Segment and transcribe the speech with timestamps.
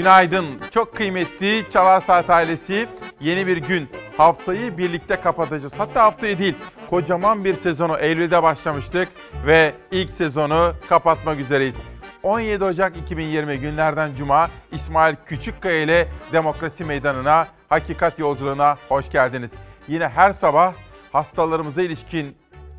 [0.00, 0.46] Günaydın.
[0.70, 2.88] Çok kıymetli Çalar Saat ailesi.
[3.20, 3.88] Yeni bir gün.
[4.16, 5.72] Haftayı birlikte kapatacağız.
[5.76, 6.54] Hatta haftayı değil.
[6.90, 9.08] Kocaman bir sezonu Eylül'de başlamıştık
[9.46, 11.74] ve ilk sezonu kapatmak üzereyiz.
[12.22, 19.50] 17 Ocak 2020 günlerden Cuma İsmail Küçükkaya ile Demokrasi Meydanı'na, Hakikat Yolculuğuna hoş geldiniz.
[19.88, 20.74] Yine her sabah
[21.12, 22.36] hastalarımıza ilişkin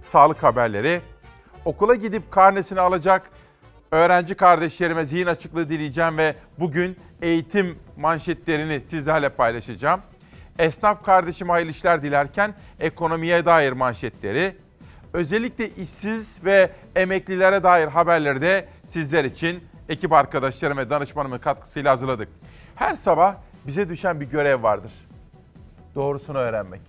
[0.08, 1.02] sağlık haberleri,
[1.66, 3.32] okula gidip karnesini alacak
[3.92, 10.02] öğrenci kardeşlerime zihin açıklığı dileyeceğim ve bugün eğitim manşetlerini sizlerle paylaşacağım.
[10.60, 14.56] Esnaf kardeşime hayırlı işler dilerken ekonomiye dair manşetleri,
[15.14, 22.30] özellikle işsiz ve emeklilere dair haberleri de sizler için ekip arkadaşlarım ve danışmanımın katkısıyla hazırladık.
[22.76, 23.36] Her sabah
[23.68, 24.92] bize düşen bir görev vardır.
[25.96, 26.82] Doğrusunu öğrenmek.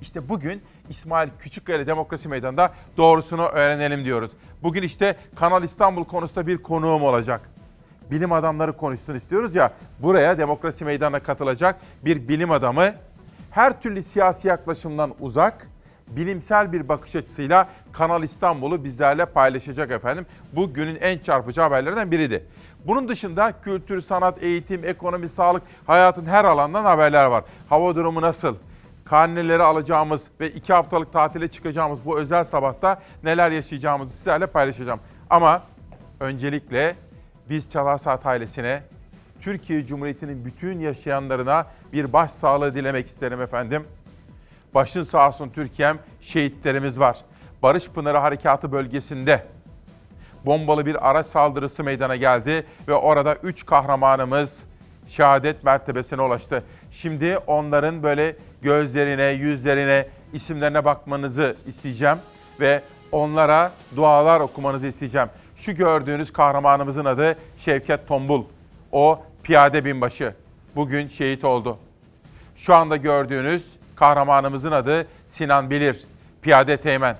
[0.00, 4.30] İşte bugün İsmail Küçükkaya Demokrasi Meydanı'nda doğrusunu öğrenelim diyoruz.
[4.62, 7.50] Bugün işte Kanal İstanbul konusunda bir konuğum olacak.
[8.10, 9.72] Bilim adamları konuşsun istiyoruz ya.
[9.98, 12.94] Buraya Demokrasi Meydanı'na katılacak bir bilim adamı
[13.50, 15.68] her türlü siyasi yaklaşımdan uzak,
[16.08, 20.26] bilimsel bir bakış açısıyla Kanal İstanbul'u bizlerle paylaşacak efendim.
[20.52, 22.46] Bu günün en çarpıcı haberlerinden biriydi.
[22.86, 27.44] Bunun dışında kültür, sanat, eğitim, ekonomi, sağlık, hayatın her alandan haberler var.
[27.68, 28.56] Hava durumu nasıl?
[29.04, 35.00] karneleri alacağımız ve iki haftalık tatile çıkacağımız bu özel sabahta neler yaşayacağımızı sizlerle paylaşacağım.
[35.30, 35.62] Ama
[36.20, 36.94] öncelikle
[37.52, 38.82] biz Çalar Saat ailesine,
[39.40, 43.84] Türkiye Cumhuriyeti'nin bütün yaşayanlarına bir başsağlığı dilemek isterim efendim.
[44.74, 47.18] Başın sağ olsun Türkiye'm, şehitlerimiz var.
[47.62, 49.44] Barış Pınarı Harekatı bölgesinde
[50.46, 54.50] bombalı bir araç saldırısı meydana geldi ve orada 3 kahramanımız
[55.08, 56.64] şehadet mertebesine ulaştı.
[56.92, 62.18] Şimdi onların böyle gözlerine, yüzlerine, isimlerine bakmanızı isteyeceğim
[62.60, 65.28] ve onlara dualar okumanızı isteyeceğim.
[65.62, 68.44] Şu gördüğünüz kahramanımızın adı Şevket Tombul.
[68.92, 70.34] O piyade binbaşı.
[70.76, 71.78] Bugün şehit oldu.
[72.56, 76.04] Şu anda gördüğünüz kahramanımızın adı Sinan Bilir.
[76.42, 77.16] Piyade Teğmen.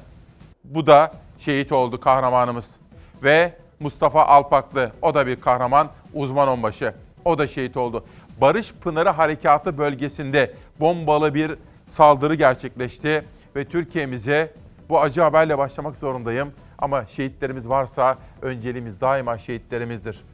[0.64, 2.76] Bu da şehit oldu kahramanımız.
[3.22, 4.92] Ve Mustafa Alpaklı.
[5.02, 6.94] O da bir kahraman, uzman onbaşı.
[7.24, 8.04] O da şehit oldu.
[8.40, 11.54] Barış Pınarı Harekatı bölgesinde bombalı bir
[11.90, 13.24] saldırı gerçekleşti
[13.56, 14.54] ve Türkiye'mize
[14.88, 16.52] bu acı haberle başlamak zorundayım.
[16.82, 20.24] Ama şehitlerimiz varsa önceliğimiz daima şehitlerimizdir.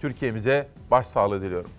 [0.00, 1.70] Türkiye'mize başsağlığı diliyorum.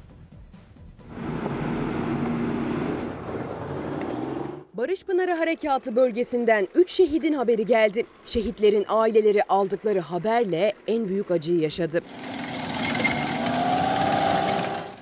[4.73, 8.06] Barış Pınarı Harekatı bölgesinden 3 şehidin haberi geldi.
[8.25, 12.01] Şehitlerin aileleri aldıkları haberle en büyük acıyı yaşadı.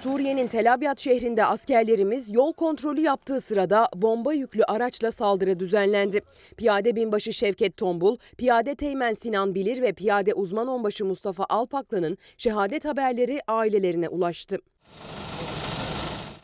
[0.05, 6.21] Suriye'nin Tel Abyad şehrinde askerlerimiz yol kontrolü yaptığı sırada bomba yüklü araçla saldırı düzenlendi.
[6.57, 12.85] Piyade binbaşı Şevket Tombul, piyade teğmen Sinan Bilir ve piyade uzman onbaşı Mustafa Alpaklı'nın şehadet
[12.85, 14.59] haberleri ailelerine ulaştı.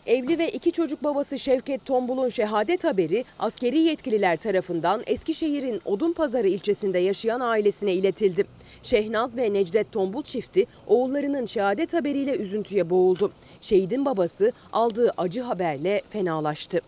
[0.08, 7.00] Evli ve iki çocuk babası Şevket Tombul'un şehadet haberi askeri yetkililer tarafından Eskişehir'in Odunpazarı ilçesinde
[7.00, 8.46] yaşayan ailesine iletildi.
[8.84, 13.32] Şehnaz ve Necdet Tombul çifti oğullarının şehadet haberiyle üzüntüye boğuldu.
[13.62, 16.82] Şehidin babası aldığı acı haberle fenalaştı.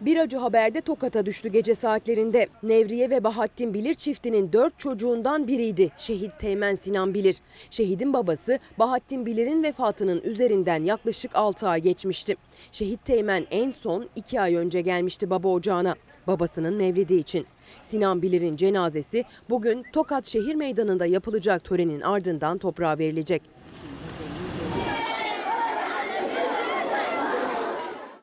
[0.00, 2.46] Bir acı haberde Tokat'a düştü gece saatlerinde.
[2.62, 7.36] Nevriye ve Bahattin Bilir çiftinin dört çocuğundan biriydi şehit Teğmen Sinan Bilir.
[7.70, 12.36] Şehidin babası Bahattin Bilir'in vefatının üzerinden yaklaşık 6 ay geçmişti.
[12.72, 15.94] Şehit Teğmen en son 2 ay önce gelmişti baba ocağına
[16.26, 17.46] babasının mevlidi için.
[17.82, 23.42] Sinan Bilir'in cenazesi bugün Tokat Şehir Meydanı'nda yapılacak törenin ardından toprağa verilecek.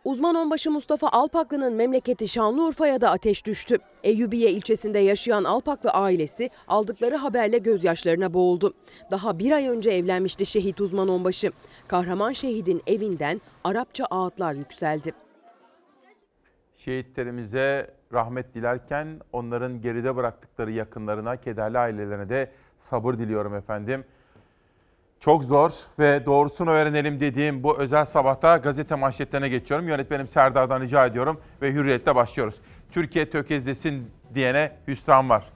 [0.05, 3.77] Uzman onbaşı Mustafa Alpaklı'nın memleketi Şanlıurfa'ya da ateş düştü.
[4.03, 8.73] Eyyubiye ilçesinde yaşayan Alpaklı ailesi aldıkları haberle gözyaşlarına boğuldu.
[9.11, 11.51] Daha bir ay önce evlenmişti şehit uzman onbaşı.
[11.87, 15.22] Kahraman şehidin evinden Arapça ağıtlar yükseldi.
[16.85, 24.03] Şehitlerimize rahmet dilerken onların geride bıraktıkları yakınlarına, kederli ailelerine de sabır diliyorum efendim.
[25.19, 29.87] Çok zor ve doğrusunu öğrenelim dediğim bu özel sabahta gazete manşetlerine geçiyorum.
[29.87, 32.55] Yönetmenim Serdar'dan rica ediyorum ve Hürriyet'te başlıyoruz.
[32.91, 35.49] Türkiye tökezlesin diyene hüsran var.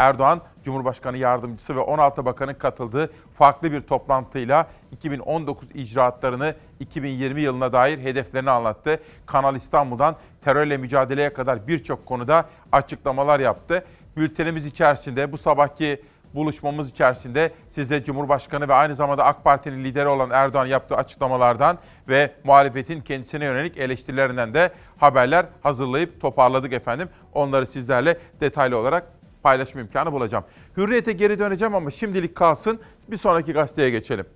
[0.00, 7.98] Erdoğan, Cumhurbaşkanı Yardımcısı ve 16 bakanın katıldığı farklı bir toplantıyla 2019 icraatlarını 2020 yılına dair
[7.98, 9.00] hedeflerini anlattı.
[9.26, 13.84] Kanal İstanbul'dan terörle mücadeleye kadar birçok konuda açıklamalar yaptı.
[14.16, 16.02] Bültenimiz içerisinde bu sabahki
[16.34, 22.32] buluşmamız içerisinde size Cumhurbaşkanı ve aynı zamanda AK Parti'nin lideri olan Erdoğan yaptığı açıklamalardan ve
[22.44, 27.08] muhalefetin kendisine yönelik eleştirilerinden de haberler hazırlayıp toparladık efendim.
[27.32, 30.44] Onları sizlerle detaylı olarak paylaşma imkanı bulacağım.
[30.76, 32.80] Hürriyete geri döneceğim ama şimdilik kalsın.
[33.08, 34.26] Bir sonraki gazeteye geçelim.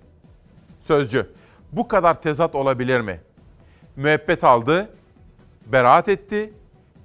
[0.83, 1.27] Sözcü.
[1.73, 3.21] Bu kadar tezat olabilir mi?
[3.97, 4.89] Müebbet aldı,
[5.67, 6.53] beraat etti,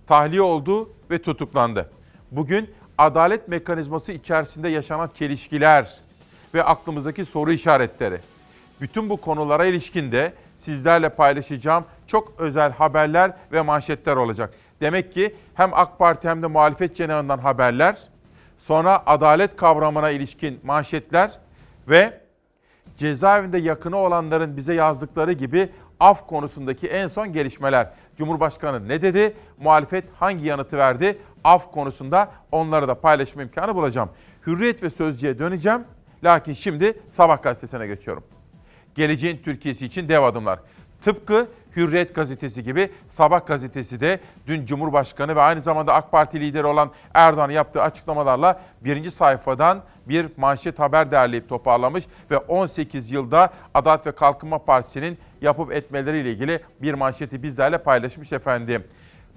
[0.07, 1.89] tahliye oldu ve tutuklandı.
[2.31, 5.99] Bugün adalet mekanizması içerisinde yaşanan çelişkiler
[6.53, 8.17] ve aklımızdaki soru işaretleri.
[8.81, 14.53] Bütün bu konulara ilişkin de sizlerle paylaşacağım çok özel haberler ve manşetler olacak.
[14.81, 17.97] Demek ki hem AK Parti hem de muhalefet cenahından haberler,
[18.57, 21.31] sonra adalet kavramına ilişkin manşetler
[21.87, 22.21] ve
[22.97, 27.89] cezaevinde yakını olanların bize yazdıkları gibi af konusundaki en son gelişmeler.
[28.17, 29.33] Cumhurbaşkanı ne dedi?
[29.57, 31.17] Muhalefet hangi yanıtı verdi?
[31.43, 34.09] Af konusunda onları da paylaşma imkanı bulacağım.
[34.47, 35.83] Hürriyet ve Sözcü'ye döneceğim.
[36.23, 38.23] Lakin şimdi Sabah gazetesine geçiyorum.
[38.95, 40.59] Geleceğin Türkiye'si için dev adımlar.
[41.03, 46.65] Tıpkı Hürriyet gazetesi gibi Sabah gazetesi de dün Cumhurbaşkanı ve aynı zamanda AK Parti lideri
[46.65, 54.07] olan Erdoğan'ın yaptığı açıklamalarla birinci sayfadan bir manşet haber derleyip toparlamış ve 18 yılda Adalet
[54.07, 58.83] ve Kalkınma Partisi'nin yapıp etmeleriyle ilgili bir manşeti bizlerle paylaşmış efendim.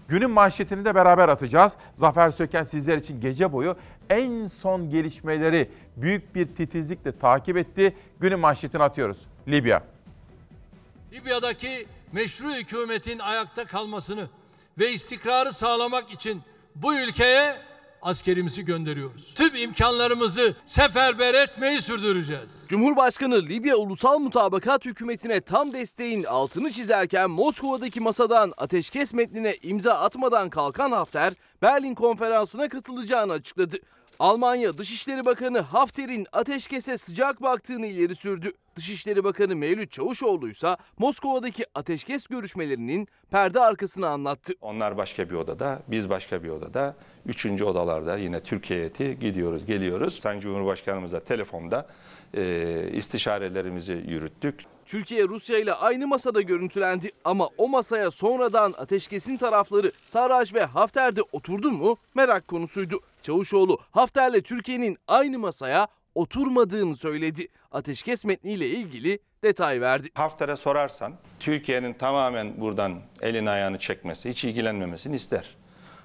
[0.08, 1.72] Günün manşetini de beraber atacağız.
[1.94, 3.76] Zafer Söken sizler için gece boyu
[4.10, 7.94] en son gelişmeleri büyük bir titizlikle takip etti.
[8.20, 9.26] Günün manşetini atıyoruz.
[9.48, 9.82] Libya.
[11.12, 14.28] Libya'daki meşru hükümetin ayakta kalmasını
[14.78, 16.42] ve istikrarı sağlamak için
[16.74, 17.56] bu ülkeye
[18.02, 19.34] askerimizi gönderiyoruz.
[19.34, 22.66] Tüm imkanlarımızı seferber etmeyi sürdüreceğiz.
[22.68, 30.50] Cumhurbaşkanı Libya Ulusal Mutabakat Hükümeti'ne tam desteğin altını çizerken Moskova'daki masadan ateşkes metnine imza atmadan
[30.50, 31.32] kalkan Hafter,
[31.62, 33.76] Berlin konferansına katılacağını açıkladı.
[34.18, 38.52] Almanya Dışişleri Bakanı Hafter'in ateşkese sıcak baktığını ileri sürdü.
[38.76, 44.52] Dışişleri Bakanı Mevlüt Çavuşoğlu ise Moskova'daki ateşkes görüşmelerinin perde arkasını anlattı.
[44.60, 46.96] Onlar başka bir odada, biz başka bir odada.
[47.26, 48.88] Üçüncü odalarda yine Türkiye
[49.20, 50.18] gidiyoruz, geliyoruz.
[50.20, 51.86] Sayın Cumhurbaşkanımızla telefonda
[52.34, 54.60] e, istişarelerimizi yürüttük.
[54.86, 61.16] Türkiye Rusya ile aynı masada görüntülendi ama o masaya sonradan ateşkesin tarafları Sarraj ve Hafter
[61.16, 63.00] de oturdu mu merak konusuydu.
[63.22, 67.48] Çavuşoğlu Hafter'le Türkiye'nin aynı masaya oturmadığını söyledi.
[67.70, 70.08] Ateşkes metniyle ilgili detay verdi.
[70.14, 75.56] Hafter'e sorarsan Türkiye'nin tamamen buradan elini ayağını çekmesi, hiç ilgilenmemesini ister.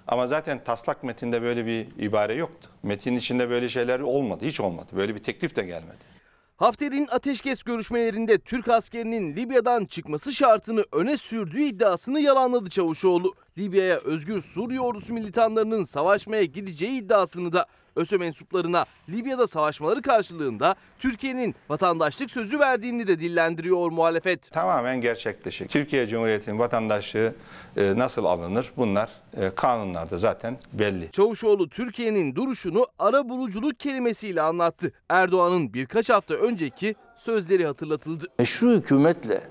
[0.07, 2.69] Ama zaten taslak metinde böyle bir ibare yoktu.
[2.83, 4.87] Metin içinde böyle şeyler olmadı, hiç olmadı.
[4.95, 6.16] Böyle bir teklif de gelmedi.
[6.57, 13.33] Hafter'in ateşkes görüşmelerinde Türk askerinin Libya'dan çıkması şartını öne sürdüğü iddiasını yalanladı Çavuşoğlu.
[13.57, 17.65] Libya'ya özgür Suriye ordusu militanlarının savaşmaya gideceği iddiasını da
[17.97, 24.51] ÖSÖ mensuplarına Libya'da savaşmaları karşılığında Türkiye'nin vatandaşlık sözü verdiğini de dillendiriyor muhalefet.
[24.51, 25.67] Tamamen gerçek dışı.
[25.67, 27.33] Türkiye Cumhuriyeti'nin vatandaşlığı
[27.77, 28.71] e, nasıl alınır?
[28.77, 31.11] Bunlar e, kanunlarda zaten belli.
[31.11, 34.91] Çavuşoğlu Türkiye'nin duruşunu ara buluculuk kelimesiyle anlattı.
[35.09, 38.25] Erdoğan'ın birkaç hafta önceki sözleri hatırlatıldı.
[38.39, 39.41] meşru hükümetle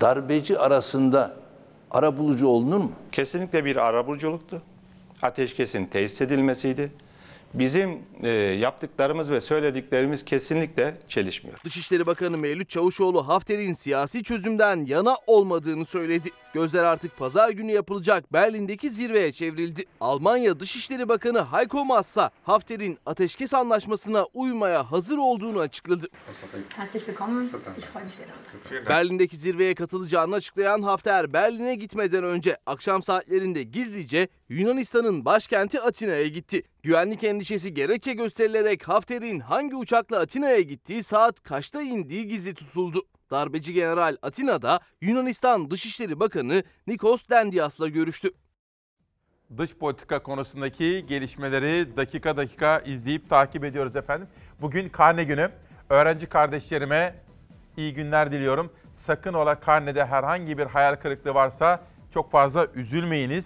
[0.00, 1.36] darbeci arasında
[1.90, 2.92] arabulucu olunur mu?
[3.12, 4.62] Kesinlikle bir arabuluculuktu.
[5.22, 6.92] Ateşkesin tesis edilmesiydi.
[7.54, 11.58] Bizim e, yaptıklarımız ve söylediklerimiz kesinlikle çelişmiyor.
[11.64, 16.28] Dışişleri Bakanı Mevlüt Çavuşoğlu Hafter'in siyasi çözümden yana olmadığını söyledi.
[16.54, 19.84] Gözler artık pazar günü yapılacak Berlin'deki zirveye çevrildi.
[20.00, 26.06] Almanya Dışişleri Bakanı Heiko Maas Hafter'in ateşkes anlaşmasına uymaya hazır olduğunu açıkladı.
[28.88, 36.62] Berlin'deki zirveye katılacağını açıklayan Hafter Berlin'e gitmeden önce akşam saatlerinde gizlice Yunanistan'ın başkenti Atina'ya gitti.
[36.82, 43.02] Güvenlik endişesi gerekçe gösterilerek Hafter'in hangi uçakla Atina'ya gittiği saat kaçta indiği gizli tutuldu.
[43.30, 48.28] Darbeci General Atina'da Yunanistan Dışişleri Bakanı Nikos Dendias'la görüştü.
[49.56, 54.28] Dış politika konusundaki gelişmeleri dakika dakika izleyip takip ediyoruz efendim.
[54.60, 55.50] Bugün karne günü.
[55.90, 57.14] Öğrenci kardeşlerime
[57.76, 58.72] iyi günler diliyorum.
[59.06, 61.80] Sakın ola karnede herhangi bir hayal kırıklığı varsa
[62.14, 63.44] çok fazla üzülmeyiniz.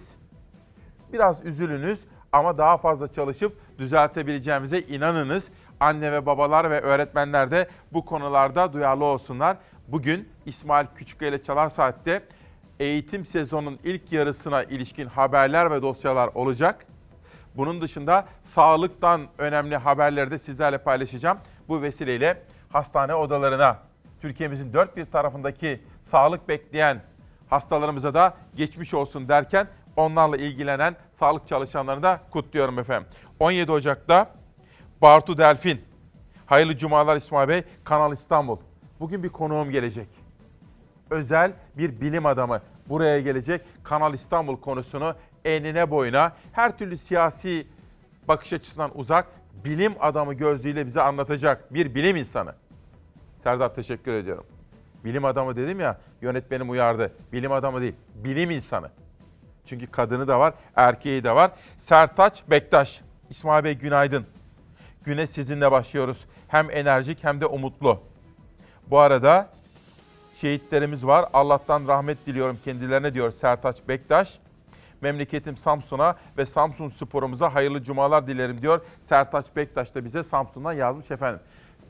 [1.13, 1.99] Biraz üzülünüz
[2.31, 5.51] ama daha fazla çalışıp düzeltebileceğimize inanınız.
[5.79, 9.57] Anne ve babalar ve öğretmenler de bu konularda duyarlı olsunlar.
[9.87, 12.23] Bugün İsmail Küçükkaya ile Çalar Saat'te
[12.79, 16.85] eğitim sezonunun ilk yarısına ilişkin haberler ve dosyalar olacak.
[17.55, 21.37] Bunun dışında sağlıktan önemli haberleri de sizlerle paylaşacağım.
[21.67, 23.77] Bu vesileyle hastane odalarına,
[24.21, 25.81] Türkiye'mizin dört bir tarafındaki
[26.11, 27.01] sağlık bekleyen
[27.49, 29.67] hastalarımıza da geçmiş olsun derken
[29.97, 33.07] onlarla ilgilenen sağlık çalışanlarını da kutluyorum efendim.
[33.39, 34.31] 17 Ocak'ta
[35.01, 35.81] Bartu Delfin,
[36.45, 38.57] hayırlı cumalar İsmail Bey, Kanal İstanbul.
[38.99, 40.07] Bugün bir konuğum gelecek
[41.09, 43.61] özel bir bilim adamı buraya gelecek.
[43.83, 47.67] Kanal İstanbul konusunu enine boyuna her türlü siyasi
[48.27, 49.27] bakış açısından uzak,
[49.65, 52.53] bilim adamı gözlüğüyle bize anlatacak bir bilim insanı.
[53.43, 54.45] Serdar teşekkür ediyorum.
[55.05, 57.13] Bilim adamı dedim ya, yönetmenim uyardı.
[57.33, 58.89] Bilim adamı değil, bilim insanı.
[59.67, 61.51] Çünkü kadını da var, erkeği de var.
[61.79, 63.01] Sertaç Bektaş.
[63.29, 64.25] İsmail Bey günaydın.
[65.03, 66.25] Güne sizinle başlıyoruz.
[66.47, 67.99] Hem enerjik hem de umutlu.
[68.87, 69.49] Bu arada
[70.41, 71.25] şehitlerimiz var.
[71.33, 74.39] Allah'tan rahmet diliyorum kendilerine diyor Sertaç Bektaş.
[75.01, 78.81] Memleketim Samsun'a ve Samsun sporumuza hayırlı cumalar dilerim diyor.
[79.05, 81.39] Sertaç Bektaş da bize Samsun'dan yazmış efendim.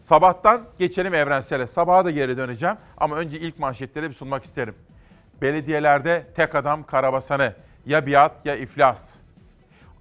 [0.10, 1.68] Sabahtan geçelim evrensele.
[1.68, 4.76] Sabaha da geri döneceğim ama önce ilk manşetleri bir sunmak isterim.
[5.42, 7.54] Belediyelerde tek adam karabasanı.
[7.88, 9.02] Ya biat ya iflas.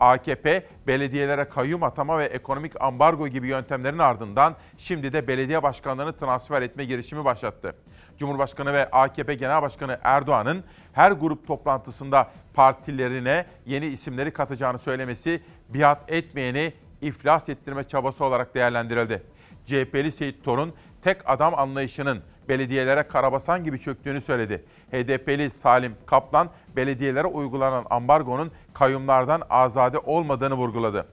[0.01, 6.63] AKP belediyelere kayyum atama ve ekonomik ambargo gibi yöntemlerin ardından şimdi de belediye başkanlarını transfer
[6.63, 7.75] etme girişimi başlattı.
[8.19, 16.13] Cumhurbaşkanı ve AKP Genel Başkanı Erdoğan'ın her grup toplantısında partilerine yeni isimleri katacağını söylemesi biat
[16.13, 19.23] etmeyeni iflas ettirme çabası olarak değerlendirildi.
[19.67, 24.65] CHP'li Seyit Torun tek adam anlayışının belediyelere karabasan gibi çöktüğünü söyledi.
[24.93, 31.07] HDP'li Salim Kaplan belediyelere uygulanan ambargonun kayyumlardan azade olmadığını vurguladı.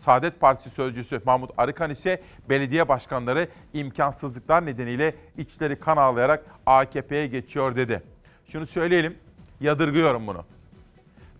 [0.00, 7.76] Saadet Partisi sözcüsü Mahmut Arıkan ise belediye başkanları imkansızlıklar nedeniyle içleri kan ağlayarak AKP'ye geçiyor
[7.76, 8.02] dedi.
[8.48, 9.18] Şunu söyleyelim,
[9.60, 10.44] yadırgıyorum bunu.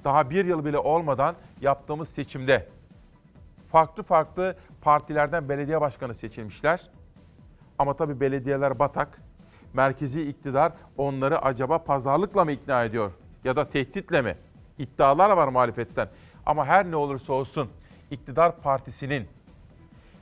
[0.05, 2.69] Daha bir yıl bile olmadan yaptığımız seçimde
[3.73, 6.91] farklı farklı partilerden belediye başkanı seçilmişler.
[7.79, 9.21] Ama tabii belediyeler batak.
[9.75, 13.12] Merkezi iktidar onları acaba pazarlıkla mı ikna ediyor?
[13.45, 14.37] Ya da tehditle mi?
[14.78, 16.09] İddialar var muhalefetten.
[16.47, 17.69] Ama her ne olursa olsun
[18.11, 19.28] iktidar partisinin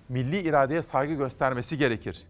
[0.09, 2.23] milli iradeye saygı göstermesi gerekir.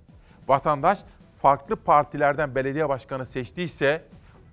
[0.49, 0.99] Vatandaş
[1.43, 4.03] farklı partilerden belediye başkanı seçtiyse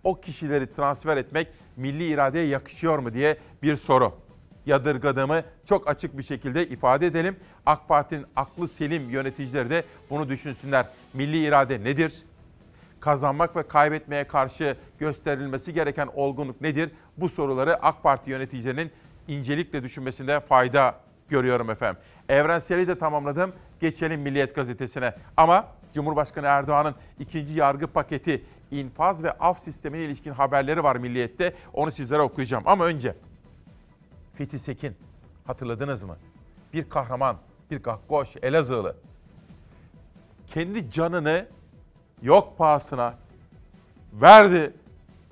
[0.04, 1.48] o kişileri transfer etmek
[1.78, 4.14] milli iradeye yakışıyor mu diye bir soru.
[4.66, 7.36] Yadırgadığımı çok açık bir şekilde ifade edelim.
[7.66, 10.86] AK Parti'nin aklı selim yöneticileri de bunu düşünsünler.
[11.14, 12.24] Milli irade nedir?
[13.00, 16.92] Kazanmak ve kaybetmeye karşı gösterilmesi gereken olgunluk nedir?
[17.18, 18.92] Bu soruları AK Parti yöneticilerinin
[19.28, 20.96] incelikle düşünmesinde fayda
[21.30, 22.02] görüyorum efendim.
[22.30, 23.54] Evrenseli de tamamladım.
[23.80, 25.14] Geçelim Milliyet Gazetesi'ne.
[25.38, 31.54] Ama Cumhurbaşkanı Erdoğan'ın ikinci yargı paketi, infaz ve af sistemine ilişkin haberleri var Milliyet'te.
[31.74, 32.64] Onu sizlere okuyacağım.
[32.66, 33.16] Ama önce
[34.36, 34.96] Fethi Sekin
[35.48, 36.18] hatırladınız mı?
[36.74, 37.38] Bir kahraman,
[37.72, 38.96] bir gakkoş, Elazığlı.
[40.48, 41.48] Kendi canını
[42.22, 43.14] yok pahasına
[44.14, 44.74] verdi,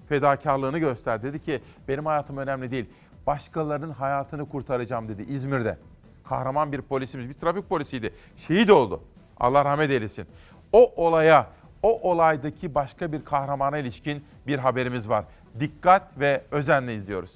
[0.10, 1.24] fedakarlığını gösterdi.
[1.24, 2.86] Dedi ki benim hayatım önemli değil,
[3.27, 5.77] başkalarının hayatını kurtaracağım dedi İzmir'de.
[6.24, 8.13] Kahraman bir polisimiz, bir trafik polisiydi.
[8.38, 9.01] Şehit oldu.
[9.39, 10.25] Allah rahmet eylesin.
[10.74, 11.48] O olaya,
[11.84, 15.25] o olaydaki başka bir kahramana ilişkin bir haberimiz var.
[15.60, 17.32] Dikkat ve özenle izliyoruz.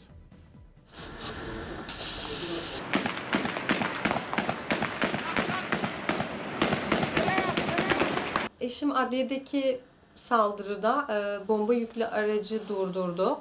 [8.71, 9.79] Eşim adliyedeki
[10.15, 13.39] saldırıda e, bomba yüklü aracı durdurdu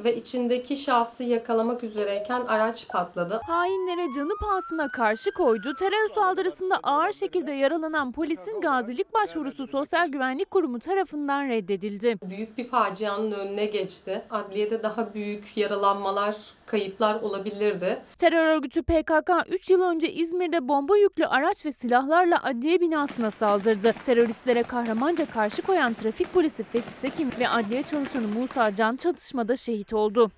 [0.00, 3.40] ve içindeki şahsı yakalamak üzereyken araç patladı.
[3.46, 5.74] Hainlere canı pahasına karşı koydu.
[5.74, 12.16] Terör saldırısında ağır şekilde yaralanan polisin gazilik başvurusu Sosyal Güvenlik Kurumu tarafından reddedildi.
[12.22, 14.22] Büyük bir facianın önüne geçti.
[14.30, 17.98] Adliyede daha büyük yaralanmalar, kayıplar olabilirdi.
[18.18, 23.94] Terör örgütü PKK 3 yıl önce İzmir'de bomba yüklü araç ve silahlarla adliye binasına saldırdı.
[24.06, 29.92] Teröristlere kahramanca karşı koyan trafik polisi Fethi Sekim ve adliye çalışanı Musa Can çatışmada şehit
[29.92, 30.30] oldu.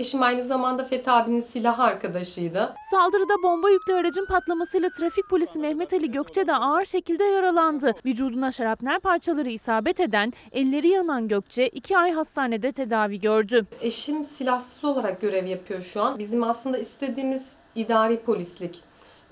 [0.00, 2.74] Eşim aynı zamanda Fethi abinin silah arkadaşıydı.
[2.90, 7.94] Saldırıda bomba yüklü aracın patlamasıyla trafik polisi Mehmet Ali Gökçe de ağır şekilde yaralandı.
[8.06, 13.66] Vücuduna şarapnel parçaları isabet eden, elleri yanan Gökçe 2 ay hastanede tedavi gördü.
[13.80, 16.18] Eşim silahsız olarak görev yapıyor şu an.
[16.18, 18.80] Bizim aslında istediğimiz idari polislik.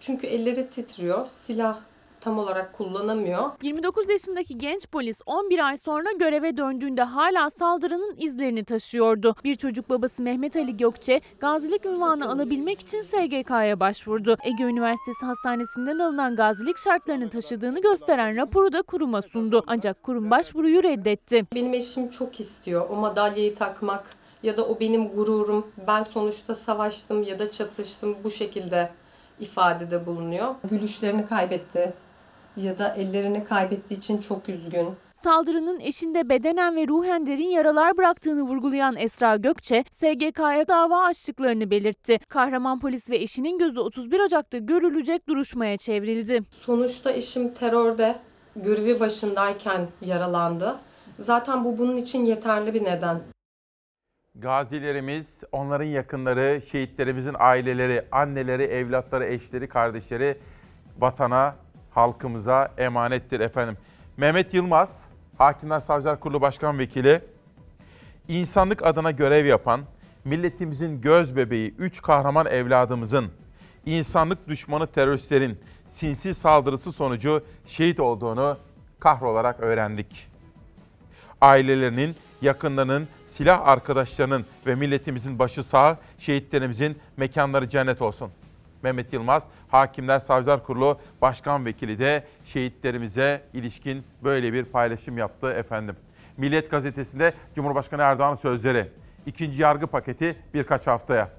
[0.01, 1.79] Çünkü elleri titriyor, silah
[2.29, 3.51] tam olarak kullanamıyor.
[3.63, 9.35] 29 yaşındaki genç polis 11 ay sonra göreve döndüğünde hala saldırının izlerini taşıyordu.
[9.45, 14.37] Bir çocuk babası Mehmet Ali Gökçe gazilik ünvanı alabilmek için SGK'ya başvurdu.
[14.43, 19.65] Ege Üniversitesi Hastanesi'nden alınan gazilik şartlarını taşıdığını gösteren raporu da kuruma sundu.
[19.67, 21.47] Ancak kurum başvuruyu reddetti.
[21.55, 25.67] Benim eşim çok istiyor o madalyayı takmak ya da o benim gururum.
[25.87, 28.91] Ben sonuçta savaştım ya da çatıştım bu şekilde
[29.41, 30.55] ifadede bulunuyor.
[30.71, 31.95] Gülüşlerini kaybetti
[32.63, 34.89] ya da ellerini kaybettiği için çok üzgün.
[35.13, 42.19] Saldırının eşinde bedenen ve ruhen derin yaralar bıraktığını vurgulayan Esra Gökçe, SGK'ya dava açtıklarını belirtti.
[42.29, 46.43] Kahraman polis ve eşinin gözü 31 Ocak'ta görülecek duruşmaya çevrildi.
[46.51, 48.17] Sonuçta eşim terörde
[48.57, 50.77] görevi başındayken yaralandı.
[51.19, 53.21] Zaten bu bunun için yeterli bir neden.
[54.35, 60.39] Gazilerimiz, onların yakınları, şehitlerimizin aileleri, anneleri, evlatları, eşleri, kardeşleri
[60.99, 61.57] vatana,
[61.99, 63.77] halkımıza emanettir efendim.
[64.17, 65.05] Mehmet Yılmaz,
[65.39, 67.21] Hakimler Savcılar Kurulu Başkan Vekili,
[68.29, 69.81] insanlık adına görev yapan,
[70.25, 73.31] milletimizin göz bebeği, üç kahraman evladımızın,
[73.87, 78.57] insanlık düşmanı teröristlerin sinsi saldırısı sonucu şehit olduğunu
[79.01, 80.29] kahrolarak öğrendik.
[81.41, 88.31] Ailelerinin, yakınlarının, silah arkadaşlarının ve milletimizin başı sağ, şehitlerimizin mekanları cennet olsun.
[88.83, 95.97] Mehmet Yılmaz, Hakimler Savcılar Kurulu Başkan Vekili de şehitlerimize ilişkin böyle bir paylaşım yaptı efendim.
[96.37, 98.89] Milliyet Gazetesi'nde Cumhurbaşkanı Erdoğan'ın sözleri.
[99.27, 101.31] İkinci yargı paketi birkaç haftaya.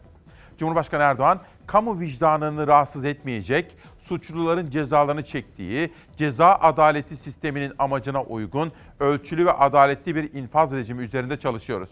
[0.58, 9.46] Cumhurbaşkanı Erdoğan, kamu vicdanını rahatsız etmeyecek, suçluların cezalarını çektiği, ceza adaleti sisteminin amacına uygun, ölçülü
[9.46, 11.89] ve adaletli bir infaz rejimi üzerinde çalışıyoruz.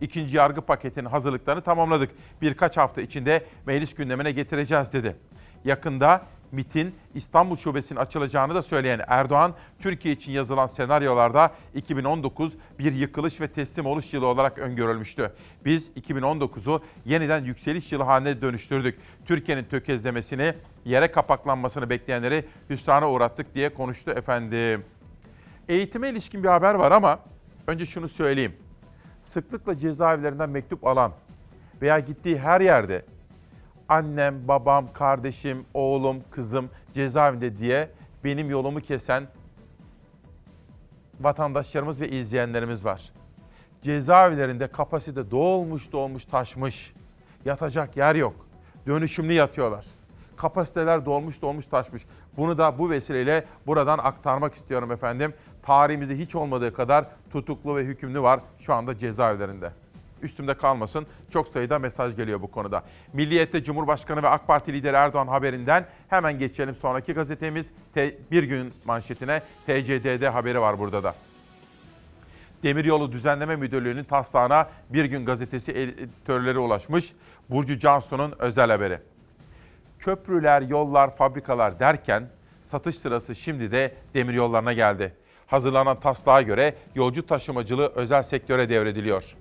[0.00, 2.10] İkinci yargı paketinin hazırlıklarını tamamladık.
[2.42, 5.16] Birkaç hafta içinde meclis gündemine getireceğiz dedi.
[5.64, 13.40] Yakında MIT'in İstanbul Şubesi'nin açılacağını da söyleyen Erdoğan, Türkiye için yazılan senaryolarda 2019 bir yıkılış
[13.40, 15.32] ve teslim oluş yılı olarak öngörülmüştü.
[15.64, 18.98] Biz 2019'u yeniden yükseliş yılı haline dönüştürdük.
[19.26, 24.84] Türkiye'nin tökezlemesini, yere kapaklanmasını bekleyenleri hüsrana uğrattık diye konuştu efendim.
[25.68, 27.18] Eğitime ilişkin bir haber var ama
[27.66, 28.67] önce şunu söyleyeyim.
[29.28, 31.12] Sıklıkla cezaevlerinden mektup alan
[31.82, 33.04] veya gittiği her yerde
[33.88, 37.90] annem, babam, kardeşim, oğlum, kızım cezaevinde diye
[38.24, 39.26] benim yolumu kesen
[41.20, 43.12] vatandaşlarımız ve izleyenlerimiz var.
[43.82, 46.94] Cezaevlerinde kapasite dolmuş dolmuş taşmış.
[47.44, 48.46] Yatacak yer yok.
[48.86, 49.86] Dönüşümlü yatıyorlar.
[50.36, 52.02] Kapasiteler dolmuş dolmuş taşmış.
[52.36, 55.34] Bunu da bu vesileyle buradan aktarmak istiyorum efendim.
[55.68, 59.70] Tarihimizde hiç olmadığı kadar tutuklu ve hükümlü var şu anda cezaevlerinde
[60.22, 61.06] üstümde kalmasın.
[61.32, 62.82] Çok sayıda mesaj geliyor bu konuda.
[63.12, 67.66] Milliyet'te Cumhurbaşkanı ve AK Parti lideri Erdoğan haberinden hemen geçelim sonraki gazetemiz.
[67.94, 71.14] Te- bir gün manşetine TCDD haberi var burada da.
[72.62, 77.12] Demiryolu Düzenleme Müdürlüğü'nün taslağına Bir Gün Gazetesi editörleri ulaşmış.
[77.50, 78.98] Burcu Cansu'nun özel haberi.
[79.98, 82.28] Köprüler, yollar, fabrikalar derken
[82.64, 85.12] satış sırası şimdi de demiryollarına geldi.
[85.48, 89.34] Hazırlanan taslağa göre yolcu taşımacılığı özel sektöre devrediliyor.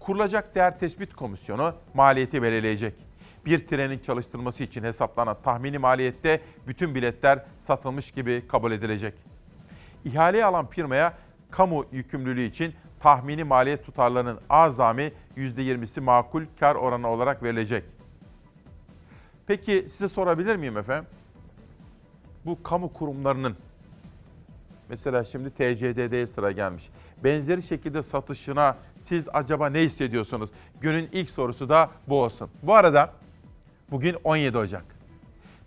[0.00, 2.94] Kurulacak değer tespit komisyonu maliyeti belirleyecek.
[3.46, 9.14] Bir trenin çalıştırılması için hesaplanan tahmini maliyette bütün biletler satılmış gibi kabul edilecek.
[10.04, 11.14] İhaleyi alan firmaya
[11.50, 17.84] kamu yükümlülüğü için tahmini maliyet tutarlarının azami %20'si makul kar oranı olarak verilecek.
[19.46, 21.06] Peki size sorabilir miyim efendim?
[22.46, 23.56] Bu kamu kurumlarının
[24.88, 26.90] mesela şimdi TCDD'ye sıra gelmiş.
[27.24, 30.50] Benzeri şekilde satışına siz acaba ne hissediyorsunuz?
[30.80, 32.50] Günün ilk sorusu da bu olsun.
[32.62, 33.12] Bu arada
[33.90, 34.84] bugün 17 Ocak.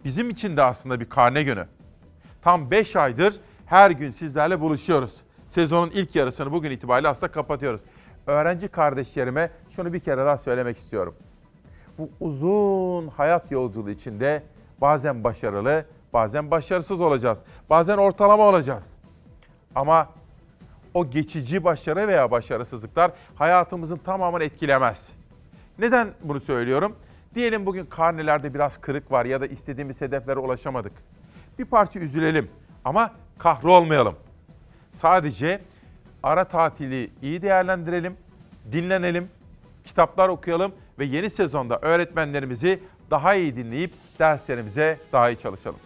[0.03, 1.67] Bizim için de aslında bir karne günü.
[2.41, 5.15] Tam 5 aydır her gün sizlerle buluşuyoruz.
[5.49, 7.82] Sezonun ilk yarısını bugün itibariyle aslında kapatıyoruz.
[8.27, 11.15] Öğrenci kardeşlerime şunu bir kere daha söylemek istiyorum.
[11.97, 14.43] Bu uzun hayat yolculuğu içinde
[14.82, 17.39] bazen başarılı, bazen başarısız olacağız.
[17.69, 18.96] Bazen ortalama olacağız.
[19.78, 20.10] Ama
[20.94, 25.10] o geçici başarı veya başarısızlıklar hayatımızın tamamını etkilemez.
[25.80, 26.96] Neden bunu söylüyorum?
[27.36, 30.92] Diyelim bugün karnelerde biraz kırık var ya da istediğimiz hedeflere ulaşamadık.
[31.60, 32.50] Bir parça üzülelim
[32.86, 34.16] ama kahrolmayalım.
[34.96, 35.62] Sadece
[36.24, 38.18] ara tatili iyi değerlendirelim,
[38.72, 39.30] dinlenelim,
[39.86, 42.80] kitaplar okuyalım ve yeni sezonda öğretmenlerimizi
[43.12, 45.80] daha iyi dinleyip derslerimize daha iyi çalışalım.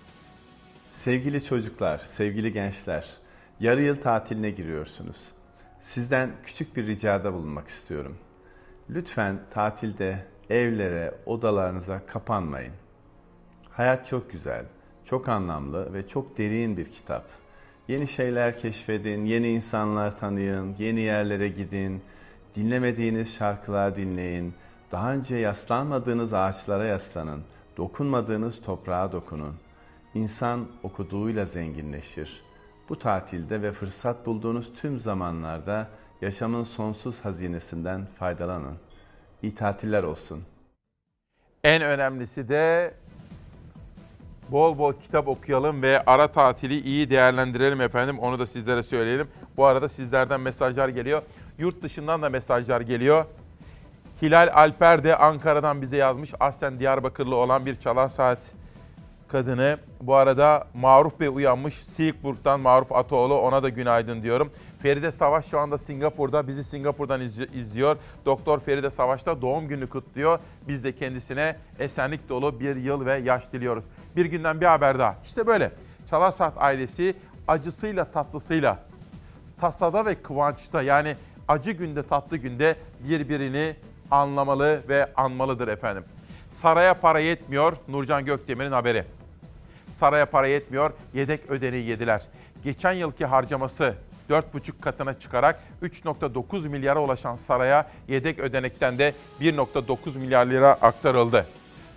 [0.93, 3.20] Sevgili çocuklar, sevgili gençler,
[3.61, 5.17] yarı yıl tatiline giriyorsunuz.
[5.79, 8.17] Sizden küçük bir ricada bulunmak istiyorum.
[8.89, 12.73] Lütfen tatilde evlere, odalarınıza kapanmayın.
[13.69, 14.65] Hayat çok güzel,
[15.05, 17.25] çok anlamlı ve çok derin bir kitap.
[17.87, 22.01] Yeni şeyler keşfedin, yeni insanlar tanıyın, yeni yerlere gidin,
[22.55, 24.53] dinlemediğiniz şarkılar dinleyin,
[24.91, 27.43] daha önce yaslanmadığınız ağaçlara yaslanın,
[27.77, 29.55] dokunmadığınız toprağa dokunun.
[30.13, 32.50] İnsan okuduğuyla zenginleşir.
[32.89, 35.87] Bu tatilde ve fırsat bulduğunuz tüm zamanlarda
[36.21, 38.75] yaşamın sonsuz hazinesinden faydalanın.
[39.43, 40.43] İyi tatiller olsun.
[41.63, 42.93] En önemlisi de
[44.49, 48.19] bol bol kitap okuyalım ve ara tatili iyi değerlendirelim efendim.
[48.19, 49.27] Onu da sizlere söyleyelim.
[49.57, 51.21] Bu arada sizlerden mesajlar geliyor.
[51.57, 53.25] Yurt dışından da mesajlar geliyor.
[54.21, 56.33] Hilal Alper de Ankara'dan bize yazmış.
[56.39, 58.39] Aslen Diyarbakırlı olan bir çalar saat
[59.31, 59.77] kadını.
[60.01, 61.73] Bu arada Maruf Bey uyanmış.
[61.95, 64.51] Silkeborg'dan Maruf Atoğlu ona da günaydın diyorum.
[64.79, 66.47] Feride Savaş şu anda Singapur'da.
[66.47, 67.97] Bizi Singapur'dan izli- izliyor.
[68.25, 70.39] Doktor Feride Savaş da doğum günü kutluyor.
[70.67, 73.83] Biz de kendisine esenlik dolu bir yıl ve yaş diliyoruz.
[74.15, 75.15] Bir günden bir haber daha.
[75.25, 75.71] İşte böyle.
[76.09, 77.13] Çalar Saat ailesi
[77.47, 78.79] acısıyla tatlısıyla
[79.61, 81.15] tasada ve kıvançta yani
[81.47, 83.75] acı günde tatlı günde birbirini
[84.11, 86.03] anlamalı ve anmalıdır efendim.
[86.61, 89.05] Saraya para yetmiyor Nurcan Gökdemir'in haberi.
[90.01, 92.21] Saraya para yetmiyor yedek ödeneği yediler.
[92.63, 93.95] Geçen yılki harcaması
[94.29, 101.45] 4,5 katına çıkarak 3.9 milyara ulaşan saraya yedek ödenekten de 1.9 milyar lira aktarıldı.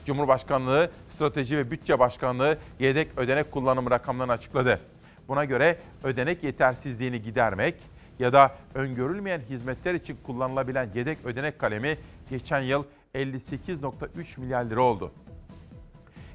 [0.06, 4.80] Cumhurbaşkanlığı Strateji ve Bütçe Başkanlığı yedek ödenek kullanım rakamlarını açıkladı.
[5.28, 7.74] Buna göre ödenek yetersizliğini gidermek
[8.18, 11.98] ya da öngörülmeyen hizmetler için kullanılabilen yedek ödenek kalemi
[12.30, 15.12] geçen yıl 58.3 milyar lira oldu.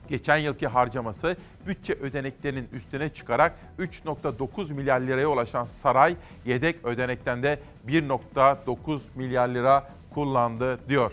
[0.10, 1.36] Geçen yılki harcaması
[1.68, 9.90] bütçe ödeneklerinin üstüne çıkarak 3.9 milyar liraya ulaşan saray yedek ödenekten de 1.9 milyar lira
[10.14, 11.12] kullandı diyor.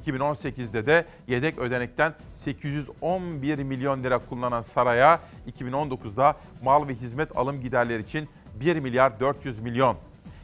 [0.00, 5.20] 2018'de de yedek ödenekten 811 milyon lira kullanan saraya
[5.60, 8.28] 2019'da mal ve hizmet alım giderleri için
[8.60, 9.96] 1 milyar 400 milyon,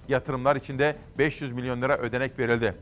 [0.08, 2.74] yatırımlar için de 500 milyon lira ödenek verildi.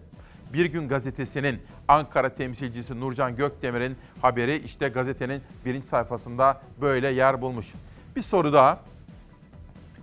[0.52, 7.72] Bir Gün Gazetesi'nin Ankara temsilcisi Nurcan Gökdemir'in haberi işte gazetenin birinci sayfasında böyle yer bulmuş.
[8.16, 8.80] Bir soru daha.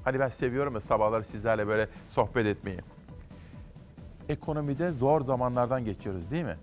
[0.03, 2.79] Hani ben seviyorum ya sabahları sizlerle böyle sohbet etmeyi.
[4.29, 6.57] Ekonomide zor zamanlardan geçiyoruz değil mi?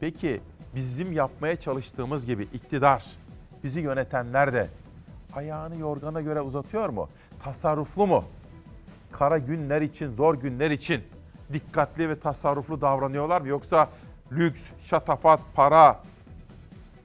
[0.00, 0.40] Peki
[0.74, 3.04] bizim yapmaya çalıştığımız gibi iktidar,
[3.64, 4.68] bizi yönetenler de
[5.32, 7.08] ayağını yorgana göre uzatıyor mu?
[7.42, 8.24] Tasarruflu mu?
[9.12, 11.02] Kara günler için, zor günler için
[11.52, 13.48] dikkatli ve tasarruflu davranıyorlar mı?
[13.48, 13.88] Yoksa
[14.32, 16.00] lüks, şatafat, para,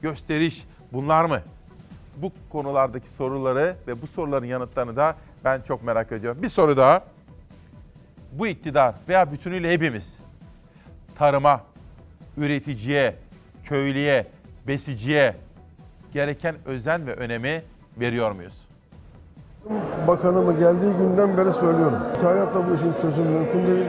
[0.01, 1.41] gösteriş bunlar mı?
[2.17, 6.43] Bu konulardaki soruları ve bu soruların yanıtlarını da ben çok merak ediyorum.
[6.43, 7.03] Bir soru daha.
[8.31, 10.17] Bu iktidar veya bütünüyle hepimiz
[11.17, 11.61] tarıma,
[12.37, 13.15] üreticiye,
[13.63, 14.27] köylüye,
[14.67, 15.35] besiciye
[16.13, 17.63] gereken özen ve önemi
[17.99, 18.67] veriyor muyuz?
[20.07, 21.99] Bakanıma geldiği günden beri söylüyorum.
[22.15, 23.85] İthalatla bu işin çözümü mümkün değil.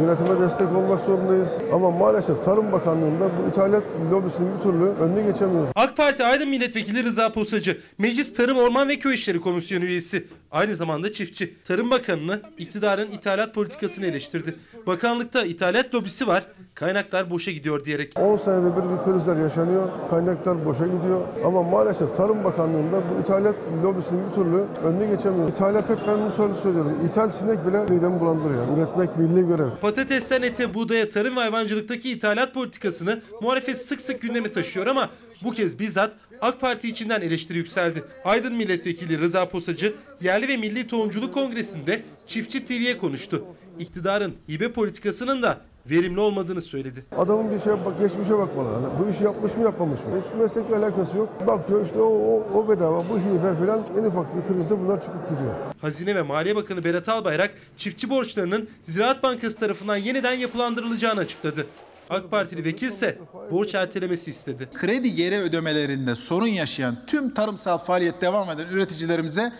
[0.00, 1.50] Yönetime destek olmak zorundayız.
[1.72, 5.70] Ama maalesef Tarım Bakanlığı'nda bu ithalat lobisinin bir türlü önüne geçemiyoruz.
[5.74, 10.26] AK Parti Aydın Milletvekili Rıza Posacı, Meclis Tarım Orman ve Köy İşleri Komisyonu üyesi.
[10.50, 11.54] Aynı zamanda çiftçi.
[11.64, 14.54] Tarım Bakanı'nı iktidarın ithalat politikasını eleştirdi.
[14.86, 18.12] Bakanlıkta ithalat lobisi var, kaynaklar boşa gidiyor diyerek.
[18.20, 19.88] 10 senede bir bir krizler yaşanıyor.
[20.10, 21.20] Kaynaklar boşa gidiyor.
[21.44, 25.54] Ama maalesef Tarım Bakanlığı'nda bu ithalat lobisinin bir türlü önüne geçemiyoruz.
[25.54, 26.92] İthalat hep ben bunu söylüyorum.
[27.10, 28.78] İthal sinek bile midemi bulandırıyor.
[28.78, 29.68] Üretmek milli görev.
[29.82, 35.10] Patatesten ete, buğdaya, tarım ve hayvancılıktaki ithalat politikasını muhalefet sık sık gündeme taşıyor ama
[35.44, 38.04] bu kez bizzat AK Parti içinden eleştiri yükseldi.
[38.24, 43.44] Aydın Milletvekili Rıza Posacı, yerli ve milli tohumculuk kongresinde Çiftçi TV'ye konuştu.
[43.78, 47.04] İktidarın hibe politikasının da verimli olmadığını söyledi.
[47.16, 48.68] Adamın bir şey bak geçmişe bakmalı.
[48.68, 50.06] Hani bu işi yapmış mı yapmamış mı?
[50.24, 51.46] Hiç meslekle alakası yok.
[51.46, 55.30] Bakıyor işte o, o, o bedava, bu hibe falan en ufak bir krizde bunlar çıkıp
[55.30, 55.54] gidiyor.
[55.80, 61.66] Hazine ve Maliye Bakanı Berat Albayrak çiftçi borçlarının Ziraat Bankası tarafından yeniden yapılandırılacağını açıkladı.
[62.10, 63.18] AK Partili vekilse
[63.50, 64.68] borç ertelemesi istedi.
[64.74, 69.52] Kredi geri ödemelerinde sorun yaşayan tüm tarımsal faaliyet devam eden üreticilerimize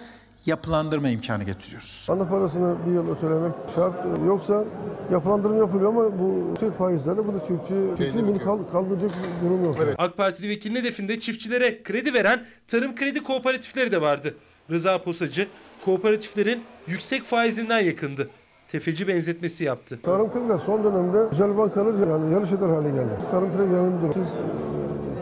[0.46, 2.07] yapılandırma imkanı getiriyoruz.
[2.11, 3.94] Ana parasını bir yıl ötelemek şart.
[4.26, 4.64] Yoksa
[5.12, 7.74] yapılandırma yapılıyor ama bu şey faizlerle bunu çiftçi,
[8.05, 9.76] çiftçi bunu kal- kaldıracak bir durum yok.
[9.98, 14.35] AK Partili vekilin hedefinde çiftçilere kredi veren tarım kredi kooperatifleri de vardı.
[14.70, 15.48] Rıza Posacı
[15.85, 18.28] kooperatiflerin yüksek faizinden yakındı.
[18.72, 19.98] Tefeci benzetmesi yaptı.
[20.02, 23.11] Tarım krediler son dönemde özel bankalar yani yarış eder hale geldi.
[23.31, 24.12] Tarım kredi yanındır.
[24.12, 24.28] Siz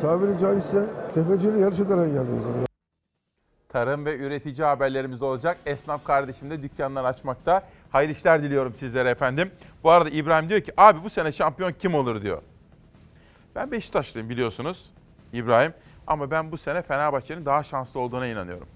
[0.02, 2.44] tabiri caizse tefeciyle yarış eder hale geldiniz.
[3.72, 5.58] Tarım ve üretici haberlerimiz olacak.
[5.66, 7.62] Esnaf kardeşim de dükkanlar açmakta.
[7.90, 9.50] Hayırlı işler diliyorum sizlere efendim.
[9.84, 12.42] Bu arada İbrahim diyor ki abi bu sene şampiyon kim olur diyor.
[13.54, 14.90] Ben Beşiktaşlıyım biliyorsunuz
[15.32, 15.74] İbrahim.
[16.06, 18.66] Ama ben bu sene Fenerbahçe'nin daha şanslı olduğuna inanıyorum.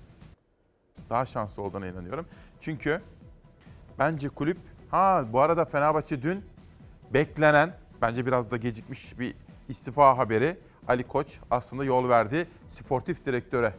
[1.11, 2.27] Daha şanslı olduğuna inanıyorum.
[2.61, 3.01] Çünkü
[3.99, 4.59] bence kulüp...
[4.91, 6.45] Ha bu arada Fenerbahçe dün
[7.15, 9.35] beklenen, bence biraz da gecikmiş bir
[9.69, 10.57] istifa haberi.
[10.89, 13.73] Ali Koç aslında yol verdi sportif direktöre.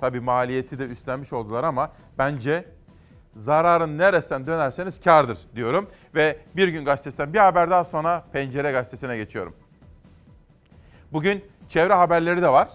[0.00, 2.64] Tabii maliyeti de üstlenmiş oldular ama bence
[3.36, 5.88] zararın neresinden dönerseniz kardır diyorum.
[6.14, 9.54] Ve Bir Gün Gazetesi'nden bir haber daha sonra Pencere Gazetesi'ne geçiyorum.
[11.12, 12.68] Bugün çevre haberleri de var.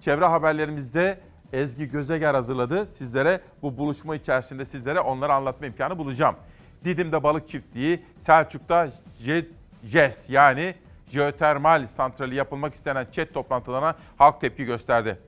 [0.00, 1.20] Çevre haberlerimizde
[1.52, 2.86] Ezgi Gözeger hazırladı.
[2.86, 6.36] Sizlere bu buluşma içerisinde sizlere onları anlatma imkanı bulacağım.
[6.84, 8.88] Didim'de balık çiftliği, Selçuk'ta
[9.24, 9.48] Je-
[9.84, 10.74] JES yani
[11.08, 15.18] jeotermal santrali yapılmak istenen ÇED toplantılarına halk tepki gösterdi.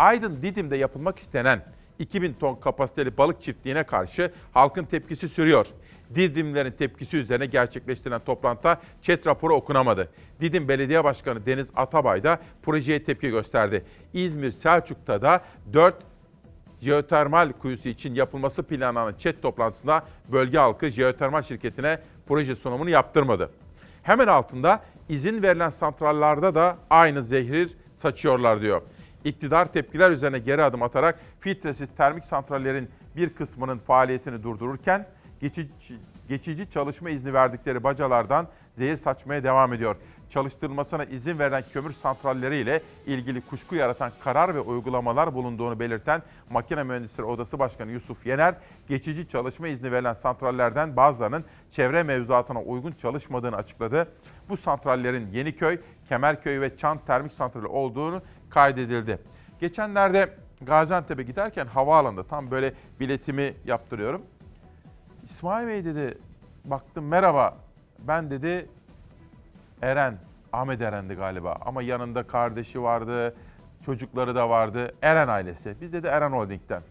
[0.00, 1.64] Aydın Didim'de yapılmak istenen
[1.98, 5.66] 2000 ton kapasiteli balık çiftliğine karşı halkın tepkisi sürüyor.
[6.14, 10.08] Didimlerin tepkisi üzerine gerçekleştirilen toplantıda çet raporu okunamadı.
[10.40, 13.84] Didim Belediye Başkanı Deniz Atabay da projeye tepki gösterdi.
[14.12, 15.40] İzmir Selçuk'ta da
[15.72, 15.94] 4
[16.80, 23.50] jeotermal kuyusu için yapılması planlanan çet toplantısında bölge halkı jeotermal şirketine proje sunumunu yaptırmadı.
[24.02, 28.82] Hemen altında izin verilen santrallerde da aynı zehir saçıyorlar diyor.
[29.24, 35.06] İktidar tepkiler üzerine geri adım atarak filtresiz termik santrallerin bir kısmının faaliyetini durdururken
[35.40, 35.70] geçici,
[36.28, 39.96] geçici çalışma izni verdikleri bacalardan zehir saçmaya devam ediyor.
[40.30, 46.82] Çalıştırılmasına izin verilen kömür santralleri ile ilgili kuşku yaratan karar ve uygulamalar bulunduğunu belirten Makine
[46.82, 48.54] Mühendisleri Odası Başkanı Yusuf Yener,
[48.88, 54.08] geçici çalışma izni verilen santrallerden bazılarının çevre mevzuatına uygun çalışmadığını açıkladı.
[54.48, 55.78] Bu santrallerin Yeniköy,
[56.08, 59.18] Kemerköy ve Çan termik santrali olduğunu kaydedildi.
[59.60, 64.22] Geçenlerde Gaziantep'e giderken havaalanında tam böyle biletimi yaptırıyorum.
[65.24, 66.18] İsmail Bey dedi,
[66.64, 67.56] baktım merhaba
[67.98, 68.68] ben dedi
[69.82, 70.18] Eren,
[70.52, 73.34] Ahmet Eren'di galiba ama yanında kardeşi vardı,
[73.86, 74.94] çocukları da vardı.
[75.02, 75.76] Eren ailesi.
[75.80, 76.82] Biz dedi Eren Holding'den.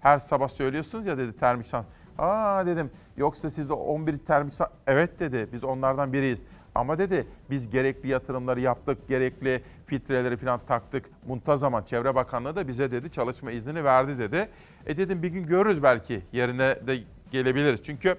[0.00, 1.84] Her sabah söylüyorsunuz ya dedi termik san.
[2.18, 4.68] Aa dedim yoksa siz 11 termik san...
[4.86, 6.42] Evet dedi biz onlardan biriyiz.
[6.74, 11.10] Ama dedi biz gerekli yatırımları yaptık, gerekli filtreleri falan taktık.
[11.26, 14.48] Muntazaman Çevre Bakanlığı da bize dedi çalışma iznini verdi dedi.
[14.86, 16.98] E dedim bir gün görürüz belki yerine de
[17.30, 17.84] gelebiliriz.
[17.84, 18.16] Çünkü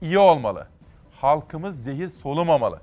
[0.00, 0.66] iyi olmalı.
[1.20, 2.80] Halkımız zehir solumamalı.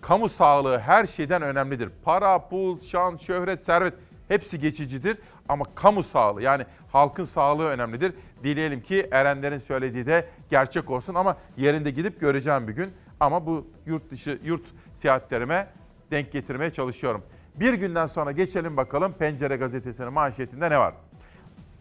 [0.00, 1.90] Kamu sağlığı her şeyden önemlidir.
[2.04, 3.94] Para, pul, şan, şöhret, servet
[4.28, 5.18] hepsi geçicidir.
[5.48, 8.14] Ama kamu sağlığı yani halkın sağlığı önemlidir.
[8.44, 12.92] Dileyelim ki Erenlerin söylediği de gerçek olsun ama yerinde gidip göreceğim bir gün.
[13.20, 14.62] Ama bu yurt dışı, yurt
[15.02, 15.68] seyahatlerime
[16.10, 17.22] denk getirmeye çalışıyorum.
[17.54, 20.94] Bir günden sonra geçelim bakalım Pencere Gazetesi'nin manşetinde ne var?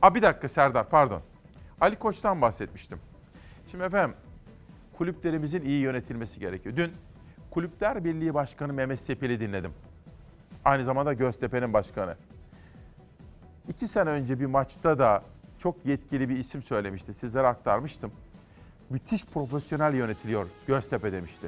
[0.01, 1.21] Aa, bir dakika Serdar pardon.
[1.81, 2.99] Ali Koç'tan bahsetmiştim.
[3.71, 4.15] Şimdi efendim
[4.97, 6.75] kulüplerimizin iyi yönetilmesi gerekiyor.
[6.75, 6.91] Dün
[7.51, 9.73] Kulüpler Birliği Başkanı Mehmet Sepil'i dinledim.
[10.65, 12.15] Aynı zamanda Göztepe'nin başkanı.
[13.69, 15.23] İki sene önce bir maçta da
[15.59, 17.13] çok yetkili bir isim söylemişti.
[17.13, 18.11] Sizlere aktarmıştım.
[18.89, 21.47] Müthiş profesyonel yönetiliyor Göztepe demişti.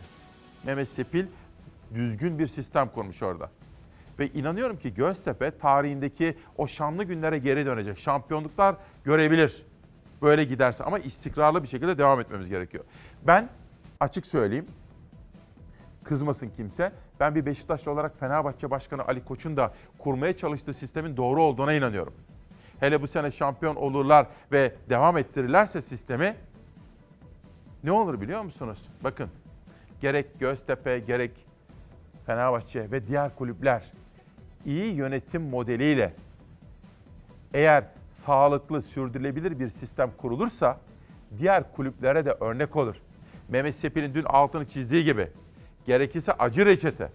[0.65, 1.25] Mehmet Sepil
[1.93, 3.49] düzgün bir sistem kurmuş orada.
[4.19, 7.99] Ve inanıyorum ki Göztepe tarihindeki o şanlı günlere geri dönecek.
[7.99, 9.65] Şampiyonluklar görebilir.
[10.21, 12.84] Böyle giderse ama istikrarlı bir şekilde devam etmemiz gerekiyor.
[13.27, 13.49] Ben
[13.99, 14.65] açık söyleyeyim
[16.03, 16.91] kızmasın kimse.
[17.19, 22.13] Ben bir Beşiktaşlı olarak Fenerbahçe Başkanı Ali Koç'un da kurmaya çalıştığı sistemin doğru olduğuna inanıyorum.
[22.80, 26.36] Hele bu sene şampiyon olurlar ve devam ettirirlerse sistemi
[27.84, 28.80] ne olur biliyor musunuz?
[29.03, 29.30] Bakın
[30.01, 31.32] gerek Göztepe gerek
[32.25, 33.84] Fenerbahçe ve diğer kulüpler
[34.65, 36.13] iyi yönetim modeliyle
[37.53, 37.84] eğer
[38.25, 40.77] sağlıklı, sürdürülebilir bir sistem kurulursa
[41.39, 42.95] diğer kulüplere de örnek olur.
[43.49, 45.27] Mehmet Sepil'in dün altını çizdiği gibi
[45.88, 47.10] gerekirse acı reçete.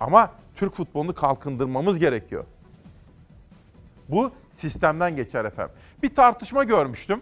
[0.00, 2.44] Ama Türk futbolunu kalkındırmamız gerekiyor.
[4.08, 5.74] Bu sistemden geçer efendim.
[6.02, 7.20] Bir tartışma görmüştüm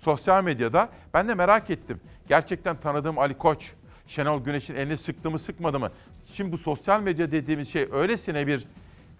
[0.00, 0.88] sosyal medyada.
[1.14, 2.00] Ben de merak ettim.
[2.28, 3.72] Gerçekten tanıdığım Ali Koç,
[4.06, 5.90] Şenol Güneş'in elini sıktı mı sıkmadı mı?
[6.26, 8.66] Şimdi bu sosyal medya dediğimiz şey öylesine bir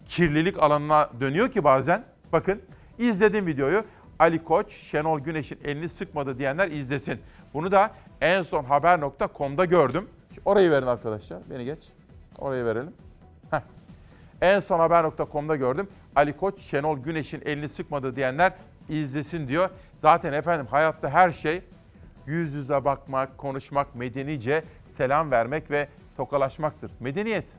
[0.09, 2.05] kirlilik alanına dönüyor ki bazen.
[2.33, 2.63] Bakın
[2.99, 3.85] izledim videoyu.
[4.19, 7.21] Ali Koç, Şenol Güneş'in elini sıkmadı diyenler izlesin.
[7.55, 10.09] Bunu da en son haber.com'da gördüm.
[10.45, 11.39] Orayı verin arkadaşlar.
[11.51, 11.89] Beni geç.
[12.39, 12.93] Orayı verelim.
[13.51, 13.61] Heh.
[14.41, 15.89] En son haber.com'da gördüm.
[16.17, 18.53] Ali Koç, Şenol Güneş'in elini sıkmadı diyenler
[18.89, 19.71] izlesin diyor.
[20.03, 21.63] Zaten efendim hayatta her şey
[22.27, 24.65] yüz yüze bakmak, konuşmak, medenice
[24.97, 26.91] selam vermek ve tokalaşmaktır.
[27.01, 27.59] Medeniyet.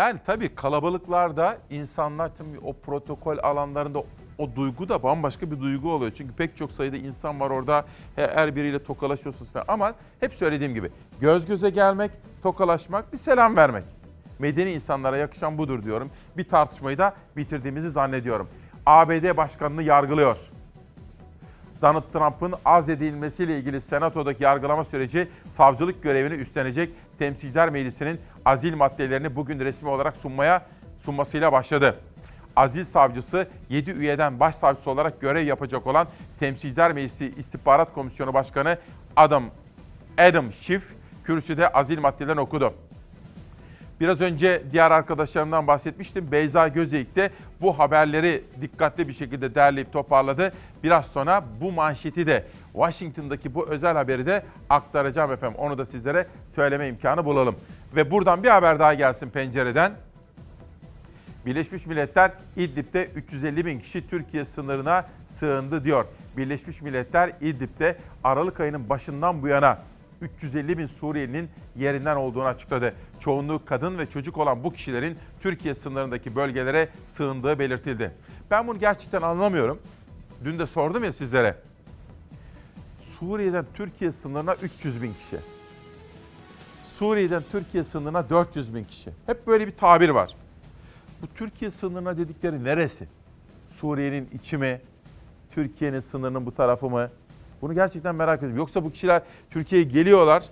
[0.00, 4.02] Yani tabii kalabalıklarda insanlar tabii o protokol alanlarında
[4.38, 6.12] o duygu da bambaşka bir duygu oluyor.
[6.16, 7.84] Çünkü pek çok sayıda insan var orada.
[8.16, 9.64] Her biriyle tokalaşıyorsunuz falan.
[9.68, 12.10] Ama hep söylediğim gibi göz göze gelmek,
[12.42, 13.84] tokalaşmak, bir selam vermek.
[14.38, 16.10] Medeni insanlara yakışan budur diyorum.
[16.36, 18.48] Bir tartışmayı da bitirdiğimizi zannediyorum.
[18.86, 20.50] ABD başkanını yargılıyor.
[21.82, 29.60] Donald Trump'ın azledilmesiyle ilgili senatodaki yargılama süreci savcılık görevini üstlenecek Temsilciler Meclisi'nin azil maddelerini bugün
[29.60, 30.66] resmi olarak sunmaya
[31.04, 31.96] sunmasıyla başladı.
[32.56, 36.08] Azil savcısı 7 üyeden başsavcısı olarak görev yapacak olan
[36.40, 38.78] Temsilciler Meclisi İstihbarat Komisyonu Başkanı
[39.16, 39.44] Adam
[40.18, 40.84] Adam Schiff
[41.24, 42.74] kürsüde azil maddelerini okudu.
[44.00, 46.32] Biraz önce diğer arkadaşlarımdan bahsetmiştim.
[46.32, 50.52] Beyza Gözeyik de bu haberleri dikkatli bir şekilde derleyip toparladı.
[50.82, 55.58] Biraz sonra bu manşeti de Washington'daki bu özel haberi de aktaracağım efendim.
[55.58, 57.56] Onu da sizlere söyleme imkanı bulalım.
[57.96, 59.92] Ve buradan bir haber daha gelsin pencereden.
[61.46, 66.04] Birleşmiş Milletler İdlib'de 350 bin kişi Türkiye sınırına sığındı diyor.
[66.36, 69.78] Birleşmiş Milletler İdlib'de Aralık ayının başından bu yana
[70.20, 72.94] 350 bin Suriyelinin yerinden olduğunu açıkladı.
[73.20, 78.12] Çoğunluğu kadın ve çocuk olan bu kişilerin Türkiye sınırındaki bölgelere sığındığı belirtildi.
[78.50, 79.78] Ben bunu gerçekten anlamıyorum.
[80.44, 81.56] Dün de sordum ya sizlere.
[83.18, 85.36] Suriye'den Türkiye sınırına 300 bin kişi.
[86.98, 89.10] Suriye'den Türkiye sınırına 400 bin kişi.
[89.26, 90.36] Hep böyle bir tabir var.
[91.22, 93.08] Bu Türkiye sınırına dedikleri neresi?
[93.80, 94.80] Suriye'nin içi mi?
[95.50, 97.10] Türkiye'nin sınırının bu tarafı mı?
[97.62, 98.58] Bunu gerçekten merak ediyorum.
[98.58, 100.44] Yoksa bu kişiler Türkiye'ye geliyorlar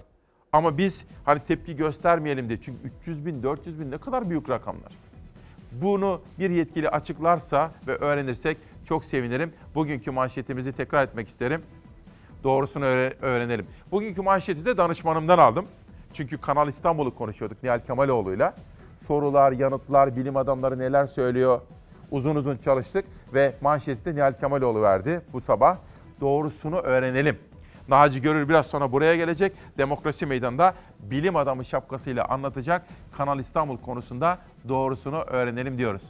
[0.52, 2.58] ama biz hani tepki göstermeyelim diye.
[2.62, 4.92] Çünkü 300 bin, 400 bin ne kadar büyük rakamlar.
[5.72, 9.52] Bunu bir yetkili açıklarsa ve öğrenirsek çok sevinirim.
[9.74, 11.62] Bugünkü manşetimizi tekrar etmek isterim.
[12.44, 13.66] Doğrusunu öğre- öğrenelim.
[13.92, 15.66] Bugünkü manşeti de danışmanımdan aldım.
[16.14, 18.54] Çünkü Kanal İstanbul'u konuşuyorduk Nihal Kemaloğlu'yla.
[19.06, 21.60] Sorular, yanıtlar, bilim adamları neler söylüyor
[22.10, 25.76] uzun uzun çalıştık ve manşeti de Nihal Kemaloğlu verdi bu sabah.
[26.20, 27.38] Doğrusunu öğrenelim.
[27.88, 29.52] Naci Görür biraz sonra buraya gelecek.
[29.78, 32.86] Demokrasi Meydanı'nda bilim adamı şapkasıyla anlatacak.
[33.16, 36.02] Kanal İstanbul konusunda doğrusunu öğrenelim diyoruz.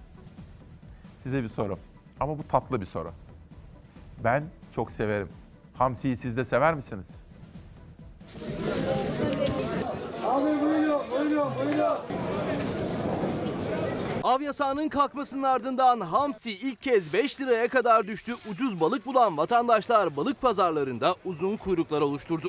[1.22, 1.78] Size bir soru.
[2.20, 3.12] Ama bu tatlı bir soru.
[4.24, 4.44] Ben
[4.74, 5.28] çok severim.
[5.74, 7.06] Hamsiyi siz de sever misiniz?
[14.28, 18.34] Av yasağının kalkmasının ardından hamsi ilk kez 5 liraya kadar düştü.
[18.50, 22.48] Ucuz balık bulan vatandaşlar balık pazarlarında uzun kuyruklar oluşturdu.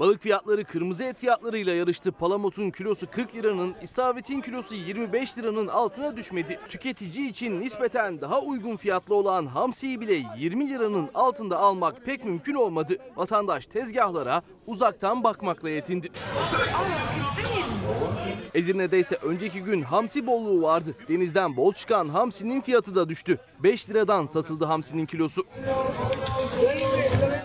[0.00, 2.12] Balık fiyatları kırmızı et fiyatlarıyla yarıştı.
[2.12, 6.58] Palamutun kilosu 40 liranın, istavritin kilosu 25 liranın altına düşmedi.
[6.68, 12.54] Tüketici için nispeten daha uygun fiyatlı olan hamsiyi bile 20 liranın altında almak pek mümkün
[12.54, 12.96] olmadı.
[13.16, 16.08] Vatandaş tezgahlara uzaktan bakmakla yetindi.
[18.54, 20.94] Edirne'de ise önceki gün hamsi bolluğu vardı.
[21.08, 23.38] Denizden bol çıkan hamsinin fiyatı da düştü.
[23.62, 25.42] 5 liradan satıldı hamsinin kilosu.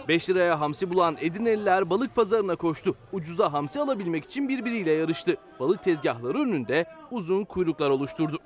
[0.10, 2.96] 5 liraya hamsi bulan Edirneliler balık pazarına koştu.
[3.14, 5.38] Ucuza hamsi alabilmek için birbiriyle yarıştı.
[5.60, 8.38] Balık tezgahları önünde uzun kuyruklar oluşturdu.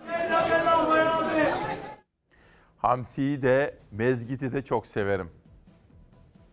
[2.77, 5.31] Hamsiyi de, mezgiti de çok severim.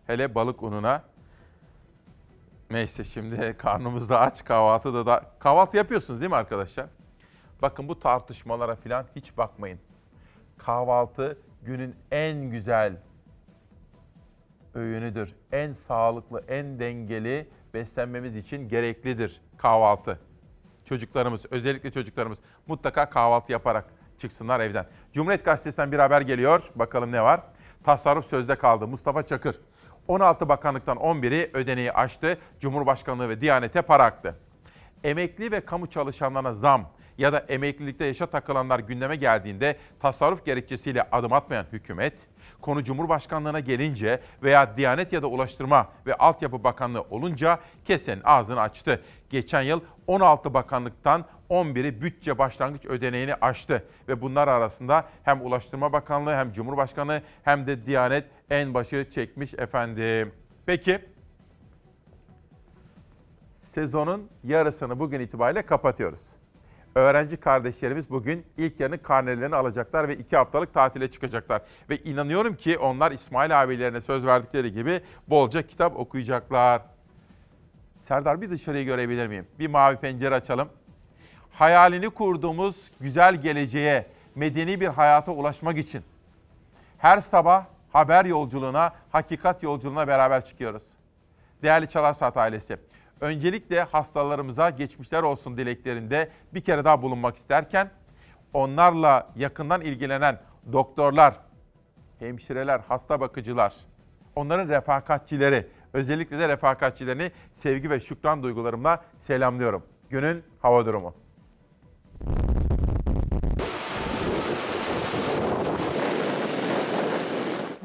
[0.07, 1.03] Hele balık ununa.
[2.69, 5.31] Neyse şimdi karnımız da aç, kahvaltıda da...
[5.39, 6.85] Kahvaltı yapıyorsunuz değil mi arkadaşlar?
[7.61, 9.79] Bakın bu tartışmalara falan hiç bakmayın.
[10.57, 12.97] Kahvaltı günün en güzel
[14.75, 15.35] öğünüdür.
[15.51, 20.19] En sağlıklı, en dengeli beslenmemiz için gereklidir kahvaltı.
[20.85, 23.85] Çocuklarımız, özellikle çocuklarımız mutlaka kahvaltı yaparak
[24.17, 24.85] çıksınlar evden.
[25.13, 26.71] Cumhuriyet Gazetesi'nden bir haber geliyor.
[26.75, 27.41] Bakalım ne var?
[27.83, 28.87] Tasarruf sözde kaldı.
[28.87, 29.55] Mustafa Çakır.
[30.07, 32.37] 16 bakanlıktan 11'i ödeneği aştı.
[32.59, 34.35] Cumhurbaşkanlığı ve Diyanet'e para aktı.
[35.03, 41.33] Emekli ve kamu çalışanlarına zam ya da emeklilikte yaşa takılanlar gündeme geldiğinde tasarruf gerekçesiyle adım
[41.33, 42.13] atmayan hükümet,
[42.61, 49.01] konu Cumhurbaşkanlığına gelince veya Diyanet ya da Ulaştırma ve Altyapı Bakanlığı olunca kesenin ağzını açtı.
[49.29, 56.35] Geçen yıl 16 bakanlıktan 11'i bütçe başlangıç ödeneğini aştı ve bunlar arasında hem Ulaştırma Bakanlığı
[56.35, 60.31] hem Cumhurbaşkanlığı hem de Diyanet en başı çekmiş efendim.
[60.65, 60.99] Peki
[63.61, 66.40] sezonun yarısını bugün itibariyle kapatıyoruz.
[66.95, 71.61] Öğrenci kardeşlerimiz bugün ilk yarının karnelerini alacaklar ve iki haftalık tatile çıkacaklar.
[71.89, 76.81] Ve inanıyorum ki onlar İsmail abilerine söz verdikleri gibi bolca kitap okuyacaklar.
[78.07, 79.47] Serdar bir dışarıyı görebilir miyim?
[79.59, 80.69] Bir mavi pencere açalım.
[81.51, 86.03] Hayalini kurduğumuz güzel geleceğe, medeni bir hayata ulaşmak için
[86.97, 90.83] her sabah haber yolculuğuna, hakikat yolculuğuna beraber çıkıyoruz.
[91.63, 92.77] Değerli Çalar Saat ailesi,
[93.21, 97.89] öncelikle hastalarımıza geçmişler olsun dileklerinde bir kere daha bulunmak isterken
[98.53, 100.39] onlarla yakından ilgilenen
[100.71, 101.35] doktorlar,
[102.19, 103.73] hemşireler, hasta bakıcılar,
[104.35, 109.83] onların refakatçileri, özellikle de refakatçilerini sevgi ve şükran duygularımla selamlıyorum.
[110.09, 111.13] Günün hava durumu.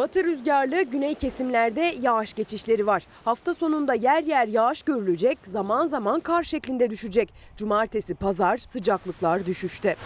[0.06, 3.06] Batı rüzgarlı güney kesimlerde yağış geçişleri var.
[3.24, 7.34] Hafta sonunda yer yer yağış görülecek, zaman zaman kar şeklinde düşecek.
[7.56, 9.96] Cumartesi, pazar sıcaklıklar düşüşte.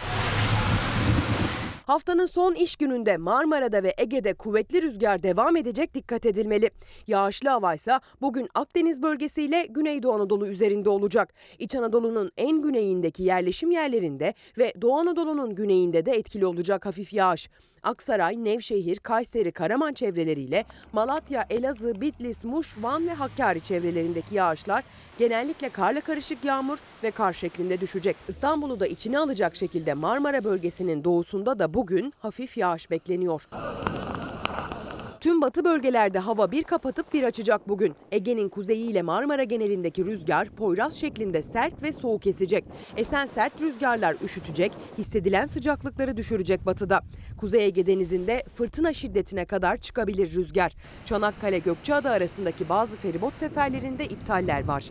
[1.86, 6.70] Haftanın son iş gününde Marmara'da ve Ege'de kuvvetli rüzgar devam edecek dikkat edilmeli.
[7.06, 11.34] Yağışlı hava ise bugün Akdeniz bölgesiyle Güneydoğu Anadolu üzerinde olacak.
[11.58, 17.50] İç Anadolu'nun en güneyindeki yerleşim yerlerinde ve Doğu Anadolu'nun güneyinde de etkili olacak hafif yağış.
[17.82, 24.84] Aksaray, Nevşehir, Kayseri, Karaman çevreleriyle Malatya, Elazığ, Bitlis, Muş, Van ve Hakkari çevrelerindeki yağışlar
[25.18, 28.16] genellikle karla karışık yağmur ve kar şeklinde düşecek.
[28.28, 33.48] İstanbul'u da içine alacak şekilde Marmara bölgesinin doğusunda da bugün hafif yağış bekleniyor.
[35.20, 37.94] Tüm batı bölgelerde hava bir kapatıp bir açacak bugün.
[38.12, 42.64] Ege'nin kuzeyiyle Marmara genelindeki rüzgar Poyraz şeklinde sert ve soğuk esecek.
[42.96, 47.00] Esen sert rüzgarlar üşütecek, hissedilen sıcaklıkları düşürecek batıda.
[47.36, 50.74] Kuzey Ege denizinde fırtına şiddetine kadar çıkabilir rüzgar.
[51.04, 54.90] Çanakkale Gökçeada arasındaki bazı feribot seferlerinde iptaller var.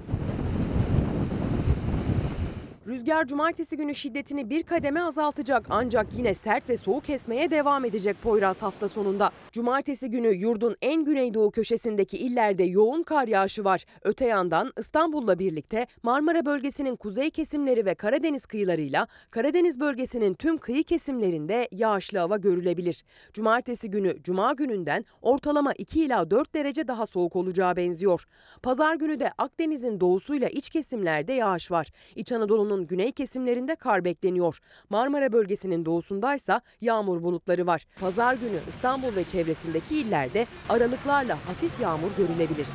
[2.89, 8.21] Rüzgar cumartesi günü şiddetini bir kademe azaltacak ancak yine sert ve soğuk esmeye devam edecek
[8.23, 9.31] Poyraz hafta sonunda.
[9.51, 13.85] Cumartesi günü yurdun en güneydoğu köşesindeki illerde yoğun kar yağışı var.
[14.01, 20.83] Öte yandan İstanbul'la birlikte Marmara bölgesinin kuzey kesimleri ve Karadeniz kıyılarıyla Karadeniz bölgesinin tüm kıyı
[20.83, 23.03] kesimlerinde yağışlı hava görülebilir.
[23.33, 28.25] Cumartesi günü cuma gününden ortalama 2 ila 4 derece daha soğuk olacağı benziyor.
[28.63, 31.87] Pazar günü de Akdeniz'in doğusuyla iç kesimlerde yağış var.
[32.15, 34.59] İç Anadolu'nun güney kesimlerinde kar bekleniyor.
[34.89, 37.85] Marmara bölgesinin doğusundaysa yağmur bulutları var.
[37.99, 42.67] Pazar günü İstanbul ve çevresindeki illerde aralıklarla hafif yağmur görülebilir.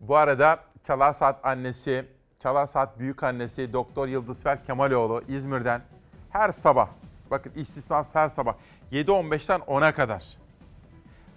[0.00, 2.04] Bu arada Çalar annesi,
[2.38, 2.68] Çalar
[2.98, 5.82] büyük annesi Doktor Yıldızfer Kemaloğlu İzmir'den
[6.30, 6.88] her sabah,
[7.30, 8.54] bakın istisnasız her sabah
[8.92, 10.24] 7.15'ten 10'a kadar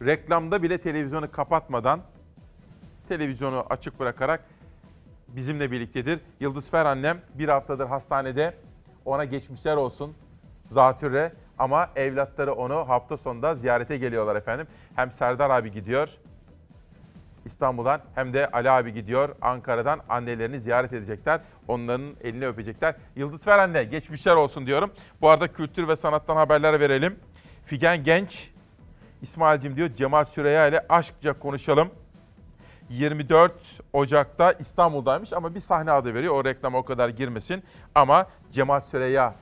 [0.02, 2.02] reklamda bile televizyonu kapatmadan
[3.08, 4.44] televizyonu açık bırakarak
[5.36, 6.20] bizimle birliktedir.
[6.40, 8.54] Yıldızfer annem bir haftadır hastanede
[9.06, 10.16] ona geçmişler olsun
[10.70, 14.68] zatürre ama evlatları onu hafta sonunda ziyarete geliyorlar efendim.
[14.96, 16.18] Hem Serdar abi gidiyor
[17.46, 21.42] İstanbul'dan hem de Ali abi gidiyor Ankara'dan annelerini ziyaret edecekler.
[21.68, 22.96] Onların elini öpecekler.
[23.16, 24.92] Yıldız Feren'de geçmişler olsun diyorum.
[25.22, 27.20] Bu arada kültür ve sanattan haberler verelim.
[27.66, 28.52] Figen Genç,
[29.22, 31.90] İsmail'cim diyor Cemal Süreya ile aşkça konuşalım.
[32.94, 33.54] 24
[33.94, 36.34] Ocak'ta İstanbul'daymış ama bir sahne adı veriyor.
[36.34, 37.64] O reklama o kadar girmesin.
[37.96, 39.36] Ama Cemal Süreya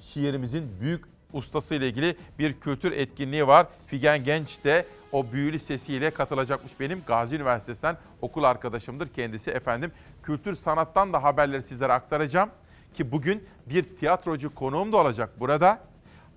[0.00, 3.66] şiirimizin büyük ustası ile ilgili bir kültür etkinliği var.
[3.86, 9.92] Figen Genç de o büyülü sesiyle katılacakmış benim Gazi Üniversitesi'nden okul arkadaşımdır kendisi efendim.
[10.22, 12.50] Kültür sanattan da haberleri sizlere aktaracağım
[12.94, 15.80] ki bugün bir tiyatrocu konuğum da olacak burada.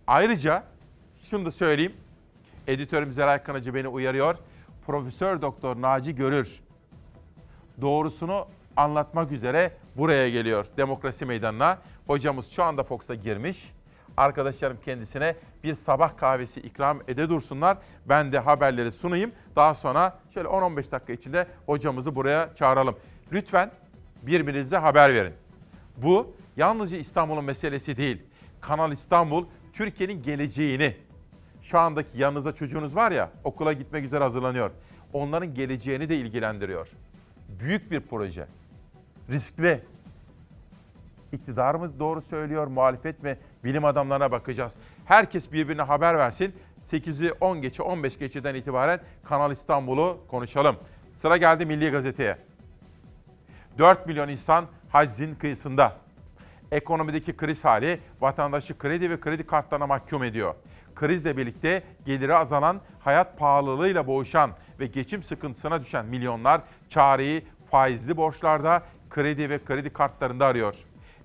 [0.07, 0.63] Ayrıca
[1.21, 1.93] şunu da söyleyeyim.
[2.67, 4.35] Editörüm Zeray Kanacı beni uyarıyor.
[4.87, 6.59] Profesör Doktor Naci Görür
[7.81, 11.77] doğrusunu anlatmak üzere buraya geliyor demokrasi meydanına.
[12.07, 13.73] Hocamız şu anda Fox'a girmiş.
[14.17, 17.77] Arkadaşlarım kendisine bir sabah kahvesi ikram ede dursunlar.
[18.05, 19.31] Ben de haberleri sunayım.
[19.55, 22.95] Daha sonra şöyle 10-15 dakika içinde hocamızı buraya çağıralım.
[23.31, 23.71] Lütfen
[24.21, 25.33] birbirinize haber verin.
[25.97, 28.21] Bu yalnızca İstanbul'un meselesi değil.
[28.61, 30.95] Kanal İstanbul Türkiye'nin geleceğini,
[31.63, 34.71] şu andaki yanınızda çocuğunuz var ya okula gitmek üzere hazırlanıyor.
[35.13, 36.87] Onların geleceğini de ilgilendiriyor.
[37.59, 38.47] Büyük bir proje.
[39.29, 39.81] Riskli.
[41.31, 43.37] İktidar mı doğru söylüyor, muhalefet mi?
[43.63, 44.75] Bilim adamlarına bakacağız.
[45.05, 46.55] Herkes birbirine haber versin.
[46.91, 50.75] 8'i 10 geçe 15 geçeden itibaren Kanal İstanbul'u konuşalım.
[51.21, 52.37] Sıra geldi Milli Gazete'ye.
[53.77, 55.97] 4 milyon insan haczin kıyısında.
[56.71, 60.55] Ekonomideki kriz hali vatandaşı kredi ve kredi kartlarına mahkum ediyor.
[60.95, 68.83] Krizle birlikte geliri azalan, hayat pahalılığıyla boğuşan ve geçim sıkıntısına düşen milyonlar çareyi faizli borçlarda,
[69.09, 70.75] kredi ve kredi kartlarında arıyor.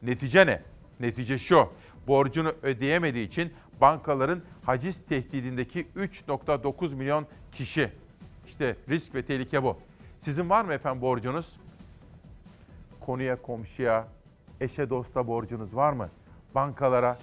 [0.02, 0.62] Netice ne?
[1.00, 1.68] Netice şu.
[2.06, 7.90] Borcunu ödeyemediği için bankaların haciz tehdidindeki 3.9 milyon kişi.
[8.46, 9.76] İşte risk ve tehlike bu.
[10.20, 11.56] Sizin var mı efendim borcunuz?
[13.00, 14.06] Konuya, komşuya,
[14.60, 16.08] eşe dosta borcunuz var mı?
[16.54, 17.18] Bankalara,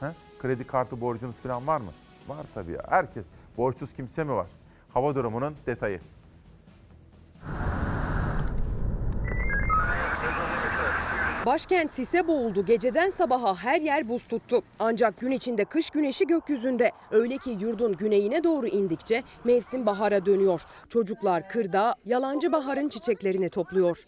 [0.00, 0.06] he?
[0.42, 1.90] Kredi kartı borcunuz falan var mı?
[2.28, 2.82] Var tabii ya.
[2.88, 3.26] Herkes.
[3.56, 4.46] Borçsuz kimse mi var?
[4.94, 6.00] Hava durumunun detayı.
[11.46, 12.66] Başkent sise boğuldu.
[12.66, 14.62] Geceden sabaha her yer buz tuttu.
[14.78, 16.92] Ancak gün içinde kış güneşi gökyüzünde.
[17.10, 20.62] Öyle ki yurdun güneyine doğru indikçe mevsim bahara dönüyor.
[20.88, 24.04] Çocuklar kırda yalancı baharın çiçeklerini topluyor.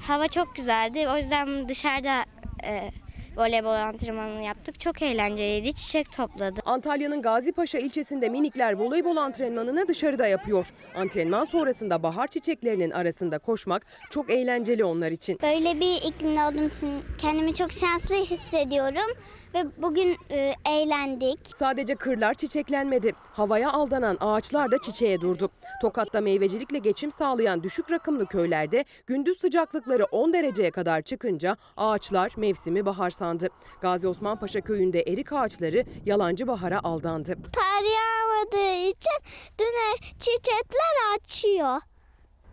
[0.00, 1.08] Hava çok güzeldi.
[1.14, 2.24] O yüzden dışarıda
[2.64, 2.90] e,
[3.38, 4.80] voleybol antrenmanı yaptık.
[4.80, 5.72] Çok eğlenceliydi.
[5.74, 6.62] Çiçek topladık.
[6.66, 10.66] Antalya'nın Gazipaşa ilçesinde minikler voleybol antrenmanını dışarıda yapıyor.
[10.94, 15.38] Antrenman sonrasında bahar çiçeklerinin arasında koşmak çok eğlenceli onlar için.
[15.42, 19.16] Böyle bir iklimde olduğum için kendimi çok şanslı hissediyorum.
[19.54, 21.38] Ve bugün e, eğlendik.
[21.56, 23.12] Sadece kırlar çiçeklenmedi.
[23.32, 25.50] Havaya aldanan ağaçlar da çiçeğe durdu.
[25.80, 32.86] Tokat'ta meyvecilikle geçim sağlayan düşük rakımlı köylerde gündüz sıcaklıkları 10 dereceye kadar çıkınca ağaçlar mevsimi
[32.86, 33.48] bahar sandı.
[33.80, 37.34] Gazi Osman Paşa köyünde erik ağaçları yalancı bahara aldandı.
[37.54, 39.18] Kar yağmadığı için
[39.58, 41.80] dün çiçekler açıyor.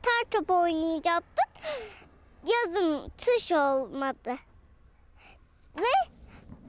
[0.04, 1.46] Kar topu oynayacaktık.
[2.46, 4.36] Yazın kış olmadı.
[5.78, 6.15] Ve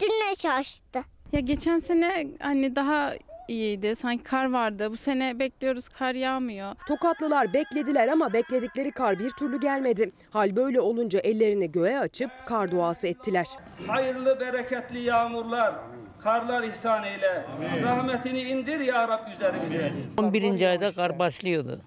[0.01, 1.01] güneş açtı.
[1.33, 3.15] Ya geçen sene hani daha
[3.49, 3.97] iyiydi.
[3.97, 4.91] Sanki kar vardı.
[4.91, 6.75] Bu sene bekliyoruz kar yağmıyor.
[6.89, 10.13] Tokatlılar beklediler ama bekledikleri kar bir türlü gelmedi.
[10.31, 13.47] Hal böyle olunca ellerini göğe açıp kar duası ettiler.
[13.87, 15.75] Hayırlı bereketli yağmurlar,
[16.21, 17.45] karlar ihsan eyle.
[17.85, 19.93] Rahmetini indir ya Rab üzerimize.
[20.19, 20.67] 11.
[20.67, 21.81] ayda kar başlıyordu.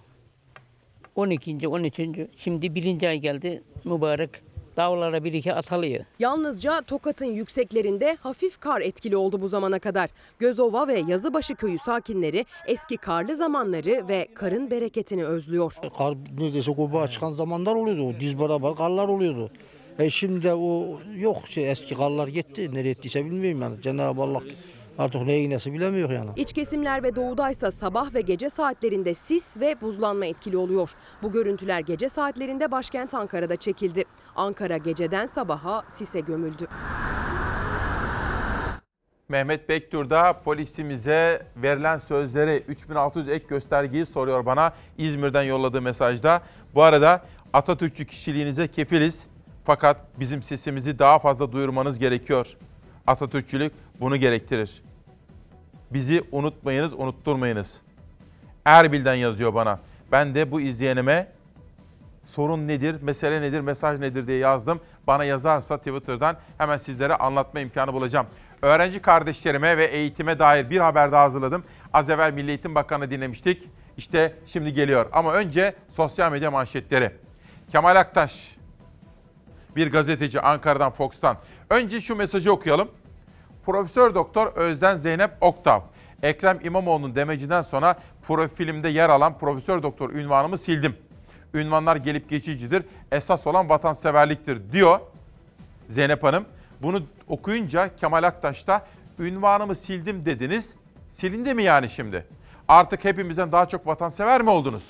[1.15, 1.67] 12.
[1.67, 1.99] 13.
[2.37, 4.29] Şimdi birinci ay geldi mübarek.
[4.79, 6.05] Dağlara bir iki atılıyor.
[6.19, 10.09] Yalnızca Tokat'ın yükseklerinde hafif kar etkili oldu bu zamana kadar.
[10.39, 15.73] Gözova ve Yazıbaşı köyü sakinleri eski karlı zamanları ve karın bereketini özlüyor.
[15.97, 18.19] Kar neredeyse göbeğe çıkan zamanlar oluyordu.
[18.19, 19.51] Diz beraber karlar oluyordu.
[19.99, 22.73] E şimdi o yok şey eski karlar gitti.
[22.73, 23.81] Nereye ettiyse bilmiyorum yani.
[23.81, 24.41] Cenab-ı Allah
[24.99, 26.29] artık neye iğnesi bilemiyor yani.
[26.35, 30.93] İç kesimler ve doğudaysa sabah ve gece saatlerinde sis ve buzlanma etkili oluyor.
[31.23, 34.03] Bu görüntüler gece saatlerinde başkent Ankara'da çekildi.
[34.35, 36.67] Ankara geceden sabaha sise gömüldü.
[39.29, 46.41] Mehmet Bektur da polisimize verilen sözleri 3600 ek göstergeyi soruyor bana İzmir'den yolladığı mesajda.
[46.75, 49.23] Bu arada Atatürkçü kişiliğinize kefiliz
[49.65, 52.57] fakat bizim sesimizi daha fazla duyurmanız gerekiyor.
[53.07, 54.81] Atatürkçülük bunu gerektirir.
[55.93, 57.81] Bizi unutmayınız, unutturmayınız.
[58.65, 59.79] Erbil'den yazıyor bana.
[60.11, 61.27] Ben de bu izleyenime
[62.25, 64.79] sorun nedir, mesele nedir, mesaj nedir diye yazdım.
[65.07, 68.25] Bana yazarsa Twitter'dan hemen sizlere anlatma imkanı bulacağım.
[68.61, 71.63] Öğrenci kardeşlerime ve eğitime dair bir haber daha hazırladım.
[71.93, 73.67] Az evvel Milli Eğitim Bakanı dinlemiştik.
[73.97, 75.05] İşte şimdi geliyor.
[75.11, 77.11] Ama önce sosyal medya manşetleri.
[77.71, 78.55] Kemal Aktaş,
[79.75, 81.37] bir gazeteci Ankara'dan Fox'tan.
[81.69, 82.89] Önce şu mesajı okuyalım.
[83.69, 85.81] Profesör Doktor Özden Zeynep Oktav.
[86.23, 87.95] Ekrem İmamoğlu'nun demecinden sonra
[88.27, 90.95] profilimde yer alan Profesör Doktor ünvanımı sildim.
[91.53, 92.83] Ünvanlar gelip geçicidir.
[93.11, 94.99] Esas olan vatanseverliktir diyor
[95.89, 96.45] Zeynep Hanım.
[96.81, 98.85] Bunu okuyunca Kemal Aktaş da
[99.19, 100.73] ünvanımı sildim dediniz.
[101.13, 102.25] Silindi mi yani şimdi?
[102.67, 104.83] Artık hepimizden daha çok vatansever mi oldunuz?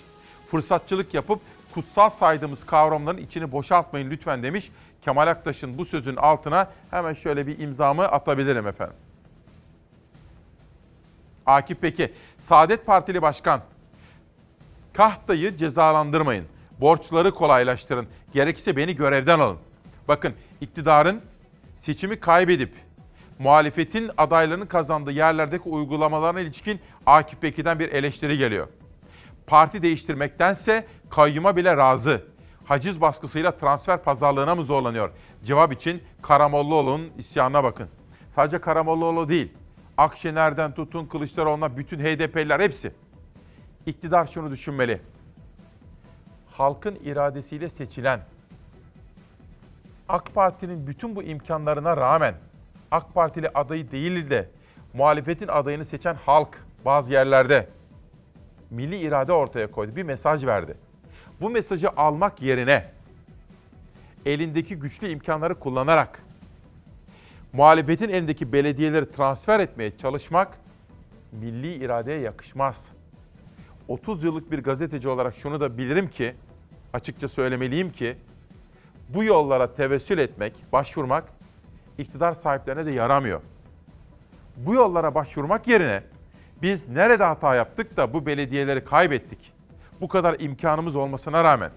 [0.52, 1.40] Fırsatçılık yapıp
[1.74, 4.72] kutsal saydığımız kavramların içini boşaltmayın lütfen demiş.
[5.02, 8.96] Kemal Aktaş'ın bu sözün altına hemen şöyle bir imzamı atabilirim efendim.
[11.46, 13.62] Akif Peki, Saadet Partili Başkan,
[14.94, 16.46] Kahta'yı cezalandırmayın.
[16.82, 18.08] Borçları kolaylaştırın.
[18.34, 19.58] Gerekirse beni görevden alın.
[20.08, 21.22] Bakın iktidarın
[21.80, 22.74] seçimi kaybedip
[23.40, 28.68] muhalefetin adaylarının kazandığı yerlerdeki uygulamalarına ilişkin Akif Peki'den bir eleştiri geliyor.
[29.48, 32.22] Parti değiştirmektense kayyuma bile razı.
[32.70, 35.10] Haciz baskısıyla transfer pazarlığına mı zorlanıyor?
[35.44, 37.90] Cevap için Karamollaoğlu'nun isyanına bakın.
[38.32, 39.54] Sadece Karamollaoğlu değil.
[39.98, 42.92] Akşener'den tutun Kılıçdaroğlu'na bütün HDP'liler hepsi.
[43.86, 45.02] İktidar şunu düşünmeli.
[46.52, 48.20] Halkın iradesiyle seçilen
[50.10, 52.36] AK Parti'nin bütün bu imkanlarına rağmen
[52.92, 54.50] AK Partili adayı değil de
[54.94, 57.68] muhalefetin adayını seçen halk bazı yerlerde
[58.70, 59.96] milli irade ortaya koydu.
[59.96, 60.89] Bir mesaj verdi.
[61.42, 62.92] Bu mesajı almak yerine
[64.26, 66.24] elindeki güçlü imkanları kullanarak
[67.54, 70.58] muhalefetin elindeki belediyeleri transfer etmeye çalışmak
[71.32, 72.86] milli iradeye yakışmaz.
[73.88, 76.36] 30 yıllık bir gazeteci olarak şunu da bilirim ki,
[76.94, 78.18] açıkça söylemeliyim ki,
[79.10, 81.24] bu yollara tevessül etmek, başvurmak
[81.98, 83.42] iktidar sahiplerine de yaramıyor.
[84.58, 86.04] Bu yollara başvurmak yerine
[86.62, 89.59] biz nerede hata yaptık da bu belediyeleri kaybettik?
[90.02, 91.72] Bu kadar imkanımız olmasına rağmen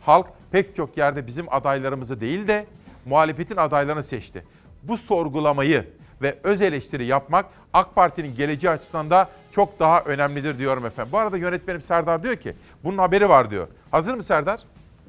[0.00, 2.66] halk pek çok yerde bizim adaylarımızı değil de
[3.04, 4.44] muhalefetin adaylarını seçti.
[4.82, 5.88] Bu sorgulamayı
[6.22, 11.12] ve öz eleştiri yapmak AK Parti'nin geleceği açısından da çok daha önemlidir diyorum efendim.
[11.12, 12.54] Bu arada yönetmenim Serdar diyor ki
[12.84, 13.68] bunun haberi var diyor.
[13.90, 14.60] Hazır mı Serdar?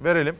[0.03, 0.35] Verelim.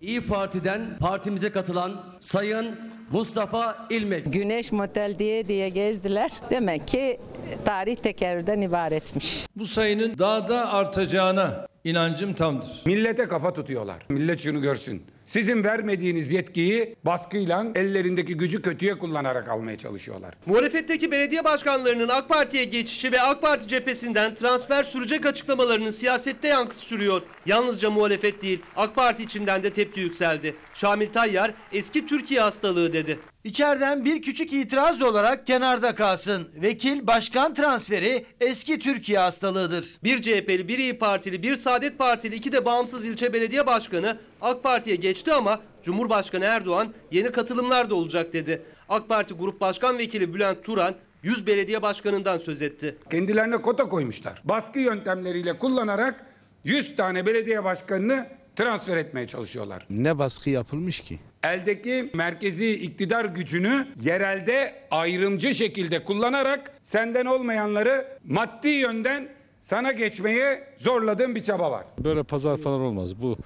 [0.00, 2.78] İyi Parti'den partimize katılan Sayın
[3.10, 4.32] Mustafa İlmek.
[4.32, 6.30] Güneş motel diye diye gezdiler.
[6.50, 7.20] Demek ki
[7.64, 9.46] tarih tekerrürden ibaretmiş.
[9.56, 12.82] Bu sayının daha da artacağına inancım tamdır.
[12.86, 14.06] Millete kafa tutuyorlar.
[14.08, 15.02] Millet şunu görsün.
[15.28, 20.34] Sizin vermediğiniz yetkiyi baskıyla ellerindeki gücü kötüye kullanarak almaya çalışıyorlar.
[20.46, 26.80] Muhalefetteki belediye başkanlarının AK Parti'ye geçişi ve AK Parti cephesinden transfer sürecek açıklamalarının siyasette yankısı
[26.80, 27.22] sürüyor.
[27.46, 30.54] Yalnızca muhalefet değil, AK Parti içinden de tepki yükseldi.
[30.74, 33.18] Şamil Tayyar eski Türkiye hastalığı dedi.
[33.48, 36.48] İçeriden bir küçük itiraz olarak kenarda kalsın.
[36.62, 39.96] Vekil başkan transferi eski Türkiye hastalığıdır.
[40.04, 44.62] Bir CHP'li, bir İyi Partili, bir Saadet Partili, iki de bağımsız ilçe belediye başkanı AK
[44.62, 48.62] Parti'ye geçti ama Cumhurbaşkanı Erdoğan yeni katılımlar da olacak dedi.
[48.88, 52.96] AK Parti Grup Başkan Vekili Bülent Turan 100 belediye başkanından söz etti.
[53.10, 54.42] Kendilerine kota koymuşlar.
[54.44, 56.26] Baskı yöntemleriyle kullanarak
[56.64, 58.26] 100 tane belediye başkanını
[58.56, 59.86] transfer etmeye çalışıyorlar.
[59.90, 61.18] Ne baskı yapılmış ki?
[61.52, 69.28] Eldeki merkezi iktidar gücünü yerelde ayrımcı şekilde kullanarak senden olmayanları maddi yönden
[69.60, 71.84] sana geçmeye zorladığın bir çaba var.
[71.98, 73.22] Böyle pazar falan olmaz.
[73.22, 73.36] Bu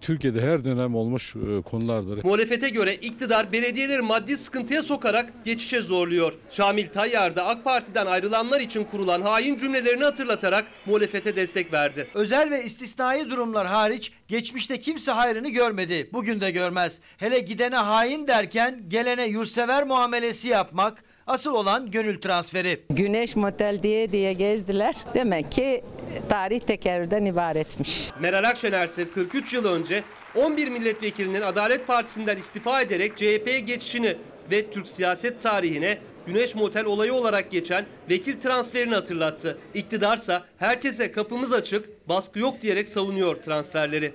[0.00, 2.24] Türkiye'de her dönem olmuş e, konulardır.
[2.24, 6.32] Muhalefete göre iktidar belediyeleri maddi sıkıntıya sokarak geçişe zorluyor.
[6.50, 12.08] Şamil Tayyar da AK Parti'den ayrılanlar için kurulan hain cümlelerini hatırlatarak muhalefete destek verdi.
[12.14, 16.10] Özel ve istisnai durumlar hariç geçmişte kimse hayrını görmedi.
[16.12, 17.00] Bugün de görmez.
[17.16, 22.80] Hele gidene hain derken gelene yurtsever muamelesi yapmak asıl olan gönül transferi.
[22.90, 24.94] Güneş motel diye diye gezdiler.
[25.14, 25.84] Demek ki
[26.28, 28.10] tarih tekerrürden ibaretmiş.
[28.20, 30.04] Meral Akşener ise 43 yıl önce
[30.34, 34.16] 11 milletvekilinin Adalet Partisi'nden istifa ederek CHP'ye geçişini
[34.50, 39.58] ve Türk siyaset tarihine Güneş Motel olayı olarak geçen vekil transferini hatırlattı.
[39.74, 44.14] İktidarsa herkese kapımız açık, baskı yok diyerek savunuyor transferleri.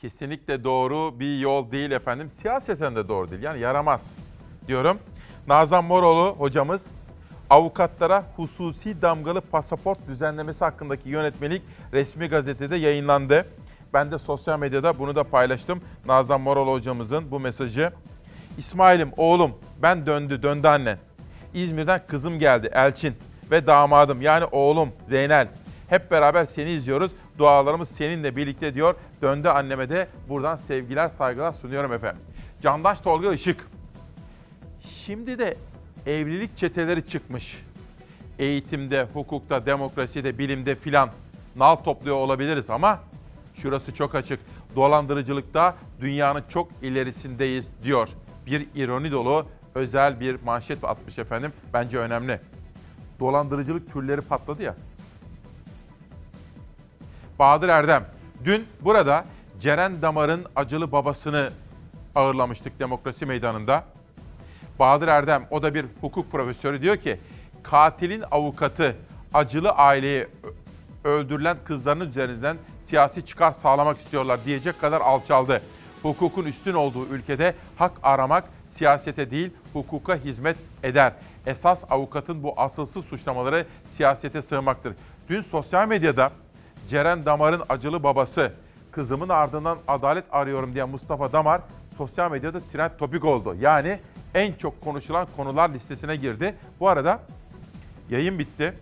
[0.00, 2.30] Kesinlikle doğru bir yol değil efendim.
[2.42, 3.42] Siyaseten de doğru değil.
[3.42, 4.02] Yani yaramaz
[4.68, 4.98] diyorum.
[5.48, 6.86] Nazan Moroğlu hocamız
[7.50, 11.62] avukatlara hususi damgalı pasaport düzenlemesi hakkındaki yönetmelik
[11.92, 13.46] resmi gazetede yayınlandı.
[13.94, 15.80] Ben de sosyal medyada bunu da paylaştım.
[16.06, 17.92] Nazan Moroğlu hocamızın bu mesajı.
[18.58, 20.98] İsmail'im oğlum ben döndü döndü annen.
[21.54, 23.14] İzmir'den kızım geldi Elçin
[23.50, 25.48] ve damadım yani oğlum Zeynel.
[25.88, 27.10] Hep beraber seni izliyoruz.
[27.38, 28.94] Dualarımız seninle birlikte diyor.
[29.22, 32.22] Döndü anneme de buradan sevgiler saygılar sunuyorum efendim.
[32.62, 33.66] Candaş Tolga Işık.
[34.84, 35.56] Şimdi de
[36.06, 37.62] evlilik çeteleri çıkmış.
[38.38, 41.10] Eğitimde, hukukta, demokraside, bilimde filan
[41.56, 43.00] nal topluyor olabiliriz ama
[43.54, 44.40] şurası çok açık.
[44.76, 48.08] Dolandırıcılıkta dünyanın çok ilerisindeyiz diyor.
[48.46, 51.52] Bir ironi dolu özel bir manşet atmış efendim.
[51.72, 52.40] Bence önemli.
[53.20, 54.74] Dolandırıcılık türleri patladı ya.
[57.38, 58.04] Bahadır Erdem.
[58.44, 59.24] Dün burada
[59.60, 61.50] Ceren Damar'ın acılı babasını
[62.14, 63.84] ağırlamıştık demokrasi meydanında.
[64.80, 67.20] Bahadır Erdem, o da bir hukuk profesörü diyor ki,
[67.62, 68.96] katilin avukatı
[69.34, 70.26] acılı aileyi
[71.04, 72.56] öldürülen kızların üzerinden
[72.86, 75.62] siyasi çıkar sağlamak istiyorlar diyecek kadar alçaldı.
[76.02, 81.12] Hukukun üstün olduğu ülkede hak aramak siyasete değil hukuka hizmet eder.
[81.46, 83.66] Esas avukatın bu asılsız suçlamaları
[83.96, 84.94] siyasete sığmaktır.
[85.28, 86.32] Dün sosyal medyada
[86.88, 88.52] Ceren Damar'ın acılı babası,
[88.90, 91.60] kızımın ardından adalet arıyorum diyen Mustafa Damar
[91.98, 93.56] sosyal medyada trend topik oldu.
[93.60, 93.98] Yani
[94.34, 96.54] en çok konuşulan konular listesine girdi.
[96.80, 97.20] Bu arada
[98.10, 98.74] yayın bitti.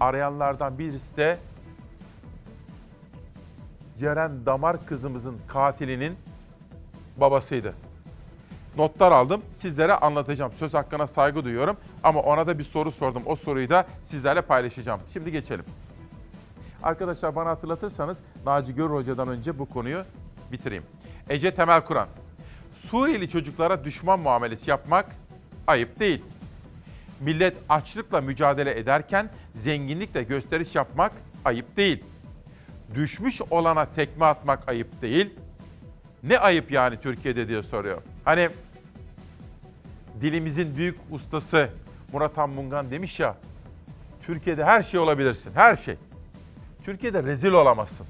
[0.00, 1.38] Arayanlardan birisi de
[3.98, 6.16] Ceren Damar kızımızın katilinin
[7.16, 7.74] babasıydı.
[8.76, 9.42] Notlar aldım.
[9.54, 10.52] Sizlere anlatacağım.
[10.52, 11.76] Söz hakkına saygı duyuyorum.
[12.02, 13.22] Ama ona da bir soru sordum.
[13.26, 15.00] O soruyu da sizlerle paylaşacağım.
[15.12, 15.64] Şimdi geçelim.
[16.82, 20.04] Arkadaşlar bana hatırlatırsanız Naci Görür Hoca'dan önce bu konuyu
[20.52, 20.84] bitireyim.
[21.28, 22.08] Ece Temel Kur'an.
[22.90, 25.16] Suriyeli çocuklara düşman muamelesi yapmak
[25.66, 26.22] ayıp değil.
[27.20, 31.12] Millet açlıkla mücadele ederken zenginlikle gösteriş yapmak
[31.44, 32.04] ayıp değil.
[32.94, 35.30] Düşmüş olana tekme atmak ayıp değil.
[36.22, 38.02] Ne ayıp yani Türkiye'de diye soruyor.
[38.24, 38.48] Hani
[40.20, 41.70] dilimizin büyük ustası
[42.12, 43.36] Murat Han Mungan demiş ya,
[44.22, 45.96] Türkiye'de her şey olabilirsin, her şey.
[46.84, 48.06] Türkiye'de rezil olamazsın.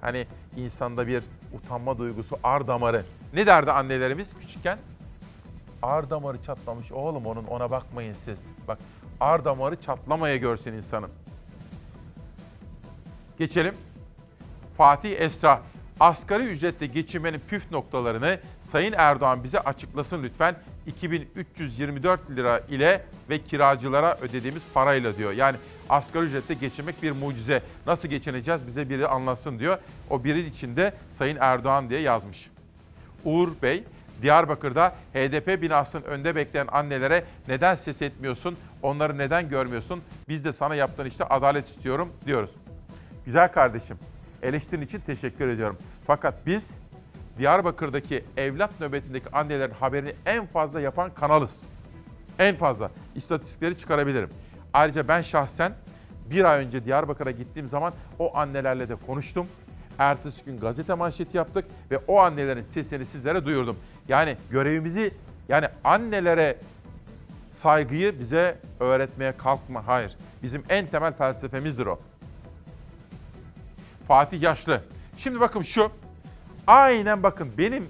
[0.00, 0.26] Hani
[0.56, 3.04] insanda bir utanma duygusu, ar damarı.
[3.34, 4.78] Ne derdi annelerimiz küçükken?
[5.82, 8.38] Ar damarı çatlamış oğlum onun ona bakmayın siz.
[8.68, 8.78] Bak
[9.20, 11.10] ar damarı çatlamaya görsün insanın.
[13.38, 13.74] Geçelim.
[14.76, 15.60] Fatih Esra.
[16.00, 18.38] Asgari ücretle geçinmenin püf noktalarını
[18.72, 20.56] Sayın Erdoğan bize açıklasın lütfen.
[20.86, 25.32] 2324 lira ile ve kiracılara ödediğimiz parayla diyor.
[25.32, 25.56] Yani
[25.88, 27.62] asgari ücretle geçinmek bir mucize.
[27.86, 29.78] Nasıl geçineceğiz bize biri anlatsın diyor.
[30.10, 32.50] O biri içinde Sayın Erdoğan diye yazmış.
[33.24, 33.84] Uğur Bey,
[34.22, 40.74] Diyarbakır'da HDP binasının önünde bekleyen annelere neden ses etmiyorsun, onları neden görmüyorsun, biz de sana
[40.74, 42.50] yaptığın işte adalet istiyorum diyoruz.
[43.24, 43.98] Güzel kardeşim,
[44.42, 45.76] Eleştirin için teşekkür ediyorum.
[46.06, 46.78] Fakat biz
[47.38, 51.56] Diyarbakır'daki evlat nöbetindeki annelerin haberini en fazla yapan kanalız.
[52.38, 52.90] En fazla.
[53.14, 54.28] İstatistikleri çıkarabilirim.
[54.72, 55.72] Ayrıca ben şahsen
[56.30, 59.46] bir ay önce Diyarbakır'a gittiğim zaman o annelerle de konuştum.
[59.98, 63.76] Ertesi gün gazete manşeti yaptık ve o annelerin sesini sizlere duyurdum.
[64.08, 65.14] Yani görevimizi
[65.48, 66.56] yani annelere
[67.52, 69.86] saygıyı bize öğretmeye kalkma.
[69.86, 70.16] Hayır.
[70.42, 71.98] Bizim en temel felsefemizdir o.
[74.10, 74.82] Fatih Yaşlı.
[75.16, 75.90] Şimdi bakın şu.
[76.66, 77.88] Aynen bakın benim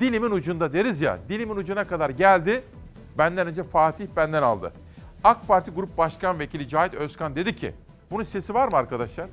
[0.00, 1.18] dilimin ucunda deriz ya.
[1.28, 2.62] Dilimin ucuna kadar geldi.
[3.18, 4.72] Benden önce Fatih benden aldı.
[5.24, 7.74] AK Parti Grup Başkan Vekili Cahit Özkan dedi ki,
[8.10, 9.26] bunun sesi var mı arkadaşlar?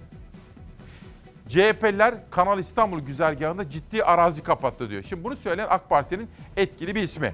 [1.49, 5.03] CHP'liler Kanal İstanbul güzergahında ciddi arazi kapattı diyor.
[5.03, 7.33] Şimdi bunu söyleyen AK Parti'nin etkili bir ismi.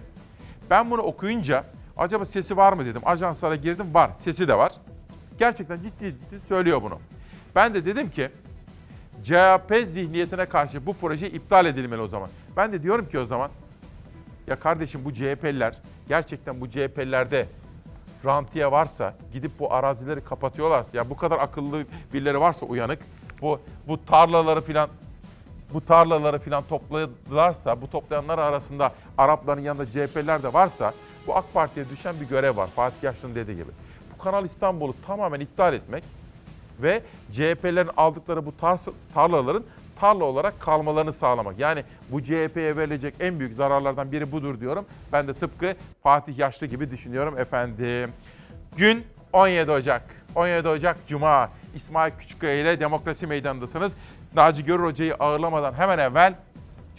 [0.70, 1.64] Ben bunu okuyunca
[1.98, 3.02] acaba sesi var mı dedim.
[3.06, 4.12] Ajanslara girdim var.
[4.24, 4.72] Sesi de var.
[5.38, 7.00] Gerçekten ciddi ciddi söylüyor bunu.
[7.56, 8.30] Ben de dedim ki
[9.24, 12.30] CHP zihniyetine karşı bu proje iptal edilmeli o zaman.
[12.58, 13.52] Ben de diyorum ki o zaman
[14.48, 15.74] ya kardeşim bu CHP'liler
[16.08, 17.46] gerçekten bu CHP'lilerde
[18.26, 23.00] rantiye varsa gidip bu arazileri kapatıyorlarsa ya bu kadar akıllı birileri varsa uyanık
[23.42, 24.90] bu bu tarlaları filan
[25.74, 30.94] bu tarlaları filan topladılarsa bu toplayanlar arasında Arapların yanında CHP'liler de varsa
[31.28, 33.72] bu AK Parti'ye düşen bir görev var Fatih Yaşlı'nın dediği gibi.
[34.14, 36.04] Bu Kanal İstanbul'u tamamen iptal etmek
[36.82, 37.02] ve
[37.32, 39.64] CHP'lerin aldıkları bu tar- tarlaların
[40.00, 41.60] tarla olarak kalmalarını sağlamak.
[41.60, 44.86] Yani bu CHP'ye verilecek en büyük zararlardan biri budur diyorum.
[45.14, 48.12] Ben de tıpkı Fatih Yaşlı gibi düşünüyorum efendim.
[48.78, 49.04] Gün
[49.34, 50.02] 17 Ocak.
[50.36, 51.50] 17 Ocak Cuma.
[51.76, 53.92] İsmail Küçükkaya ile Demokrasi Meydanı'ndasınız.
[54.36, 56.34] Naci Görür Hoca'yı ağırlamadan hemen evvel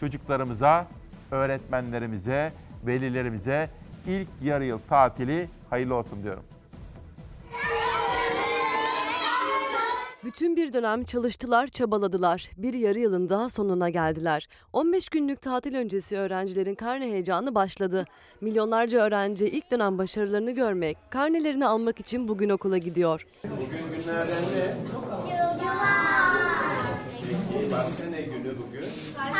[0.00, 0.86] çocuklarımıza,
[1.30, 2.52] öğretmenlerimize,
[2.86, 3.70] velilerimize
[4.06, 6.42] ilk yarı yıl tatili hayırlı olsun diyorum.
[10.24, 12.50] Bütün bir dönem çalıştılar, çabaladılar.
[12.56, 14.48] Bir yarı yılın daha sonuna geldiler.
[14.72, 18.04] 15 günlük tatil öncesi öğrencilerin karne heyecanı başladı.
[18.40, 23.26] Milyonlarca öğrenci ilk dönem başarılarını görmek, karnelerini almak için bugün okula gidiyor.
[23.44, 24.76] Bugün günlerden ne?
[27.52, 28.84] Peki başka ne günü bugün?
[29.16, 29.36] Karne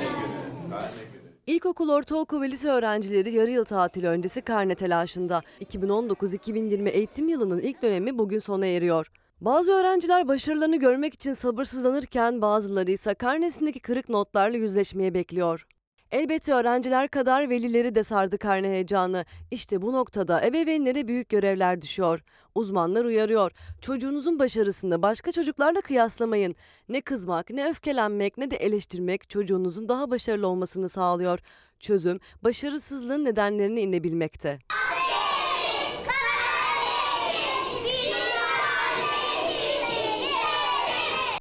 [0.00, 0.70] günü.
[0.70, 1.24] Karne günü.
[1.46, 5.40] İlkokul, ortaokul ve lise öğrencileri yarı yıl tatili öncesi karne telaşında.
[5.60, 9.10] 2019-2020 eğitim yılının ilk dönemi bugün sona eriyor.
[9.44, 15.66] Bazı öğrenciler başarılarını görmek için sabırsızlanırken bazıları ise karnesindeki kırık notlarla yüzleşmeye bekliyor.
[16.10, 19.24] Elbette öğrenciler kadar velileri de sardı karne heyecanı.
[19.50, 22.20] İşte bu noktada ebeveynlere büyük görevler düşüyor.
[22.54, 23.52] Uzmanlar uyarıyor.
[23.80, 26.56] Çocuğunuzun başarısını başka çocuklarla kıyaslamayın.
[26.88, 31.38] Ne kızmak, ne öfkelenmek, ne de eleştirmek çocuğunuzun daha başarılı olmasını sağlıyor.
[31.80, 34.58] Çözüm, başarısızlığın nedenlerini inebilmekte.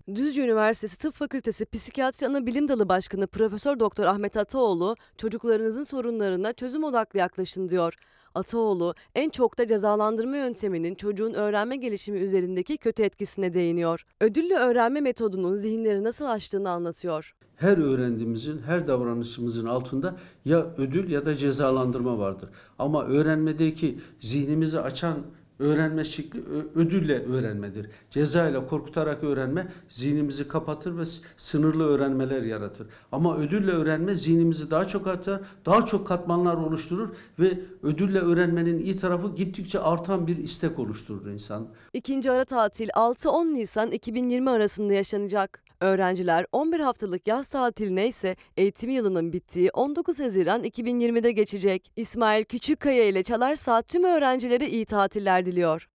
[0.08, 6.84] Düzce Üniversitesi Tıp Fakültesi Psikiyatri Anabilim Dalı Başkanı Profesör Doktor Ahmet Ataoğlu, çocuklarınızın sorunlarına çözüm
[6.84, 7.94] odaklı yaklaşın diyor.
[8.36, 14.06] Ataoğlu, en çok da cezalandırma yönteminin çocuğun öğrenme gelişimi üzerindeki kötü etkisine değiniyor.
[14.22, 17.36] Ödüllü öğrenme metodunun zihinleri nasıl açtığını anlatıyor.
[17.56, 22.50] her öğrendiğimizin, her davranışımızın altında ya ödül ya da cezalandırma vardır.
[22.80, 25.18] Ama öğrenmedeki zihnimizi açan
[25.60, 26.44] öğrenme şekli
[26.76, 27.90] ödülle öğrenmedir.
[28.12, 31.04] Ceza ile korkutarak öğrenme zihnimizi kapatır ve
[31.38, 32.88] sınırlı öğrenmeler yaratır.
[33.12, 38.98] Ama ödülle öğrenme zihnimizi daha çok atar, daha çok katmanlar oluşturur ve ödülle öğrenmenin iyi
[38.98, 41.68] tarafı gittikçe artan bir istek oluşturur insan.
[41.94, 45.64] İkinci ara tatil 6-10 Nisan 2020 arasında yaşanacak.
[45.84, 51.92] Öğrenciler 11 haftalık yaz tatiline ise eğitim yılının bittiği 19 Haziran 2020'de geçecek.
[51.96, 55.90] İsmail Küçükkaya ile Çalar Saat tüm öğrencilere iyi tatiller diliyor.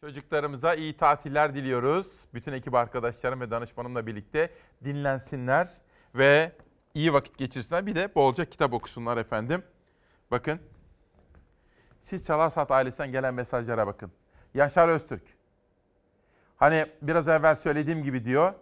[0.00, 2.06] Çocuklarımıza iyi tatiller diliyoruz.
[2.34, 4.50] Bütün ekip arkadaşlarım ve danışmanımla birlikte
[4.84, 5.68] dinlensinler
[6.14, 6.52] ve
[6.94, 7.86] iyi vakit geçirsinler.
[7.86, 9.62] Bir de bolca kitap okusunlar efendim.
[10.30, 10.60] Bakın.
[12.02, 14.12] Siz Çalar Saat ailesinden gelen mesajlara bakın.
[14.54, 15.43] Yaşar Öztürk.
[16.56, 18.52] Hani biraz evvel söylediğim gibi diyor.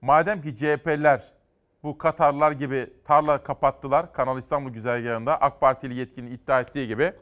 [0.00, 1.32] Madem ki CHP'liler
[1.82, 7.12] bu Katarlar gibi tarla kapattılar Kanal İstanbul güzergahında AK Partili yetkinin iddia ettiği gibi.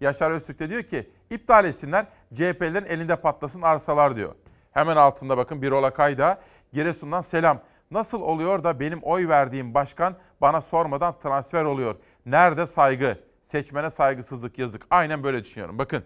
[0.00, 4.34] Yaşar Öztürk de diyor ki iptal etsinler CHP'lerin elinde patlasın arsalar diyor.
[4.72, 6.38] Hemen altında bakın Birol Akay da
[6.72, 7.60] Giresun'dan selam.
[7.90, 11.96] Nasıl oluyor da benim oy verdiğim başkan bana sormadan transfer oluyor?
[12.26, 13.18] Nerede saygı?
[13.46, 14.86] Seçmene saygısızlık yazık.
[14.90, 15.78] Aynen böyle düşünüyorum.
[15.78, 16.04] Bakın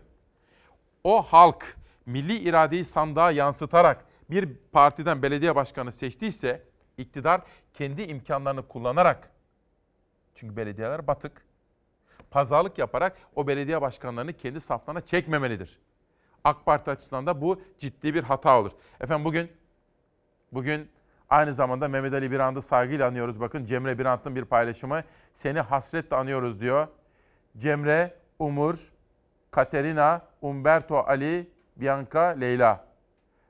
[1.04, 1.76] o halk
[2.08, 6.62] milli iradeyi sandığa yansıtarak bir partiden belediye başkanı seçtiyse
[6.98, 7.40] iktidar
[7.74, 9.30] kendi imkanlarını kullanarak
[10.34, 11.42] çünkü belediyeler batık
[12.30, 15.78] pazarlık yaparak o belediye başkanlarını kendi saflarına çekmemelidir.
[16.44, 18.72] AK Parti açısından da bu ciddi bir hata olur.
[19.00, 19.50] Efendim bugün
[20.52, 20.88] bugün
[21.30, 23.40] aynı zamanda Mehmet Ali Birand'ı saygıyla anıyoruz.
[23.40, 25.02] Bakın Cemre Birand'ın bir paylaşımı.
[25.34, 26.88] Seni hasretle anıyoruz diyor.
[27.58, 28.92] Cemre, Umur,
[29.50, 31.48] Katerina, Umberto Ali,
[31.80, 32.84] Bianca, Leyla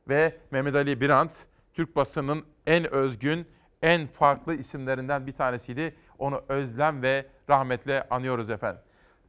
[0.09, 1.33] ve Mehmet Ali Birant
[1.74, 3.47] Türk basının en özgün,
[3.83, 5.97] en farklı isimlerinden bir tanesiydi.
[6.18, 8.83] Onu özlem ve rahmetle anıyoruz efendim.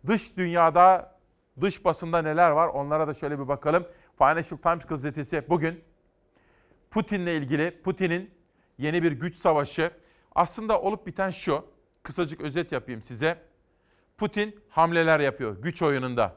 [0.08, 1.16] Dış dünyada,
[1.62, 3.88] dış basında neler var onlara da şöyle bir bakalım.
[4.18, 5.84] Financial Times gazetesi bugün
[6.92, 8.32] Putin'le ilgili, Putin'in
[8.78, 9.92] yeni bir güç savaşı.
[10.36, 11.66] Aslında olup biten şu,
[12.04, 13.38] kısacık özet yapayım size.
[14.18, 16.36] Putin hamleler yapıyor güç oyununda.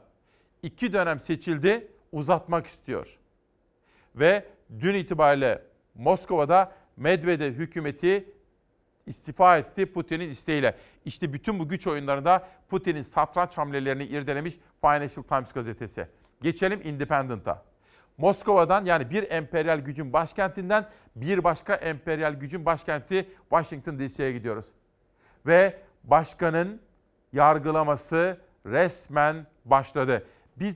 [0.63, 3.17] İki dönem seçildi, uzatmak istiyor.
[4.15, 4.45] Ve
[4.79, 5.61] dün itibariyle
[5.95, 8.33] Moskova'da Medvedev hükümeti
[9.05, 10.75] istifa etti Putin'in isteğiyle.
[11.05, 16.07] İşte bütün bu güç oyunlarında Putin'in satranç hamlelerini irdelemiş Financial Times gazetesi.
[16.41, 17.63] Geçelim Independent'a.
[18.17, 20.85] Moskova'dan yani bir emperyal gücün başkentinden
[21.15, 24.65] bir başka emperyal gücün başkenti Washington DC'ye gidiyoruz.
[25.45, 26.81] Ve başkanın
[27.33, 30.25] yargılaması resmen başladı.
[30.55, 30.75] Bir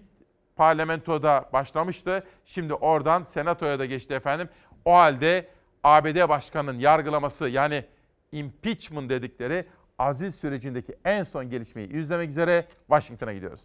[0.58, 2.24] parlamentoda başlamıştı.
[2.46, 4.50] Şimdi oradan senatoya da geçti efendim.
[4.86, 5.48] O halde
[5.84, 7.86] ABD başkanının yargılaması yani
[8.32, 9.66] impeachment dedikleri
[10.00, 13.62] aziz sürecindeki en son gelişmeyi izlemek üzere Washington'a gidiyoruz.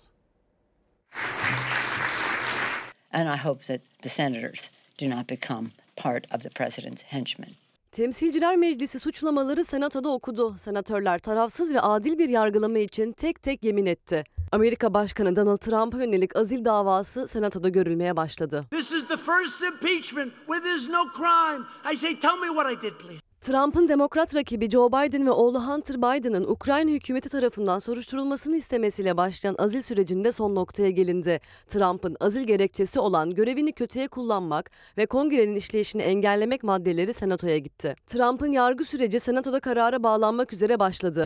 [3.13, 4.71] And I hope that the senators
[5.01, 7.51] do not become part of the president's henchmen.
[7.93, 10.59] Temsilciler Meclisi suçlamaları Senato'da okudu.
[10.59, 14.25] Senatörler tarafsız ve adil bir yargılama için tek tek yemin etti.
[14.53, 18.67] Amerika Başkanı Donald Trump'a yönelik azil davası Senato'da görülmeye başladı.
[18.71, 21.65] This is the first impeachment where there's no crime.
[21.93, 23.32] I say, tell me what I did, please.
[23.43, 29.55] Trump'ın demokrat rakibi Joe Biden ve oğlu Hunter Biden'ın Ukrayna hükümeti tarafından soruşturulmasını istemesiyle başlayan
[29.59, 31.41] azil sürecinde son noktaya gelindi.
[31.69, 37.97] Trump'ın azil gerekçesi olan görevini kötüye kullanmak ve kongrenin işleyişini engellemek maddeleri senatoya gitti.
[38.07, 41.25] Trump'ın yargı süreci senatoda karara bağlanmak üzere başladı.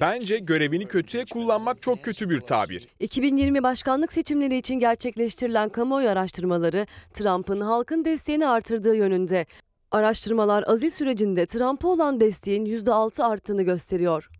[0.00, 2.88] Bence görevini kötüye kullanmak çok kötü bir tabir.
[3.00, 9.46] 2020 başkanlık seçimleri için gerçekleştirilen kamuoyu araştırmaları Trump'ın halkın desteğini artırdığı yönünde.
[9.92, 14.30] Araştırmalar azil sürecinde Trump'a olan desteğin %6 arttığını gösteriyor.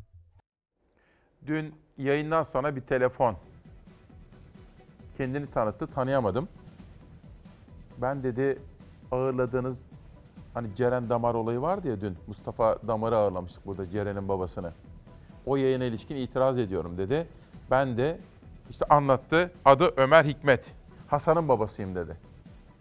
[1.46, 3.36] Dün yayından sonra bir telefon.
[5.16, 6.48] Kendini tanıttı, tanıyamadım.
[7.98, 8.59] Ben dedi
[9.11, 9.78] ağırladığınız
[10.55, 12.16] hani Ceren Damar olayı vardı ya dün.
[12.26, 14.72] Mustafa Damar'ı ağırlamıştık burada Ceren'in babasını.
[15.46, 17.26] O yayına ilişkin itiraz ediyorum dedi.
[17.70, 18.18] Ben de
[18.70, 19.50] işte anlattı.
[19.64, 20.64] Adı Ömer Hikmet.
[21.09, 22.16] Hasan'ın babasıyım dedi.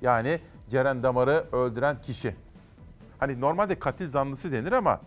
[0.02, 2.36] Yani Ceren Damar'ı öldüren kişi.
[3.22, 5.00] Hani normalde katil zanlısı denir ama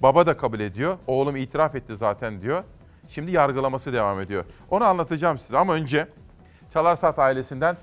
[0.00, 0.98] baba da kabul ediyor.
[1.06, 2.64] Oğlum itiraf etti zaten diyor.
[3.08, 4.44] Şimdi yargılaması devam ediyor.
[4.70, 6.08] Onu anlatacağım size ama önce
[6.72, 7.76] Çalarsat ailesinden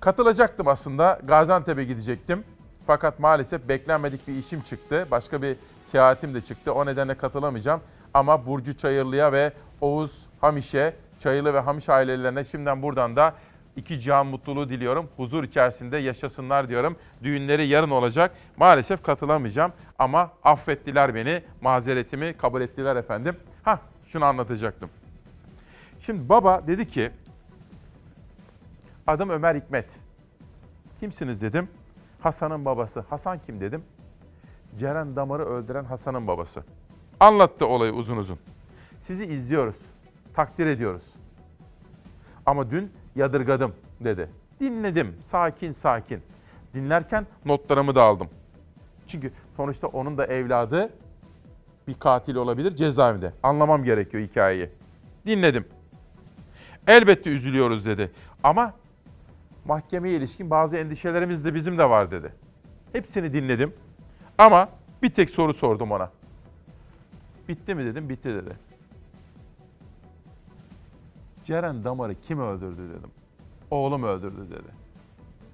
[0.00, 1.20] katılacaktım aslında.
[1.24, 2.44] Gaziantep'e gidecektim.
[2.86, 5.06] Fakat maalesef beklenmedik bir işim çıktı.
[5.10, 6.74] Başka bir seyahatim de çıktı.
[6.74, 7.80] O nedenle katılamayacağım.
[8.14, 13.34] Ama Burcu Çayırlı'ya ve Oğuz Hamiş'e, Çayırlı ve Hamiş ailelerine şimdiden buradan da
[13.76, 15.08] iki can mutluluğu diliyorum.
[15.16, 16.96] Huzur içerisinde yaşasınlar diyorum.
[17.22, 18.34] Düğünleri yarın olacak.
[18.56, 21.42] Maalesef katılamayacağım ama affettiler beni.
[21.60, 23.36] Mazeretimi kabul ettiler efendim.
[23.62, 24.90] Ha şunu anlatacaktım.
[26.00, 27.10] Şimdi baba dedi ki
[29.06, 29.86] adım Ömer Hikmet.
[31.00, 31.68] Kimsiniz dedim.
[32.20, 33.00] Hasan'ın babası.
[33.00, 33.84] Hasan kim dedim.
[34.78, 36.64] Ceren Damar'ı öldüren Hasan'ın babası.
[37.20, 38.38] Anlattı olayı uzun uzun.
[39.00, 39.76] Sizi izliyoruz.
[40.34, 41.14] Takdir ediyoruz.
[42.46, 44.28] Ama dün yadırgadım dedi.
[44.60, 46.22] Dinledim sakin sakin.
[46.74, 48.28] Dinlerken notlarımı da aldım.
[49.08, 50.90] Çünkü sonuçta onun da evladı
[51.88, 53.32] bir katil olabilir cezaevinde.
[53.42, 54.68] Anlamam gerekiyor hikayeyi.
[55.26, 55.64] Dinledim.
[56.86, 58.10] Elbette üzülüyoruz dedi.
[58.42, 58.74] Ama
[59.64, 62.32] mahkemeye ilişkin bazı endişelerimiz de bizim de var dedi.
[62.92, 63.74] Hepsini dinledim.
[64.38, 64.68] Ama
[65.02, 66.10] bir tek soru sordum ona.
[67.48, 68.56] Bitti mi dedim, bitti dedi.
[71.44, 73.10] Ceren Damar'ı kim öldürdü dedim.
[73.70, 74.84] Oğlum öldürdü dedi.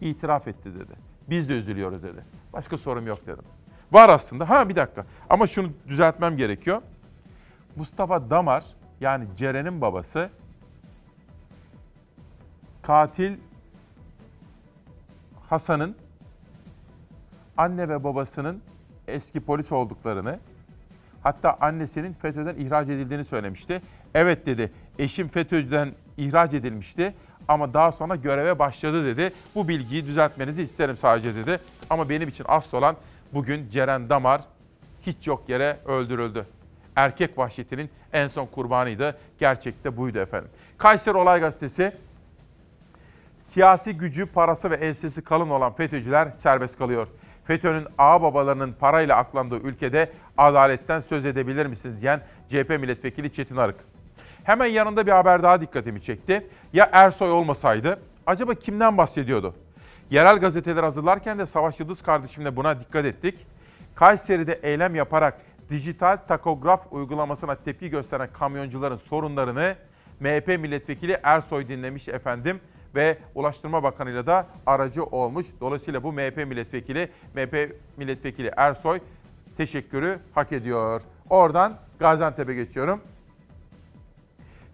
[0.00, 0.92] İtiraf etti dedi.
[1.30, 2.24] Biz de üzülüyoruz dedi.
[2.52, 3.44] Başka sorum yok dedim.
[3.92, 4.50] Var aslında.
[4.50, 5.06] Ha bir dakika.
[5.30, 6.82] Ama şunu düzeltmem gerekiyor.
[7.76, 8.64] Mustafa Damar
[9.00, 10.30] yani Ceren'in babası
[12.82, 13.36] katil
[15.48, 15.96] Hasan'ın
[17.56, 18.62] anne ve babasının
[19.08, 20.38] eski polis olduklarını
[21.22, 23.82] hatta annesinin FETÖ'den ihraç edildiğini söylemişti.
[24.14, 27.14] Evet dedi eşim FETÖ'den ihraç edilmişti
[27.48, 29.32] ama daha sonra göreve başladı dedi.
[29.54, 31.58] Bu bilgiyi düzeltmenizi isterim sadece dedi.
[31.90, 32.96] Ama benim için asıl olan
[33.32, 34.40] bugün Ceren Damar
[35.02, 36.46] hiç yok yere öldürüldü.
[36.96, 39.18] Erkek vahşetinin en son kurbanıydı.
[39.38, 40.50] Gerçekte buydu efendim.
[40.78, 41.92] Kayseri Olay Gazetesi
[43.40, 47.06] Siyasi gücü, parası ve ensesi kalın olan FETÖ'cüler serbest kalıyor.
[47.44, 53.89] FETÖ'nün ağ babalarının parayla aklandığı ülkede adaletten söz edebilir misiniz diyen CHP milletvekili Çetin Arık.
[54.44, 56.46] Hemen yanında bir haber daha dikkatimi çekti.
[56.72, 59.54] Ya Ersoy olmasaydı acaba kimden bahsediyordu?
[60.10, 63.46] Yerel gazeteler hazırlarken de Savaş Yıldız kardeşimle buna dikkat ettik.
[63.94, 69.74] Kayseri'de eylem yaparak dijital takograf uygulamasına tepki gösteren kamyoncuların sorunlarını
[70.20, 72.60] MHP milletvekili Ersoy dinlemiş efendim
[72.94, 75.46] ve Ulaştırma Bakanı'yla da aracı olmuş.
[75.60, 79.00] Dolayısıyla bu MHP milletvekili, MHP milletvekili Ersoy
[79.56, 81.02] teşekkürü hak ediyor.
[81.30, 83.00] Oradan Gaziantep'e geçiyorum.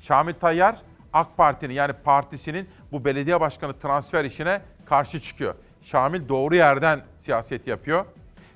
[0.01, 0.77] Şamil Tayyar
[1.13, 5.55] AK Parti'nin yani partisinin bu belediye başkanı transfer işine karşı çıkıyor.
[5.83, 8.05] Şamil doğru yerden siyaset yapıyor.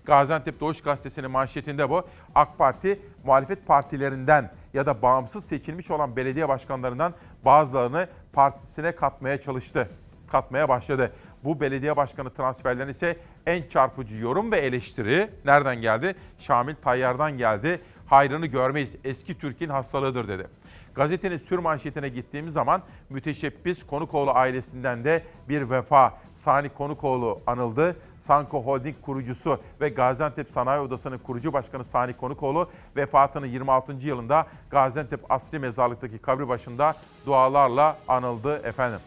[0.04, 2.02] Gaziantep Doğuş Gazetesi'nin manşetinde bu.
[2.34, 7.14] AK Parti muhalefet partilerinden ya da bağımsız seçilmiş olan belediye başkanlarından
[7.44, 9.88] bazılarını partisine katmaya çalıştı.
[10.32, 11.12] Katmaya başladı.
[11.44, 13.16] Bu belediye başkanı transferlerinin ise
[13.46, 16.14] en çarpıcı yorum ve eleştiri nereden geldi?
[16.38, 17.80] Şamil Tayyar'dan geldi.
[18.06, 18.90] Hayrını görmeyiz.
[19.04, 20.46] Eski Türk'ün hastalığıdır dedi.
[20.94, 26.14] Gazetenin sür manşetine gittiğimiz zaman müteşebbis Konukoğlu ailesinden de bir vefa.
[26.36, 27.96] Sani Konukoğlu anıldı.
[28.20, 33.92] Sanko Holding kurucusu ve Gaziantep Sanayi Odası'nın kurucu başkanı Sani Konukoğlu vefatının 26.
[33.92, 36.94] yılında Gaziantep Asli Mezarlık'taki kabri başında
[37.26, 39.00] dualarla anıldı efendim.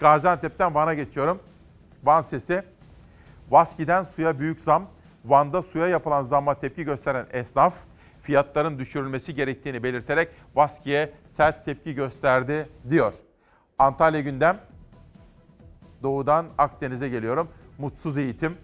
[0.00, 1.38] Gaziantep'ten Van'a geçiyorum.
[2.04, 2.62] Van sesi.
[3.50, 4.86] Vaski'den suya büyük zam.
[5.24, 7.74] Van'da suya yapılan zamma tepki gösteren esnaf
[8.22, 13.14] fiyatların düşürülmesi gerektiğini belirterek Vaski'ye sert tepki gösterdi diyor.
[13.78, 14.60] Antalya gündem.
[16.02, 17.48] Doğudan Akdeniz'e geliyorum.
[17.78, 18.56] Mutsuz eğitim.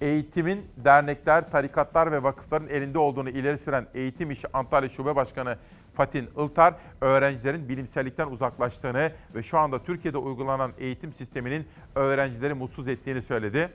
[0.00, 5.56] Eğitimin dernekler, tarikatlar ve vakıfların elinde olduğunu ileri süren Eğitim İşi Antalya Şube Başkanı
[5.94, 13.22] Fatin Iltar, öğrencilerin bilimsellikten uzaklaştığını ve şu anda Türkiye'de uygulanan eğitim sisteminin öğrencileri mutsuz ettiğini
[13.22, 13.70] söyledi.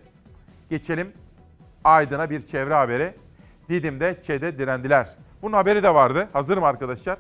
[0.70, 1.14] Geçelim
[1.84, 3.14] Aydın'a bir çevre haberi.
[3.70, 5.10] Didim'de ÇED'e direndiler.
[5.42, 6.30] Bunun haberi de vardı.
[6.34, 7.18] Hazır mı arkadaşlar?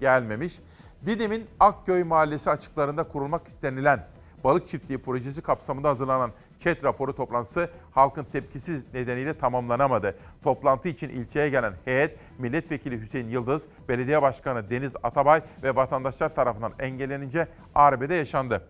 [0.00, 0.58] Gelmemiş.
[1.06, 4.06] Didim'in Akköy Mahallesi açıklarında kurulmak istenilen
[4.44, 10.16] balık çiftliği projesi kapsamında hazırlanan ÇED raporu toplantısı halkın tepkisi nedeniyle tamamlanamadı.
[10.42, 16.72] Toplantı için ilçeye gelen heyet, milletvekili Hüseyin Yıldız, belediye başkanı Deniz Atabay ve vatandaşlar tarafından
[16.78, 18.68] engellenince arbede yaşandı.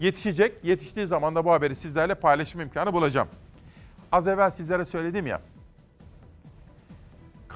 [0.00, 3.28] Yetişecek, yetiştiği zaman da bu haberi sizlerle paylaşım imkanı bulacağım.
[4.12, 5.40] Az evvel sizlere söyledim ya,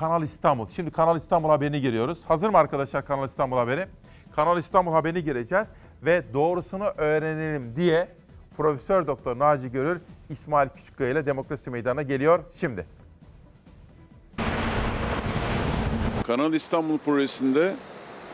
[0.02, 0.66] Kanal İstanbul.
[0.76, 2.18] Şimdi Kanal İstanbul haberini giriyoruz.
[2.28, 3.86] Hazır mı arkadaşlar Kanal İstanbul haberi?
[4.36, 5.68] Kanal İstanbul haberini gireceğiz
[6.02, 8.08] ve doğrusunu öğrenelim diye
[8.56, 10.00] Profesör Doktor Naci Görür
[10.30, 12.86] İsmail Küçükkaya ile Demokrasi Meydanı'na geliyor şimdi.
[16.26, 17.74] Kanal İstanbul projesinde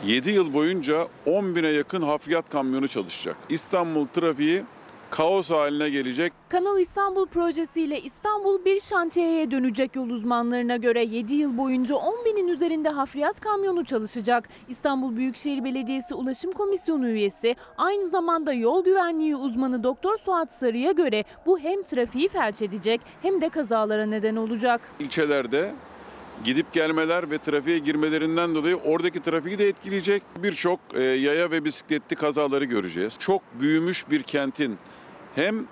[0.04, 3.36] 7 yıl boyunca 10 bine yakın hafriyat kamyonu çalışacak.
[3.48, 4.64] İstanbul trafiği
[5.10, 6.32] kaos haline gelecek.
[6.48, 12.48] Kanal İstanbul projesiyle İstanbul bir şantiyeye dönecek yol uzmanlarına göre 7 yıl boyunca 10 binin
[12.48, 14.48] üzerinde hafriyat kamyonu çalışacak.
[14.68, 21.24] İstanbul Büyükşehir Belediyesi Ulaşım Komisyonu üyesi aynı zamanda yol güvenliği uzmanı Doktor Suat Sarı'ya göre
[21.46, 24.80] bu hem trafiği felç edecek hem de kazalara neden olacak.
[25.00, 25.72] İlçelerde
[26.44, 30.22] gidip gelmeler ve trafiğe girmelerinden dolayı oradaki trafiği de etkileyecek.
[30.42, 33.18] Birçok e, yaya ve bisikletli kazaları göreceğiz.
[33.18, 34.78] Çok büyümüş bir kentin
[35.38, 35.66] hem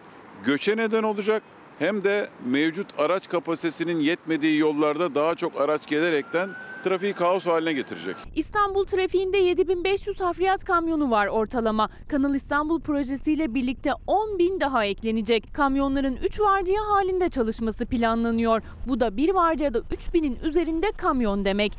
[0.44, 1.42] göçe neden olacak
[1.78, 6.50] hem de mevcut araç kapasitesinin yetmediği yollarda daha çok araç gelerekten
[6.84, 8.16] trafiği kaos haline getirecek.
[8.34, 11.88] İstanbul trafiğinde 7500 hafriyat kamyonu var ortalama.
[12.08, 15.54] Kanal İstanbul projesiyle birlikte 10 bin daha eklenecek.
[15.54, 18.62] Kamyonların 3 vardiya halinde çalışması planlanıyor.
[18.88, 21.78] Bu da bir vardiyada 3000'in üzerinde kamyon demek.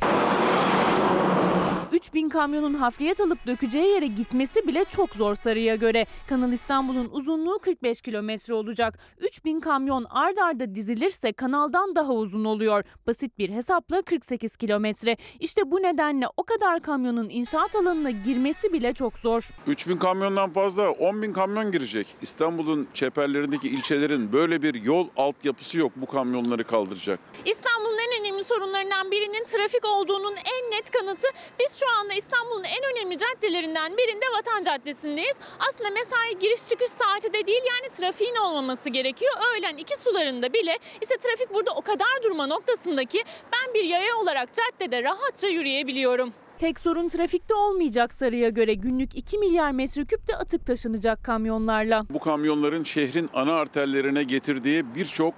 [1.98, 6.06] 3000 kamyonun hafriyat alıp dökeceği yere gitmesi bile çok zor Sarı'ya göre.
[6.28, 8.98] Kanal İstanbul'un uzunluğu 45 kilometre olacak.
[9.18, 12.84] 3000 kamyon ard arda dizilirse kanaldan daha uzun oluyor.
[13.06, 15.16] Basit bir hesapla 48 kilometre.
[15.40, 19.48] İşte bu nedenle o kadar kamyonun inşaat alanına girmesi bile çok zor.
[19.66, 22.06] 3000 kamyondan fazla 10 bin kamyon girecek.
[22.22, 27.20] İstanbul'un çeperlerindeki ilçelerin böyle bir yol altyapısı yok bu kamyonları kaldıracak.
[27.44, 31.28] İstanbul'un en önemli sorunlarından birinin trafik olduğunun en net kanıtı
[31.60, 35.36] biz şu anda İstanbul'un en önemli caddelerinden birinde Vatan Caddesi'ndeyiz.
[35.68, 39.32] Aslında mesai giriş çıkış saati de değil yani trafiğin olmaması gerekiyor.
[39.52, 44.16] Öğlen iki sularında bile işte trafik burada o kadar durma noktasında ki ben bir yaya
[44.16, 46.32] olarak caddede rahatça yürüyebiliyorum.
[46.58, 52.04] Tek sorun trafikte olmayacak Sarı'ya göre günlük 2 milyar metreküp de atık taşınacak kamyonlarla.
[52.10, 55.34] Bu kamyonların şehrin ana arterlerine getirdiği birçok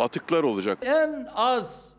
[0.00, 0.78] atıklar olacak.
[0.82, 1.93] En az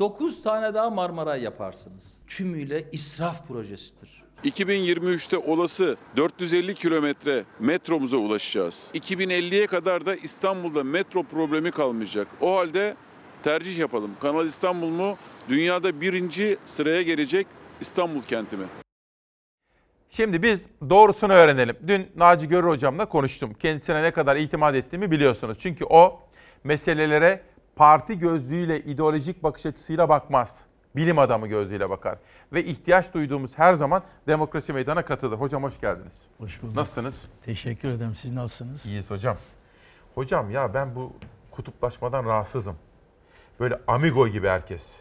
[0.00, 2.18] 9 tane daha Marmaray yaparsınız.
[2.26, 4.22] Tümüyle israf projesidir.
[4.44, 8.90] 2023'te olası 450 kilometre metromuza ulaşacağız.
[8.94, 12.28] 2050'ye kadar da İstanbul'da metro problemi kalmayacak.
[12.40, 12.96] O halde
[13.42, 14.10] tercih yapalım.
[14.20, 15.16] Kanal İstanbul mu?
[15.48, 17.46] Dünyada birinci sıraya gelecek
[17.80, 18.64] İstanbul kenti mi?
[20.10, 21.76] Şimdi biz doğrusunu öğrenelim.
[21.86, 23.54] Dün Naci Görür hocamla konuştum.
[23.54, 25.58] Kendisine ne kadar itimat ettiğimi biliyorsunuz.
[25.60, 26.20] Çünkü o
[26.64, 27.49] meselelere
[27.80, 30.56] parti gözlüğüyle, ideolojik bakış açısıyla bakmaz.
[30.96, 32.18] Bilim adamı gözlüğüyle bakar.
[32.52, 35.36] Ve ihtiyaç duyduğumuz her zaman demokrasi meydana katılır.
[35.36, 36.12] Hocam hoş geldiniz.
[36.38, 36.76] Hoş bulduk.
[36.76, 37.28] Nasılsınız?
[37.44, 38.14] Teşekkür ederim.
[38.16, 38.86] Siz nasılsınız?
[38.86, 39.36] İyiyiz hocam.
[40.14, 41.12] Hocam ya ben bu
[41.50, 42.76] kutuplaşmadan rahatsızım.
[43.60, 44.96] Böyle amigo gibi herkes.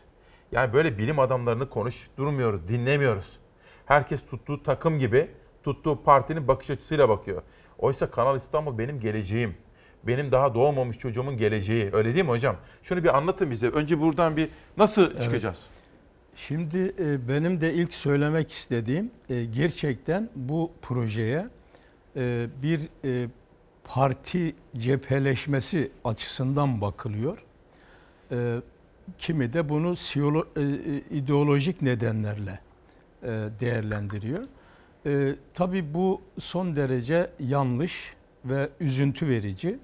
[0.51, 3.39] Yani böyle bilim adamlarını konuşturmuyoruz, dinlemiyoruz.
[3.85, 5.31] Herkes tuttuğu takım gibi,
[5.63, 7.41] tuttuğu partinin bakış açısıyla bakıyor.
[7.77, 9.57] Oysa Kanal İstanbul benim geleceğim.
[10.03, 11.89] Benim daha doğmamış çocuğumun geleceği.
[11.93, 12.55] Öyle değil mi hocam?
[12.83, 13.67] Şunu bir anlatın bize.
[13.67, 15.23] Önce buradan bir nasıl Evet.
[15.23, 15.65] çıkacağız?
[16.35, 21.45] Şimdi e, benim de ilk söylemek istediğim e, gerçekten bu projeye
[22.15, 22.81] e, bir
[23.83, 27.43] parti cepheleşmesi açısından bakılıyor.
[29.17, 30.47] Kimi de bunu siyolo-
[31.11, 32.59] ideolojik nedenlerle
[33.59, 34.43] değerlendiriyor.
[35.53, 38.13] Tabii bu son derece yanlış
[38.45, 39.79] ve üzüntü verici.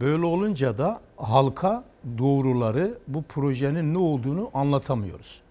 [0.00, 1.84] Böyle olunca da halka
[2.18, 5.42] doğruları bu projenin ne olduğunu anlatamıyoruz.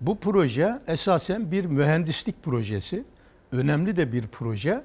[0.00, 3.04] Bu proje esasen bir mühendislik projesi.
[3.52, 4.82] Önemli de bir proje.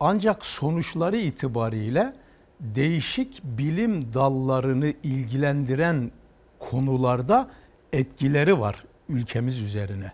[0.00, 2.14] Ancak sonuçları itibariyle
[2.60, 6.10] değişik bilim dallarını ilgilendiren
[6.58, 7.48] konularda
[7.92, 10.12] etkileri var ülkemiz üzerine.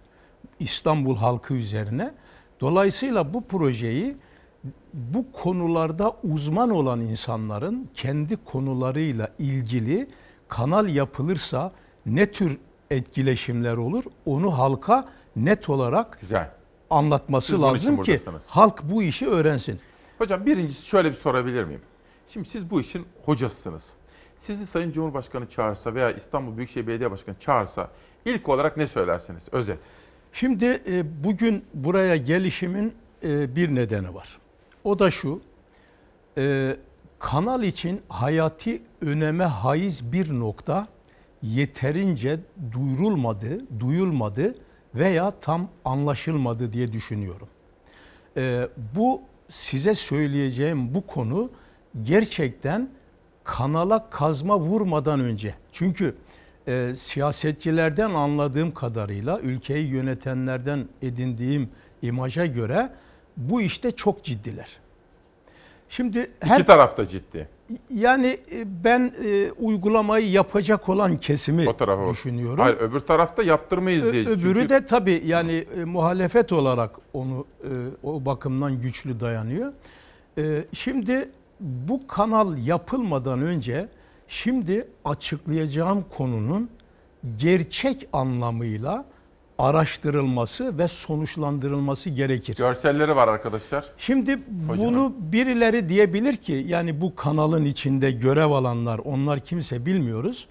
[0.60, 2.14] İstanbul halkı üzerine.
[2.60, 4.16] Dolayısıyla bu projeyi
[4.92, 10.08] bu konularda uzman olan insanların kendi konularıyla ilgili
[10.48, 11.72] kanal yapılırsa
[12.06, 12.58] ne tür
[12.90, 16.50] etkileşimler olur onu halka net olarak Güzel.
[16.90, 19.80] anlatması Siz lazım ki halk bu işi öğrensin.
[20.18, 21.80] Hocam birincisi şöyle bir sorabilir miyim?
[22.28, 23.92] Şimdi siz bu işin hocasısınız.
[24.38, 27.90] Sizi Sayın Cumhurbaşkanı çağırsa veya İstanbul Büyükşehir Belediye Başkanı çağırsa
[28.24, 29.48] ilk olarak ne söylersiniz?
[29.52, 29.78] Özet.
[30.32, 34.38] Şimdi e, bugün buraya gelişimin e, bir nedeni var.
[34.84, 35.40] O da şu,
[36.38, 36.76] e,
[37.18, 40.88] kanal için hayati öneme haiz bir nokta
[41.42, 42.40] yeterince
[42.72, 44.54] duyurulmadı, duyulmadı
[44.94, 47.48] veya tam anlaşılmadı diye düşünüyorum.
[48.36, 51.50] E, bu size söyleyeceğim bu konu
[52.02, 52.90] gerçekten
[53.44, 55.54] kanala kazma vurmadan önce.
[55.72, 56.14] Çünkü
[56.68, 61.68] e, siyasetçilerden anladığım kadarıyla ülkeyi yönetenlerden edindiğim
[62.02, 62.90] imaja göre
[63.36, 64.68] bu işte çok ciddiler.
[65.88, 67.48] Şimdi İki taraf da ciddi.
[67.90, 72.58] yani e, ben e, uygulamayı yapacak olan kesimi O tarafa düşünüyorum.
[72.58, 74.22] Hayır öbür tarafta yaptırmayız Ö- diye.
[74.26, 77.70] Öbürü Çünkü de tabii yani e, muhalefet olarak onu e,
[78.02, 79.72] o bakımdan güçlü dayanıyor.
[80.38, 81.28] E, şimdi
[81.60, 83.88] bu kanal yapılmadan önce
[84.28, 86.70] şimdi açıklayacağım konunun
[87.38, 89.04] gerçek anlamıyla
[89.58, 92.56] araştırılması ve sonuçlandırılması gerekir.
[92.56, 93.84] görselleri var arkadaşlar.
[93.98, 100.48] Şimdi bunu birileri diyebilir ki yani bu kanalın içinde görev alanlar onlar kimse bilmiyoruz.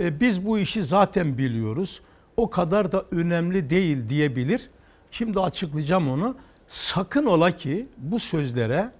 [0.00, 2.00] E, biz bu işi zaten biliyoruz.
[2.36, 4.70] O kadar da önemli değil diyebilir.
[5.10, 6.36] Şimdi açıklayacağım onu.
[6.68, 8.90] Sakın ola ki bu sözlere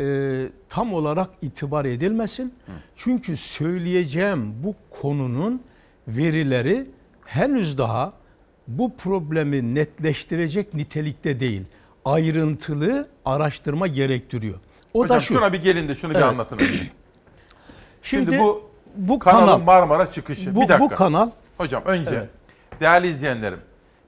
[0.00, 2.54] e, tam olarak itibar edilmesin.
[2.96, 5.62] Çünkü söyleyeceğim bu konunun
[6.08, 6.86] verileri
[7.24, 8.12] henüz daha
[8.68, 11.62] bu problemi netleştirecek nitelikte değil.
[12.04, 14.54] Ayrıntılı araştırma gerektiriyor.
[14.94, 15.34] O Hocam da şu.
[15.34, 16.24] şuna bir gelin de şunu bir Evet.
[16.26, 16.66] anlatın önce.
[18.02, 20.54] Şimdi, Şimdi bu, bu kanalın kanal- Marmara çıkışı.
[20.54, 20.84] Bu- bir dakika.
[20.84, 22.28] bu kanal- Hocam önce Evet.
[22.80, 23.58] değerli izleyenlerim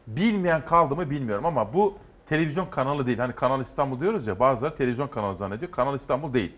[0.07, 1.99] bilmeyen kaldı mı bilmiyorum ama bu
[2.29, 3.19] televizyon kanalı değil.
[3.19, 5.71] Hani Kanal İstanbul diyoruz ya bazıları televizyon kanalı zannediyor.
[5.71, 6.53] Kanal İstanbul değil.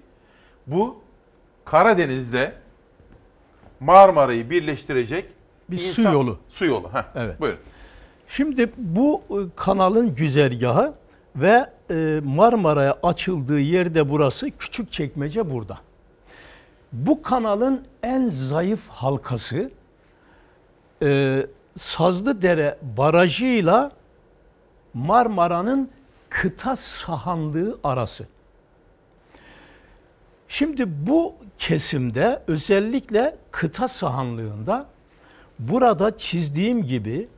[0.67, 0.99] Bu
[1.65, 2.53] Karadeniz'de
[3.81, 5.25] Marmara'yı birleştirecek
[5.71, 6.39] Bir su insan- yolu.
[6.49, 6.89] Su yolu.
[6.93, 7.41] Heh, Evet.
[7.41, 7.59] Buyurun.
[8.31, 10.95] Şimdi bu e, kanalın güzergahı
[11.37, 15.79] ve e, Marmara'ya açıldığı yerde burası küçük çekmece burada.
[16.93, 19.71] Bu kanalın en zayıf halkası
[21.03, 21.47] e,
[21.79, 23.93] Sazlıdere Barajı'yla
[24.95, 25.91] Marmara'nın
[26.29, 28.27] kıta sahanlığı arası.
[30.49, 34.87] Şimdi bu kesimde özellikle kıta sahanlığında
[35.59, 37.29] burada çizdiğim gibi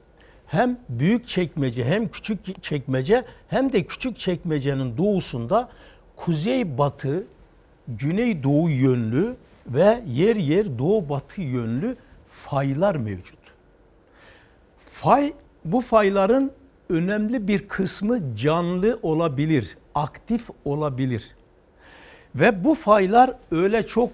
[0.53, 5.69] hem büyük çekmece hem küçük çekmece hem de küçük çekmecenin doğusunda
[6.17, 7.27] kuzey batı,
[7.89, 11.97] güney doğu yönlü ve yer yer doğu batı yönlü
[12.31, 13.39] faylar mevcut.
[14.87, 15.33] Fay
[15.65, 16.53] bu fayların
[16.89, 21.37] önemli bir kısmı canlı olabilir, aktif olabilir.
[22.35, 24.11] Ve bu faylar öyle çok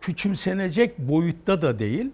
[0.00, 2.10] küçümsenecek boyutta da değil.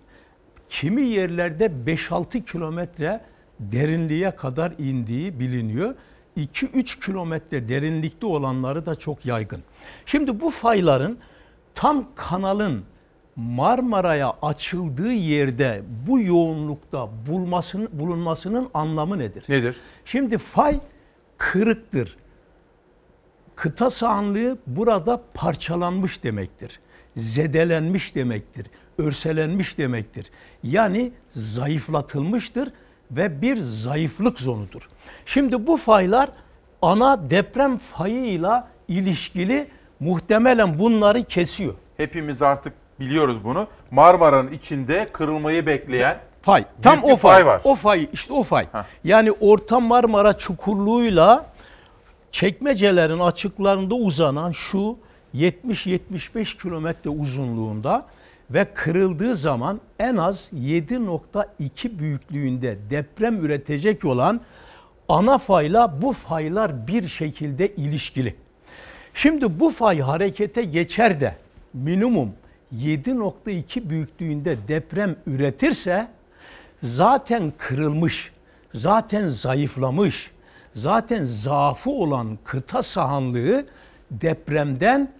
[0.68, 3.20] Kimi yerlerde 5-6 kilometre
[3.60, 5.94] derinliğe kadar indiği biliniyor.
[6.36, 9.62] 2-3 kilometre derinlikte olanları da çok yaygın.
[10.06, 11.18] Şimdi bu fayların
[11.74, 12.84] tam kanalın
[13.36, 19.44] Marmara'ya açıldığı yerde bu yoğunlukta bulmasının, bulunmasının anlamı nedir?
[19.48, 19.76] Nedir?
[20.04, 20.80] Şimdi fay
[21.38, 22.16] kırıktır.
[23.56, 26.80] Kıta sahanlığı burada parçalanmış demektir.
[27.16, 28.66] Zedelenmiş demektir.
[28.98, 30.30] Örselenmiş demektir.
[30.62, 32.72] Yani zayıflatılmıştır
[33.10, 34.88] ve bir zayıflık zonudur.
[35.26, 36.28] Şimdi bu faylar
[36.82, 39.68] ana deprem fayıyla ilişkili
[40.00, 41.74] muhtemelen bunları kesiyor.
[41.96, 43.66] Hepimiz artık biliyoruz bunu.
[43.90, 46.64] Marmara'nın içinde kırılmayı bekleyen Fay.
[46.82, 47.34] Tam o fay.
[47.34, 47.60] fay var.
[47.64, 48.66] O fay işte o fay.
[49.04, 51.46] Yani Orta Marmara çukurluğuyla
[52.32, 54.96] çekmecelerin açıklarında uzanan şu
[55.34, 58.06] 70-75 kilometre uzunluğunda
[58.50, 64.40] ve kırıldığı zaman en az 7.2 büyüklüğünde deprem üretecek olan
[65.08, 68.34] ana fayla bu faylar bir şekilde ilişkili.
[69.14, 71.36] Şimdi bu fay harekete geçer de
[71.74, 72.32] minimum
[72.76, 76.08] 7.2 büyüklüğünde deprem üretirse
[76.82, 78.32] zaten kırılmış,
[78.74, 80.30] zaten zayıflamış,
[80.74, 83.66] zaten zaafı olan kıta sahanlığı
[84.10, 85.12] depremden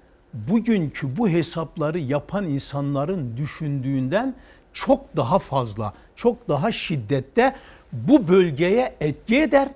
[0.49, 4.35] bugünkü bu hesapları yapan insanların düşündüğünden
[4.73, 7.55] çok daha fazla, çok daha şiddette
[7.93, 9.69] bu bölgeye etki eder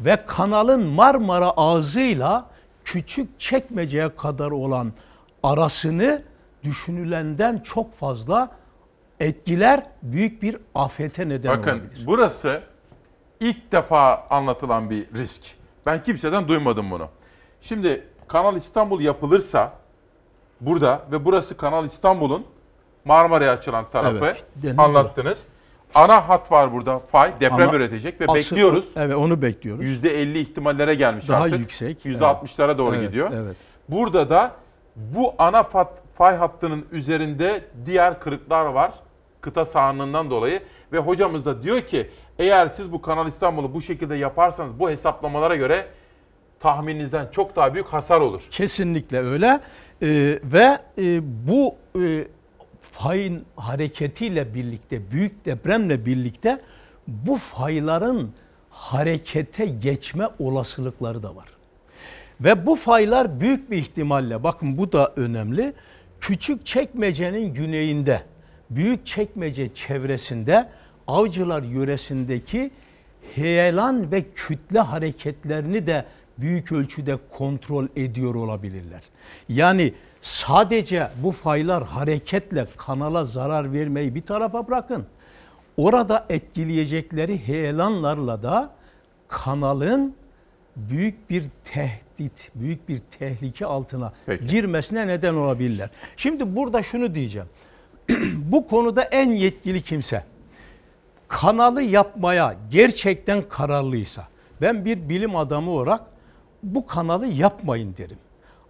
[0.00, 2.46] ve kanalın Marmara ağzıyla
[2.84, 4.92] küçük çekmeceye kadar olan
[5.42, 6.22] arasını
[6.64, 8.50] düşünülenden çok fazla
[9.20, 12.02] etkiler büyük bir afete neden Bakın olabilir.
[12.06, 12.62] burası
[13.40, 15.42] ilk defa anlatılan bir risk.
[15.86, 17.08] Ben kimseden duymadım bunu.
[17.60, 19.72] Şimdi Kanal İstanbul yapılırsa
[20.60, 22.44] burada ve burası Kanal İstanbul'un
[23.04, 25.44] Marmara'ya açılan tarafı Evet, deniz anlattınız.
[25.94, 28.88] Ana hat var burada fay deprem Ama üretecek ve asıl- bekliyoruz.
[28.96, 29.84] Evet onu bekliyoruz.
[29.84, 31.58] %50 ihtimallere gelmiş Daha artık.
[31.58, 33.30] yüksek, %60'lara doğru Evet, gidiyor.
[33.34, 33.56] evet.
[33.88, 34.52] Burada da
[34.96, 38.92] bu ana fat, fay hattının üzerinde diğer kırıklar var
[39.40, 40.62] kıta sahanlığından dolayı
[40.92, 45.56] ve hocamız da diyor ki eğer siz bu Kanal İstanbul'u bu şekilde yaparsanız bu hesaplamalara
[45.56, 45.86] göre
[46.60, 48.42] tahmininizden çok daha büyük hasar olur.
[48.50, 49.60] Kesinlikle öyle
[50.02, 52.26] Ee, ve e, bu e,
[52.92, 56.60] fayın hareketiyle birlikte, büyük depremle birlikte
[57.06, 58.30] bu fayların
[58.70, 61.46] harekete geçme olasılıkları da var.
[62.40, 65.72] Ve bu faylar büyük bir ihtimalle, bakın bu da önemli,
[66.20, 68.22] küçük çekmecenin güneyinde,
[68.70, 70.68] büyük çekmece çevresinde,
[71.06, 72.70] avcılar yöresindeki
[73.34, 76.04] heyelan ve kütle hareketlerini de
[76.40, 79.02] büyük ölçüde kontrol ediyor olabilirler.
[79.48, 85.06] Yani sadece bu faylar hareketle kanala zarar vermeyi bir tarafa bırakın.
[85.76, 88.70] Orada etkileyecekleri heyelanlarla da
[89.28, 90.14] kanalın
[90.76, 94.46] büyük bir tehdit, büyük bir tehlike altına Peki.
[94.46, 95.90] girmesine neden olabilirler.
[96.16, 97.48] Şimdi burada şunu diyeceğim.
[98.36, 100.24] bu konuda en yetkili kimse
[101.28, 104.28] kanalı yapmaya gerçekten kararlıysa
[104.60, 106.00] ben bir bilim adamı olarak
[106.62, 108.18] bu kanalı yapmayın derim.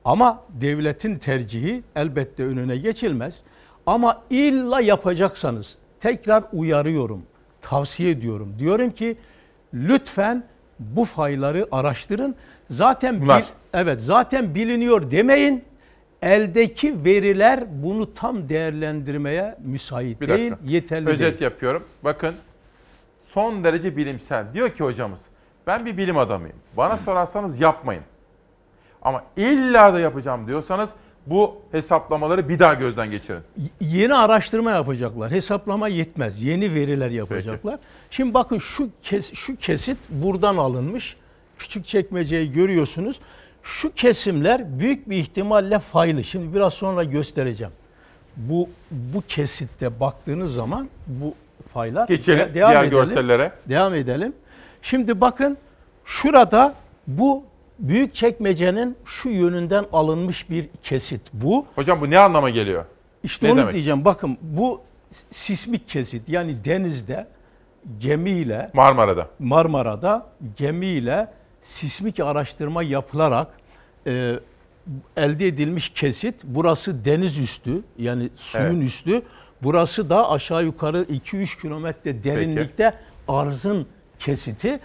[0.05, 3.41] Ama devletin tercihi elbette önüne geçilmez.
[3.87, 7.23] Ama illa yapacaksanız tekrar uyarıyorum,
[7.63, 8.55] tavsiye ediyorum.
[8.59, 9.17] Diyorum ki
[9.75, 10.45] lütfen
[10.79, 12.35] bu fayları araştırın.
[12.71, 13.45] Zaten Bunlar.
[13.75, 15.65] evet zaten biliniyor demeyin.
[16.23, 20.71] Eldeki veriler bunu tam değerlendirmeye müsait Bir değil, dakika.
[20.73, 21.43] yeterli Özet değil.
[21.43, 21.85] yapıyorum.
[22.05, 22.35] Bakın
[23.29, 24.45] son derece bilimsel.
[24.55, 25.21] Diyor ki hocamız
[25.67, 26.57] ben bir bilim adamıyım.
[26.77, 28.03] Bana sorarsanız yapmayın.
[29.03, 30.91] Ama illa da yapacağım diyorsanız
[31.27, 33.41] bu hesaplamaları bir daha gözden geçirin.
[33.81, 35.31] yeni araştırma yapacaklar.
[35.31, 36.43] Hesaplama yetmez.
[36.43, 37.79] Yeni veriler yapacaklar.
[38.11, 41.17] Şimdi bakın şu kes, şu kesit buradan alınmış.
[41.59, 43.21] Küçük çekmeceyi görüyorsunuz.
[43.63, 46.25] Şu kesimler büyük bir ihtimalle faylı.
[46.25, 47.73] Şimdi biraz sonra göstereceğim.
[48.37, 51.35] Bu bu kesitte baktığınız zaman bu
[51.75, 52.91] faylar Geçelim De- devam diğer edelim.
[53.05, 53.53] görsellere.
[53.69, 54.33] Devam edelim.
[54.83, 55.59] Şimdi bakın
[56.05, 56.75] şurada
[57.07, 57.45] bu
[57.79, 61.67] büyük çekmecenin şu yönünden alınmış bir kesit bu.
[61.75, 62.85] Hocam bu ne anlama geliyor?
[63.23, 63.73] İşte Ne onu demek?
[63.75, 64.05] diyeceğim.
[64.05, 64.81] Bakın bu
[65.31, 67.27] sismik kesit yani denizde
[67.99, 69.27] gemiyle Marmara'da.
[69.39, 70.27] Marmara'da
[70.57, 71.29] gemiyle
[71.63, 73.49] sismik araştırma yapılarak
[74.07, 74.35] e,
[75.17, 76.35] elde edilmiş kesit.
[76.45, 78.83] Burası deniz üstü yani suyun Evet.
[78.89, 79.23] üstü.
[79.63, 82.95] Burası da aşağı yukarı 2-3 kilometre derinlikte
[83.29, 83.87] arzın
[84.21, 84.81] kesiti.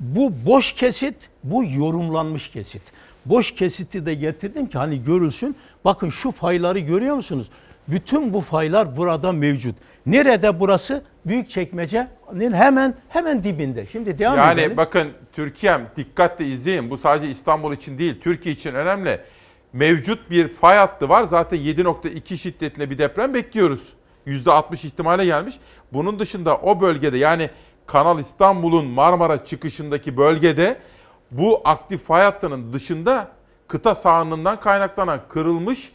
[0.00, 2.82] Bu boş kesit, bu yorumlanmış kesit.
[3.26, 5.56] Boş kesiti de getirdim ki hani görülsün.
[5.84, 7.50] Bakın şu fayları görüyor musunuz?
[7.88, 9.76] Bütün bu faylar burada mevcut.
[10.06, 11.02] Nerede burası?
[11.26, 13.86] Büyükçekmece'nin hemen hemen dibinde.
[13.86, 14.76] Şimdi devam yani edelim.
[14.76, 16.90] bakın Türkiye'm dikkatle izleyin.
[16.90, 19.20] Bu sadece İstanbul için değil, Türkiye için önemli.
[19.72, 21.24] Mevcut bir fay hattı var.
[21.24, 23.92] Zaten 7.2 şiddetinde bir deprem bekliyoruz.
[24.26, 25.54] %60 ihtimale gelmiş.
[25.92, 27.50] Bunun dışında o bölgede yani
[27.88, 30.76] Kanal İstanbul'un Marmara çıkışındaki bölgede
[31.30, 33.28] bu aktif fay hattının dışında
[33.68, 35.92] kıta sahanlığından kaynaklanan kırılmış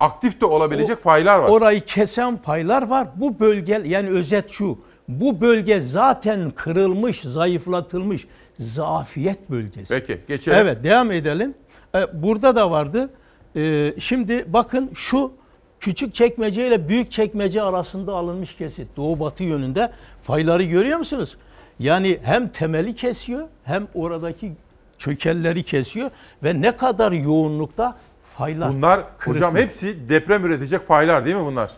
[0.00, 1.48] aktif de olabilecek faylar var.
[1.48, 3.08] Orayı kesen paylar var.
[3.16, 4.78] Bu bölge yani özet şu.
[5.08, 8.26] Bu bölge zaten kırılmış, zayıflatılmış
[8.58, 9.94] zafiyet bölgesi.
[9.94, 10.58] Peki geçelim.
[10.58, 11.54] Evet devam edelim.
[11.94, 13.10] Ee, Burada da vardı.
[13.56, 15.32] Ee, Şimdi bakın şu
[15.80, 18.96] küçük çekmece ile büyük çekmece arasında alınmış kesit.
[18.96, 19.92] Doğu batı yönünde
[20.24, 21.36] fayları görüyor musunuz?
[21.78, 24.52] Yani hem temeli kesiyor hem oradaki
[24.98, 26.10] çökelleri kesiyor
[26.42, 27.96] ve ne kadar yoğunlukta
[28.34, 28.72] faylar.
[28.72, 29.58] Bunlar hocam kırıklı.
[29.58, 31.70] hepsi deprem üretecek faylar değil mi bunlar?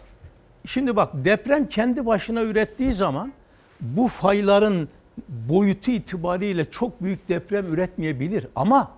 [0.67, 3.33] Şimdi bak deprem kendi başına ürettiği zaman
[3.81, 4.89] bu fayların
[5.29, 8.91] boyutu itibariyle çok büyük deprem üretmeyebilir ama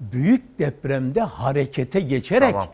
[0.00, 2.68] büyük depremde harekete geçerek Tamam.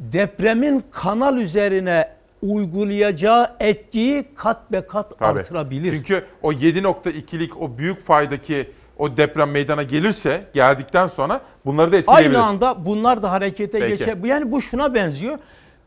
[0.00, 2.08] depremin kanal üzerine
[2.42, 5.38] uygulayacağı etkiyi kat be kat Tabii.
[5.40, 5.90] artırabilir.
[5.92, 12.34] Çünkü o 7.2'lik o büyük faydaki o deprem meydana gelirse geldikten sonra bunları da etkileyebilir.
[12.34, 13.88] Aynı anda bunlar da harekete Peki.
[13.98, 14.16] geçer.
[14.24, 15.38] Yani bu şuna benziyor.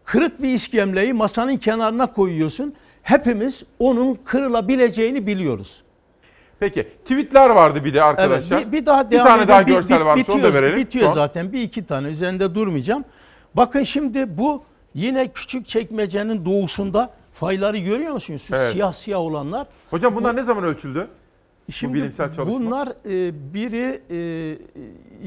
[0.05, 2.73] Kırık bir iskemleyi masanın kenarına koyuyorsun.
[3.03, 5.83] Hepimiz onun kırılabileceğini biliyoruz.
[6.59, 8.57] Peki tweetler vardı bir de arkadaşlar.
[8.57, 9.49] Evet, bir, bir daha bir devam tane edelim.
[9.49, 10.77] daha Bir- görsel bir- varmış bitiyor, onu da verelim.
[10.77, 11.13] Bitiyor Son.
[11.13, 13.03] zaten bir iki tane üzerinde durmayacağım.
[13.55, 14.63] Bakın şimdi bu
[14.93, 18.41] yine küçük çekmecenin doğusunda fayları görüyor musunuz?
[18.41, 18.71] Şu Evet.
[18.71, 19.67] siyah siyah olanlar.
[19.89, 21.07] Hocam bunlar ne zaman ölçüldü?
[21.71, 22.59] Şimdi Bu bilimsel çalışma.
[22.59, 24.57] bunlar e, biri e,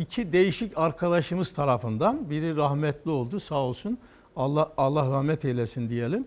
[0.01, 3.99] iki değişik arkadaşımız tarafından biri rahmetli oldu sağ olsun.
[4.37, 6.25] Allah Allah rahmet eylesin diyelim.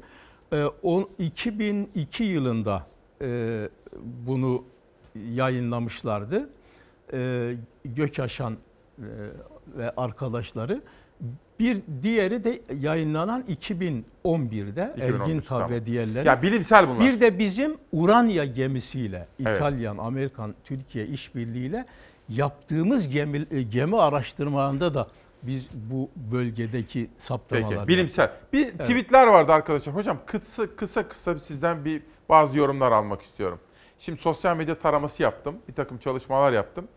[0.53, 2.84] E, o 2002 yılında
[3.22, 3.70] e,
[4.28, 4.64] bunu
[5.34, 6.49] yayınlamışlardı.
[7.14, 7.56] E,
[7.86, 8.57] Gökaşan e,
[9.78, 10.82] ve arkadaşları.
[11.60, 15.72] Bir diğeri de yayınlanan 2011'de 2011, Ergin tamam.
[15.72, 16.27] ve diğerleri.
[16.27, 16.99] Ya bilimsel bunlar.
[16.99, 19.57] Bir de bizim Uranya gemisiyle Evet.
[19.57, 21.86] İtalyan, Amerikan, Türkiye işbirliğiyle
[22.30, 25.07] yaptığımız gemi, e, gemi araştırmalarında da
[25.44, 28.31] biz bu bölgedeki saptamalar Peki bilimsel.
[28.53, 28.80] Bir Evet.
[28.80, 29.95] tweetler vardı arkadaşlar.
[29.95, 33.60] Hocam kısa kısa kısa sizden bir bazı yorumlar almak istiyorum.
[33.99, 35.56] Şimdi sosyal medya taraması yaptım.
[35.68, 36.88] Bir takım çalışmalar yaptım.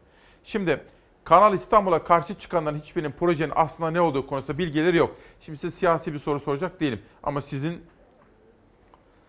[0.44, 0.80] Şimdi
[1.24, 5.16] Kanal İstanbul'a karşı çıkanların hiçbirinin projenin aslında ne olduğu konusunda bilgileri yok.
[5.40, 7.00] Şimdi size siyasi bir soru soracak değilim.
[7.22, 7.82] Ama sizin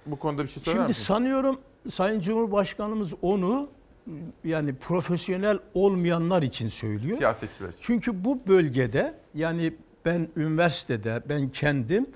[0.05, 1.07] bu konuda bir şey söyler Şimdi misiniz?
[1.07, 1.59] sanıyorum
[1.91, 3.69] Sayın Cumhurbaşkanımız onu
[4.43, 7.17] yani profesyonel olmayanlar için söylüyor.
[7.17, 7.79] Siyasetçiler için.
[7.81, 9.73] Çünkü bu bölgede yani
[10.05, 12.07] ben üniversitede ben kendim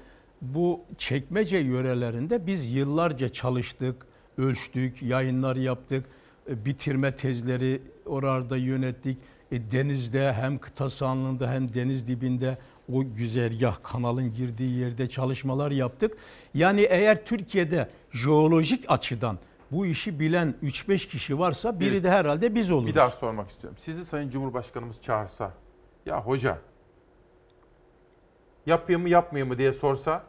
[0.42, 4.06] bu çekmece yörelerinde biz yıllarca çalıştık,
[4.38, 6.06] ölçtük, yayınlar yaptık,
[6.48, 9.18] bitirme tezleri orada yönettik.
[9.52, 12.58] E, denizde hem kıta sahanlığında hem deniz dibinde
[12.94, 16.18] o güzergah kanalın girdiği yerde çalışmalar yaptık.
[16.54, 19.38] Yani eğer Türkiye'de jeolojik açıdan
[19.72, 22.90] bu işi bilen 3-5 kişi varsa biri de herhalde biz oluruz.
[22.90, 23.78] Bir daha sormak istiyorum.
[23.82, 25.54] Sizi Sayın Cumhurbaşkanımız çağırsa,
[26.06, 26.58] ya hoca
[28.66, 30.24] yapayım mı yapmayayım mı diye sorsa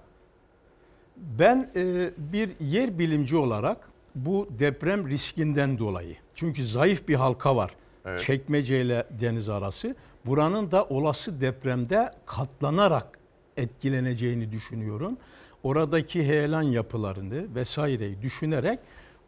[1.16, 7.70] Ben e, bir yer bilimci olarak bu deprem riskinden dolayı çünkü zayıf bir halka var.
[8.04, 8.20] Evet.
[8.20, 9.96] Çekmece ile deniz arası.
[10.26, 13.18] Buranın da olası depremde katlanarak
[13.56, 15.16] etkileneceğini düşünüyorum.
[15.62, 18.78] Oradaki heyelan yapılarını vesaireyi düşünerek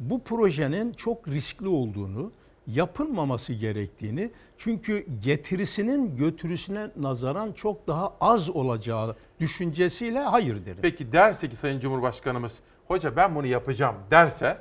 [0.01, 2.33] bu projenin çok riskli olduğunu,
[2.67, 10.79] yapılmaması gerektiğini çünkü getirisinin götürüsüne nazaran çok daha az olacağı düşüncesiyle hayır derim.
[10.83, 14.59] Peki derse ki Sayın Cumhurbaşkanımız, hoca ben bunu yapacağım derse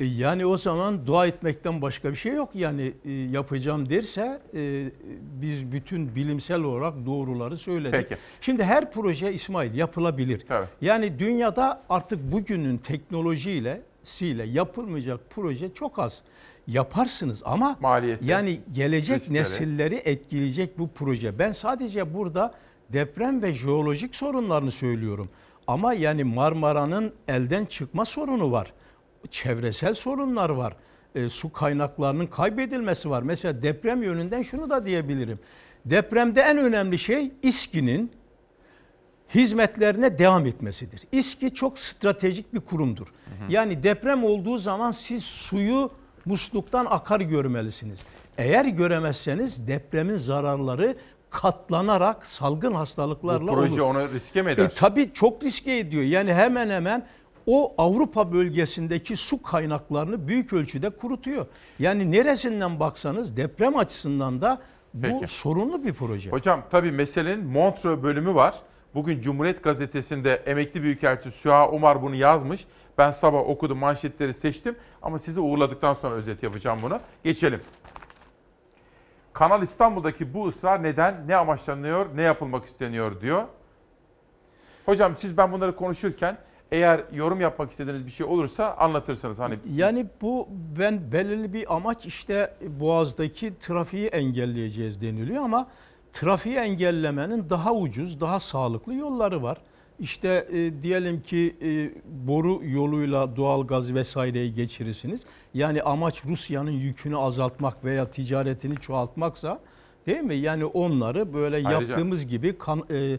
[0.00, 2.50] E, Yani o zaman dua etmekten başka bir şey yok.
[2.54, 4.90] Yani e, yapacağım derse e,
[5.42, 7.92] biz bütün bilimsel olarak doğruları söyledik.
[8.08, 8.16] Peki.
[8.40, 10.44] Şimdi her proje İsmail yapılabilir.
[10.50, 10.68] Evet.
[10.80, 16.22] Yani dünyada artık bugünün teknolojiyle siyle yapılmayacak proje çok az.
[16.66, 19.38] Yaparsınız ama Maliyeti, yani gelecek riskleri.
[19.40, 21.38] nesilleri etkileyecek bu proje.
[21.38, 22.54] Ben sadece burada
[22.92, 25.28] deprem ve jeolojik sorunlarını söylüyorum.
[25.66, 28.72] Ama yani Marmara'nın elden çıkma sorunu var.
[29.30, 30.76] Çevresel sorunlar var.
[31.14, 33.22] E, su kaynaklarının kaybedilmesi var.
[33.22, 35.38] Mesela deprem yönünden şunu da diyebilirim.
[35.84, 38.12] Depremde en önemli şey İSKİ'nin
[39.34, 41.02] hizmetlerine devam etmesidir.
[41.12, 43.06] İSKİ çok stratejik bir kurumdur.
[43.48, 45.90] Yani deprem olduğu zaman siz suyu
[46.24, 48.00] musluktan akar görmelisiniz.
[48.38, 50.96] Eğer göremezseniz depremin zararları
[51.30, 53.94] katlanarak salgın hastalıklarla Bu proje olur.
[53.96, 54.64] onu riske mi eder?
[54.64, 56.02] E, tabii çok riske ediyor.
[56.02, 57.06] Yani hemen hemen
[57.50, 61.46] o Avrupa bölgesindeki su kaynaklarını büyük ölçüde kurutuyor.
[61.78, 64.58] Yani neresinden baksanız deprem açısından da
[64.94, 65.26] bu Peki.
[65.26, 66.30] sorunlu bir proje.
[66.30, 68.54] Hocam tabii meselenin Montreux bölümü var.
[68.94, 72.66] Bugün Cumhuriyet Gazetesi'nde emekli büyükelçi Süha Umar bunu yazmış.
[72.98, 77.00] Ben sabah okudum manşetleri seçtim ama sizi uğurladıktan sonra özet yapacağım bunu.
[77.24, 77.60] Geçelim.
[79.32, 83.44] Kanal İstanbul'daki bu ısrar neden, ne amaçlanıyor, ne yapılmak isteniyor diyor.
[84.86, 86.38] Hocam siz ben bunları konuşurken
[86.72, 89.38] eğer yorum yapmak istediğiniz bir şey olursa anlatırsınız.
[89.38, 95.66] Hani Yani bu ben belirli bir amaç işte Boğaz'daki trafiği engelleyeceğiz deniliyor ama
[96.12, 99.58] trafiği engellemenin daha ucuz, daha sağlıklı yolları var.
[100.00, 101.90] İşte e, diyelim ki e,
[102.28, 105.20] boru yoluyla doğal gaz vesaireyi geçirirsiniz.
[105.54, 109.60] Yani amaç Rusya'nın yükünü azaltmak veya ticaretini çoğaltmaksa
[110.06, 110.34] değil mi?
[110.34, 113.18] Yani onları böyle Ayrıca- yaptığımız gibi kan, e,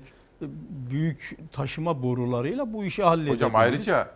[0.92, 3.36] büyük taşıma borularıyla bu işi halledebiliriz.
[3.42, 4.12] Hocam ayrıca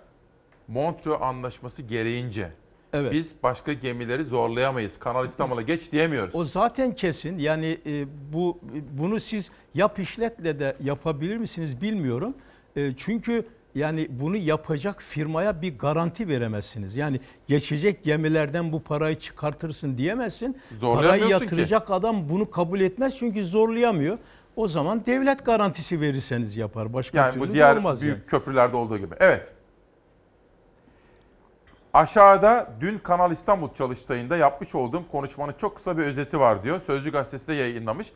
[0.67, 2.49] Montreux Anlaşması gereğince
[2.93, 3.11] Evet.
[3.11, 4.99] biz başka gemileri zorlayamayız.
[4.99, 6.35] Kanal İstanbul'a geç diyemiyoruz.
[6.35, 7.37] O zaten kesin.
[7.37, 8.59] Yani e, bu
[8.91, 12.33] bunu siz yap işletle de yapabilir misiniz bilmiyorum.
[12.75, 13.45] E, çünkü
[13.75, 16.95] yani bunu yapacak firmaya bir garanti veremezsiniz.
[16.95, 20.53] Yani geçecek gemilerden bu parayı çıkartırsın diyemezsin.
[20.53, 21.43] Parayı Zorlayamıyorsun ki.
[21.43, 24.17] yatıracak adam bunu kabul etmez çünkü zorlayamıyor.
[24.55, 26.93] O zaman devlet garantisi verirseniz yapar.
[26.93, 28.25] Başka Yani türlü bu diğer olmaz büyük yani.
[28.25, 29.15] köprülerde olduğu gibi.
[29.19, 29.51] Evet.
[31.93, 36.81] Aşağıda dün Kanal İstanbul çalıştayında yapmış olduğum konuşmanın çok kısa bir özeti var diyor.
[36.87, 38.11] Sözcü gazetesi de yayınlamış.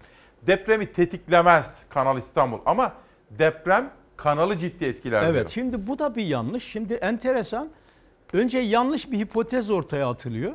[0.48, 2.94] Depremi tetiklemez Kanal İstanbul ama
[3.30, 5.50] deprem kanalı ciddi etkiler Evet diyor.
[5.50, 6.64] şimdi bu da bir yanlış.
[6.64, 7.70] Şimdi enteresan.
[8.34, 10.52] Önce yanlış bir hipotez ortaya atılıyor.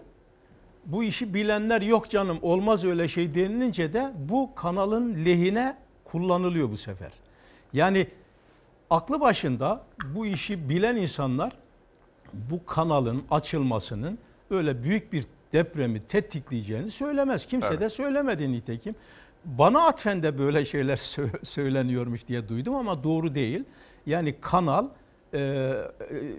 [0.86, 6.76] Bu işi bilenler yok canım olmaz öyle şey denilince de bu kanalın lehine kullanılıyor bu
[6.76, 7.12] sefer.
[7.72, 8.06] Yani
[8.90, 9.82] aklı başında
[10.14, 11.52] bu işi bilen insanlar
[12.32, 14.18] bu kanalın açılmasının
[14.50, 17.46] öyle büyük bir depremi tetikleyeceğini söylemez.
[17.46, 17.80] Kimse Evet.
[17.80, 18.94] de söylemedi nitekim.
[19.44, 23.64] Bana atfen de böyle şeyler sö- söyleniyormuş diye duydum ama doğru değil.
[24.06, 24.86] Yani kanal
[25.34, 25.72] e,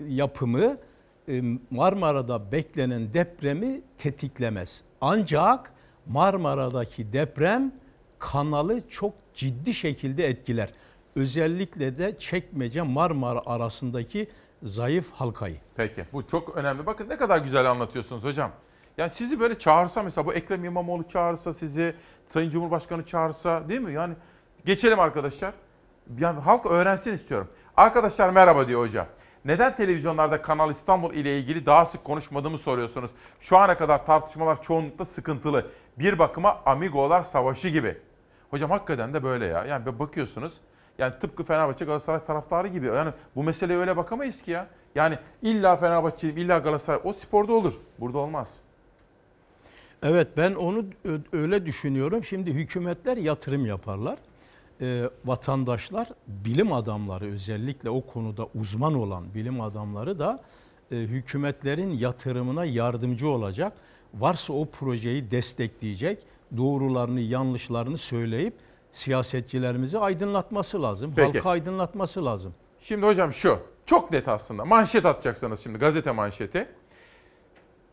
[0.07, 0.78] yapımı
[1.72, 4.82] Marmara'da beklenen depremi tetiklemez.
[5.02, 5.72] Ancak
[6.08, 7.72] Marmara'daki deprem
[8.20, 10.70] kanalı çok ciddi şekilde etkiler.
[11.16, 14.28] Özellikle de Çekmece Marmara arasındaki
[14.64, 15.58] zayıf halkayı.
[15.76, 16.86] Peki bu çok önemli.
[16.86, 18.52] Bakın ne kadar güzel anlatıyorsunuz hocam.
[18.98, 21.95] Yani sizi böyle çağırsa mesela bu Ekrem İmamoğlu çağırsa sizi,
[22.30, 23.94] Sayın Cumhurbaşkanı çağırsa değil mi?
[23.94, 24.14] Yani
[24.66, 25.54] geçelim arkadaşlar.
[26.20, 27.48] Yani halk öğrensin istiyorum.
[27.78, 29.08] Arkadaşlar merhaba diyor hoca.
[29.45, 33.11] Neden televizyonlarda Kanal İstanbul ile ilgili daha sık konuşmadığımı soruyorsunuz.
[33.41, 35.68] Şu ana kadar tartışmalar çoğunlukla sıkıntılı.
[35.99, 37.98] Bir bakıma amigolar savaşı gibi.
[38.49, 39.65] Hocam hakikaten de böyle ya.
[39.65, 40.53] Yani bakıyorsunuz
[40.98, 42.86] yani tıpkı Fenerbahçe Galatasaray taraftarı gibi.
[42.86, 44.68] Yani bu meseleye öyle bakamayız ki ya.
[44.95, 47.74] Yani illa Fenerbahçe, illa Galatasaray o sporda olur.
[47.99, 48.53] Burada olmaz.
[50.03, 50.86] Evet ben onu
[51.34, 52.24] öyle düşünüyorum.
[52.24, 54.18] Şimdi hükümetler yatırım yaparlar.
[54.84, 60.41] Ee, vatandaşlar, bilim adamları özellikle o konuda uzman olan bilim adamları da
[60.91, 63.73] e, hükümetlerin yatırımına yardımcı olacak.
[64.14, 66.23] Varsa o projeyi destekleyecek,
[66.57, 68.53] doğrularını, yanlışlarını söyleyip
[68.93, 71.14] siyasetçilerimizi aydınlatması lazım.
[71.15, 71.31] Peki.
[71.31, 72.53] Halka aydınlatması lazım.
[72.81, 74.65] Şimdi hocam şu, çok net aslında.
[74.65, 76.68] Manşet atacaksınız şimdi, gazete manşeti.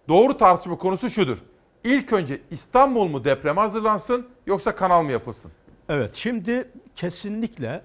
[0.08, 1.38] Doğru tartışma konusu şudur.
[1.84, 5.52] İlk önce İstanbul mu depreme hazırlansın yoksa kanal mı yapılsın?
[5.90, 7.82] Evet şimdi kesinlikle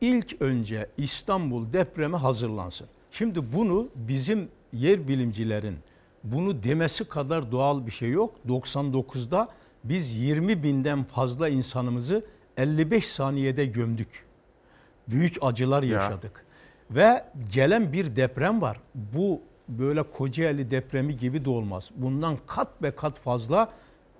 [0.00, 2.86] ilk önce İstanbul depreme hazırlansın.
[3.12, 5.76] Şimdi bunu bizim yer bilimcilerin
[6.24, 8.34] bunu demesi kadar doğal bir şey yok.
[8.48, 9.48] 99'da
[9.84, 12.24] biz 20 binden fazla insanımızı
[12.56, 14.24] 55 saniyede gömdük.
[15.08, 15.94] Büyük acılar Ya.
[16.02, 16.44] yaşadık.
[16.90, 18.80] Ve gelen bir deprem var.
[18.94, 21.90] Bu böyle Kocaeli depremi gibi de olmaz.
[21.96, 23.72] Bundan kat be kat fazla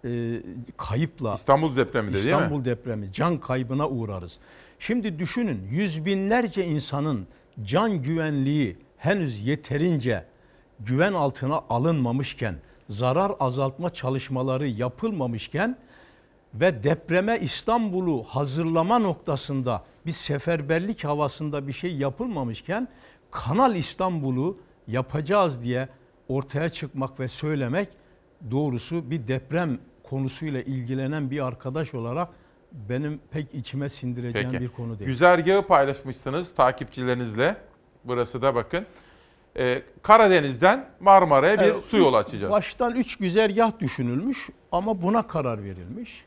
[0.05, 0.43] e,
[0.77, 2.31] kayıpla İstanbul depremi de değil mi?
[2.31, 4.39] İstanbul depremi can kaybına uğrarız.
[4.79, 7.27] Şimdi düşünün yüz binlerce insanın
[7.63, 10.25] can güvenliği henüz yeterince
[10.81, 12.57] güven altına alınmamışken,
[12.89, 15.79] zarar azaltma çalışmaları yapılmamışken
[16.55, 22.89] ve depreme İstanbul'u hazırlama noktasında bir seferberlik havasında bir şey yapılmamışken
[23.31, 24.59] Kanal İstanbul'u
[24.89, 25.89] yapacağız diye
[26.29, 27.89] ortaya çıkmak ve söylemek
[28.51, 29.79] doğrusu bir deprem
[30.09, 32.29] konusuyla ilgilenen bir arkadaş olarak
[32.73, 34.65] benim pek içime sindireceğim Peki.
[34.65, 35.11] bir konu değil.
[35.11, 37.57] Güzergahı paylaşmışsınız takipçilerinizle.
[38.05, 38.87] Burası da bakın.
[39.57, 42.53] e, Karadeniz'den Marmara'ya bir Evet, su yolu açacağız.
[42.53, 46.25] Baştan üç güzergah düşünülmüş ama buna karar verilmiş.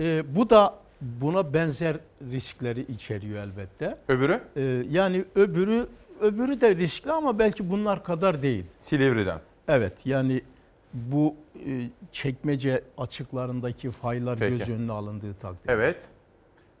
[0.00, 1.96] Ee, bu da buna benzer
[2.32, 3.98] riskleri içeriyor elbette.
[4.08, 4.40] Öbürü?
[4.56, 5.86] Ee, yani öbürü
[6.20, 8.64] öbürü de riskli ama belki bunlar kadar değil.
[8.80, 9.38] Silivri'den.
[9.68, 10.40] Evet yani
[11.12, 11.34] bu
[11.66, 14.58] e, çekmece açıklarındaki faylar Peki.
[14.58, 15.72] göz önüne alındığı takdirde.
[15.72, 16.06] Evet.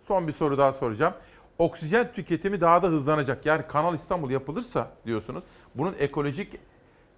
[0.08, 1.14] Son bir soru daha soracağım.
[1.58, 3.46] Oksijen tüketimi daha da hızlanacak.
[3.46, 5.42] Yani Kanal İstanbul yapılırsa diyorsunuz.
[5.74, 6.52] Bunun ekolojik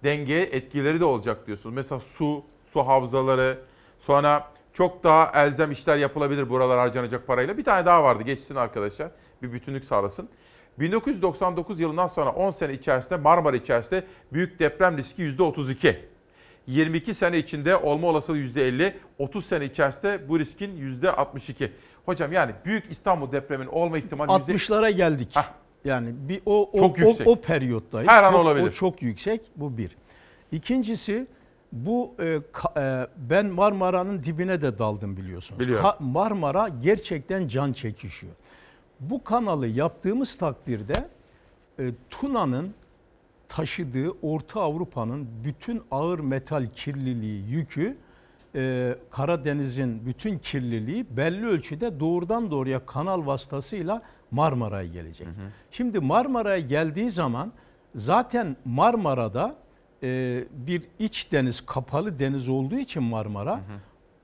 [0.03, 1.75] dengeye etkileri de olacak diyorsunuz.
[1.75, 3.59] Mesela su, su havzaları,
[3.99, 7.57] sonra çok daha elzem işler yapılabilir buralar harcanacak parayla.
[7.57, 9.11] Bir tane daha vardı geçsin arkadaşlar.
[9.41, 10.29] Bir bütünlük sağlasın.
[10.79, 14.03] 1999 yılından sonra 10 sene içerisinde Marmara içerisinde
[14.33, 15.95] büyük deprem riski %32.
[16.75, 21.69] 22 sene içinde olma olasılığı %50, 30 sene içerisinde bu riskin %62.
[22.05, 25.35] Hocam yani büyük İstanbul depremin olma ihtimali yüzde- 60'lara geldik.
[25.85, 27.27] Yani bir o o, Çok o, yüksek.
[27.27, 28.09] o periyottayız.
[28.11, 28.67] Her an Çok- olabilir.
[28.67, 29.41] O çok yüksek.
[29.55, 29.95] Bu bir.
[30.51, 31.27] İkincisi
[31.71, 32.23] bu e,
[32.53, 35.59] ka- e, ben Marmara'nın dibine de daldım biliyorsunuz.
[35.59, 35.85] Biliyorum.
[35.85, 38.33] Ka- Marmara gerçekten can çekişiyor.
[38.99, 40.93] Bu kanalı yaptığımız takdirde
[41.79, 42.73] e, Tuna'nın
[43.55, 47.97] taşıdığı Orta Avrupa'nın bütün ağır metal kirliliği, yükü
[48.55, 54.01] e, Karadeniz'in bütün kirliliği belli ölçüde doğrudan doğruya kanal vasıtasıyla
[54.31, 55.27] Marmara'ya gelecek.
[55.71, 57.51] Şimdi Marmara'ya geldiği zaman
[57.95, 59.55] zaten Marmara'da
[60.03, 63.59] e, bir iç deniz, kapalı deniz olduğu için Marmara,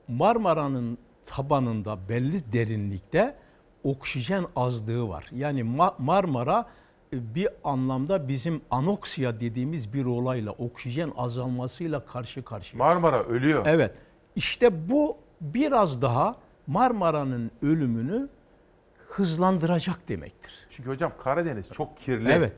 [0.07, 3.35] Marmara'nın tabanında belli derinlikte
[3.83, 5.29] oksijen azlığı var.
[5.35, 6.65] Yani Ma- Marmara
[7.13, 12.83] bir anlamda bizim anoksiya dediğimiz bir olayla, oksijen azalmasıyla karşı karşıya.
[12.83, 13.65] Marmara ölüyor.
[13.65, 13.91] Evet.
[14.35, 16.35] İşte bu biraz daha
[16.67, 18.29] Marmara'nın ölümünü
[19.07, 20.53] hızlandıracak demektir.
[20.69, 22.29] Çünkü hocam Karadeniz çok kirli.
[22.31, 22.53] Evet.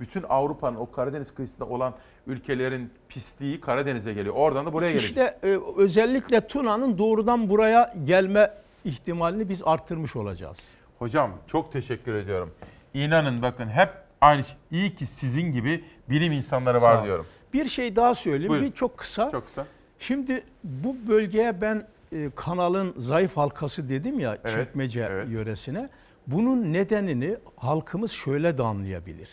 [0.00, 1.94] Bütün Avrupa'nın o Karadeniz kıyısında olan
[2.26, 4.34] ülkelerin pisliği Karadeniz'e geliyor.
[4.34, 5.08] Oradan da buraya gelecek.
[5.10, 8.50] İşte e, özellikle Tuna'nın doğrudan buraya gelme
[8.84, 10.58] ihtimalini biz arttırmış olacağız.
[10.98, 12.50] Hocam çok teşekkür ediyorum.
[12.94, 13.90] İnanın bakın hep
[14.20, 14.56] aynı şey.
[14.70, 17.26] İyi ki sizin gibi bilim insanları var diyorum.
[17.52, 18.50] Bir şey daha söyleyeyim.
[18.50, 18.68] Buyurun.
[18.68, 19.30] Bir çok kısa.
[19.30, 19.66] Çok kısa.
[19.98, 25.88] Şimdi bu bölgeye ben e, kanalın zayıf halkası dedim ya Evet, çekmece yöresine.
[26.26, 29.28] Bunun nedenini halkımız şöyle de anlayabilir.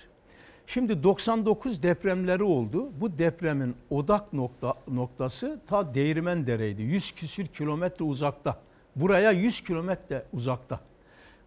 [0.67, 2.89] Şimdi 99 depremleri oldu.
[3.01, 6.81] Bu depremin odak nokta, noktası ta Değirmendere'ydi.
[6.81, 8.59] 100 küsür kilometre uzakta.
[8.95, 10.79] Buraya 100 kilometre uzakta.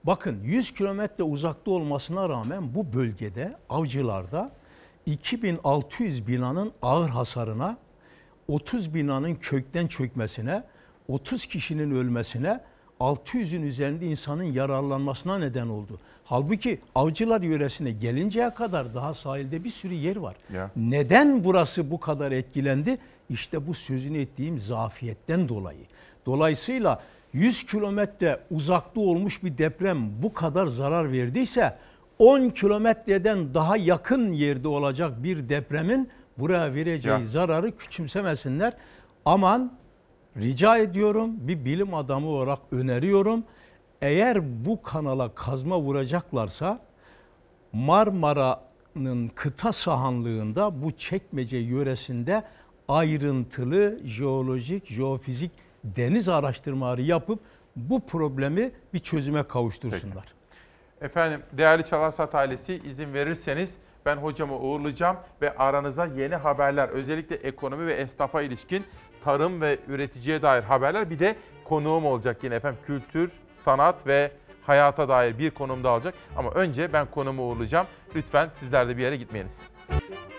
[0.05, 4.53] Bakın 100 kilometre uzakta olmasına rağmen bu bölgede avcılarda
[5.07, 7.77] 2600 binanın ağır hasarına,
[8.49, 10.65] 30 binanın kökten çökmesine,
[11.09, 12.61] 30 kişinin ölmesine,
[13.01, 16.01] 600'ün üzerinde insanın yararlanmasına neden oldu.
[16.25, 20.37] Halbuki avcılar yöresine gelinceye kadar daha sahilde bir sürü yer var.
[20.53, 20.71] Ya.
[20.77, 22.99] Neden burası bu kadar etkilendi?
[23.31, 25.85] İşte bu sözünü ettiğim zafiyetten dolayı.
[26.27, 27.03] Dolayısıyla
[27.33, 31.77] 100 kilometre uzakta olmuş bir deprem bu kadar zarar verdiyse
[32.19, 37.27] 10 kilometreden daha yakın yerde olacak bir depremin buraya vereceği Ya.
[37.27, 38.73] zararı küçümsemesinler.
[39.25, 39.73] Aman
[40.37, 43.45] rica ediyorum bir bilim adamı olarak öneriyorum.
[44.03, 46.81] Eğer bu kanala kazma vuracaklarsa
[47.73, 52.43] Marmara'nın kıta sahanlığında bu çekmece yöresinde
[52.89, 55.51] ayrıntılı jeolojik, jeofizik
[55.85, 57.41] deniz araştırmaları yapıp
[57.77, 60.25] bu problemi bir çözüme kavuştursunlar.
[61.01, 63.71] Efendim değerli Çalarsat ailesi izin verirseniz
[64.07, 68.85] ben hocamı uğurlayacağım ve aranıza yeni haberler özellikle ekonomi ve esnafa ilişkin
[69.25, 73.33] tarım ve üreticiye dair haberler bir de konuğum olacak yine efendim kültür,
[73.65, 74.33] sanat ve
[74.63, 76.15] hayata dair bir konum daha olacak.
[76.37, 77.87] Ama önce ben konumu uğurlayacağım.
[78.15, 79.72] Lütfen sizler de bir yere gitmeyiniz.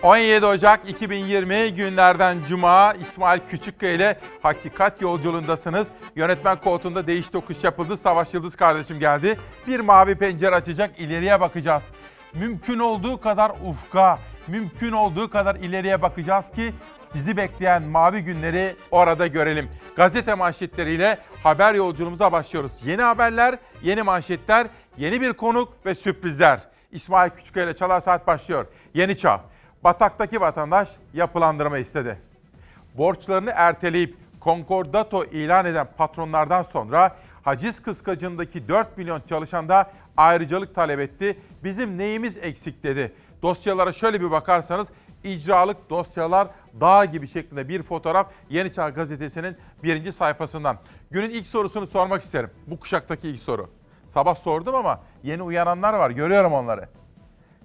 [0.04, 5.86] 17 Ocak 2020 günlerden Cuma İsmail Küçükkaya ile Hakikat Yolculuğundasınız.
[6.16, 7.96] Yönetmen koltuğunda değiş tokuş yapıldı.
[7.96, 9.38] Savaş Yıldız kardeşim geldi.
[9.66, 11.82] Bir mavi pencere açacak ileriye bakacağız.
[12.34, 14.18] Mümkün olduğu kadar ufka,
[14.48, 16.72] mümkün olduğu kadar ileriye bakacağız ki
[17.14, 19.68] bizi bekleyen mavi günleri orada görelim.
[19.96, 22.72] Gazete manşetleriyle haber yolculuğumuza başlıyoruz.
[22.84, 24.66] Yeni haberler, yeni manşetler,
[24.98, 26.60] yeni bir konuk ve sürprizler.
[26.92, 28.66] İsmail Küçükkaya ile Çalar Saat başlıyor.
[28.94, 29.40] Yeni Çağ.
[29.84, 32.18] Batak'taki vatandaş yapılandırma istedi.
[32.94, 41.00] Borçlarını erteleyip konkordato ilan eden patronlardan sonra haciz kıskacındaki 4 milyon çalışan da ayrıcalık talep
[41.00, 41.38] etti.
[41.64, 43.12] Bizim neyimiz eksik dedi.
[43.42, 44.88] Dosyalara şöyle bir bakarsanız
[45.24, 46.48] icralık dosyalar
[46.80, 50.76] dağ gibi şeklinde bir fotoğraf Yeni Çağ gazetesinin birinci sayfasından.
[51.10, 52.50] Günün ilk sorusunu sormak isterim.
[52.66, 53.70] Bu kuşaktaki ilk soru.
[54.14, 56.10] Sabah sordum ama yeni uyananlar var.
[56.10, 56.88] Görüyorum onları.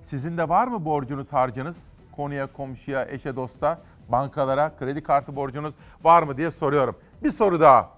[0.10, 1.77] Sizin de var mı borcunuz, harcınız?
[2.19, 5.73] konuya, komşuya, eşe, dosta, bankalara kredi kartı borcunuz
[6.03, 6.95] var mı diye soruyorum.
[7.23, 7.90] Bir soru daha.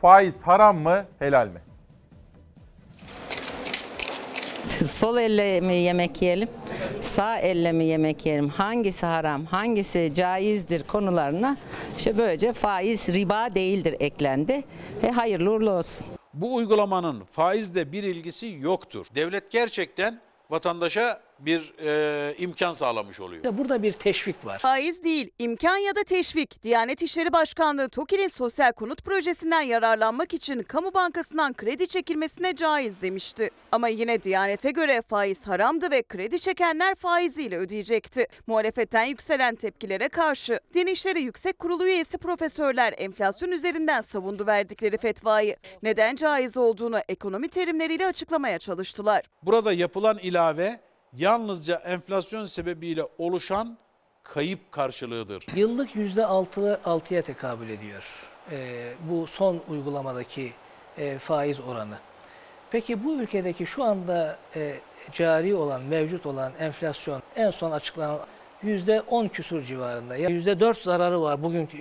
[0.00, 1.60] Faiz haram mı, helal mi?
[4.84, 6.48] Sol elle mi yemek yiyelim,
[7.00, 11.56] sağ elle mi yemek yiyelim, hangisi haram, hangisi caizdir konularına
[11.98, 14.62] işte böylece faiz riba değildir eklendi.
[15.02, 16.06] E hayırlı uğurlu olsun.
[16.34, 19.06] Bu uygulamanın faizle bir ilgisi yoktur.
[19.14, 20.20] Devlet gerçekten
[20.50, 23.58] vatandaşa bir e, imkan sağlamış oluyor.
[23.58, 24.58] Burada bir teşvik var.
[24.58, 26.62] Faiz değil, imkan ya da teşvik.
[26.62, 33.50] Diyanet İşleri Başkanlığı TOKİ'nin sosyal konut projesinden yararlanmak için kamu bankasından kredi çekilmesine caiz demişti.
[33.72, 38.26] Ama yine Diyanet'e göre faiz haramdı ve kredi çekenler faiziyle ödeyecekti.
[38.46, 45.56] Muhalefetten yükselen tepkilere karşı Din İşleri Yüksek Kurulu üyesi profesörler enflasyon üzerinden savundu verdikleri fetvayı.
[45.82, 49.24] Neden caiz olduğunu ekonomi terimleriyle açıklamaya çalıştılar.
[49.42, 50.80] Burada yapılan ilave
[51.16, 53.78] yalnızca enflasyon sebebiyle oluşan
[54.22, 55.46] kayıp karşılığıdır.
[55.54, 58.30] Yıllık yüzde altı, altıya tekabül ediyor.
[58.50, 60.52] Ee, bu son uygulamadaki
[60.98, 61.98] e, faiz oranı.
[62.70, 64.80] Peki bu ülkedeki şu anda e,
[65.12, 68.18] cari olan, mevcut olan enflasyon en son açıklanan
[68.62, 70.16] yüzde on küsur civarında.
[70.16, 71.76] Yani yüzde dört zararı var bugünkü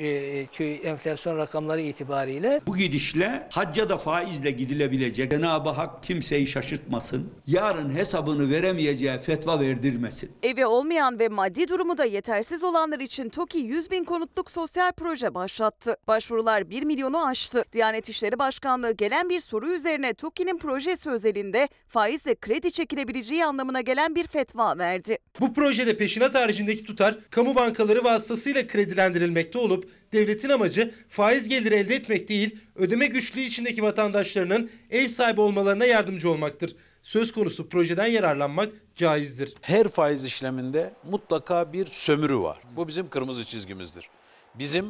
[0.83, 2.61] enflasyon rakamları itibariyle.
[2.67, 5.31] Bu gidişle hacca da faizle gidilebilecek.
[5.31, 7.31] Cenab-ı Hak kimseyi şaşırtmasın.
[7.47, 10.31] Yarın hesabını veremeyeceği fetva verdirmesin.
[10.43, 15.33] Evi olmayan ve maddi durumu da yetersiz olanlar için TOKİ 100 bin konutluk sosyal proje
[15.33, 15.95] başlattı.
[16.07, 17.63] Başvurular 1 milyonu aştı.
[17.73, 24.15] Diyanet İşleri Başkanlığı gelen bir soru üzerine TOKİ'nin projesi özelinde faizle kredi çekilebileceği anlamına gelen
[24.15, 25.17] bir fetva verdi.
[25.39, 26.35] Bu projede peşinat
[26.69, 33.07] haricindeki tutar kamu bankaları vasıtasıyla kredilendirilmekte olup devletin amacı faiz geliri elde etmek değil, ödeme
[33.07, 36.75] güçlüğü içindeki vatandaşlarının ev sahibi olmalarına yardımcı olmaktır.
[37.01, 39.55] Söz konusu projeden yararlanmak caizdir.
[39.61, 42.57] Her faiz işleminde mutlaka bir sömürü var.
[42.75, 44.09] Bu bizim kırmızı çizgimizdir.
[44.55, 44.85] Bizim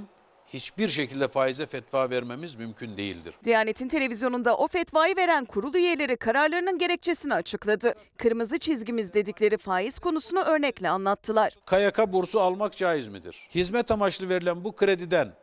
[0.54, 3.34] hiçbir şekilde faize fetva vermemiz mümkün değildir.
[3.44, 7.96] Diyanet'in televizyonunda o fetvayı veren kurul üyeleri kararlarının gerekçesini açıkladı.
[8.18, 11.54] Kırmızı çizgimiz dedikleri faiz konusunu örnekle anlattılar.
[11.70, 13.48] KYK bursu almak caiz midir?
[13.56, 15.34] Hizmet amaçlı verilen bu krediden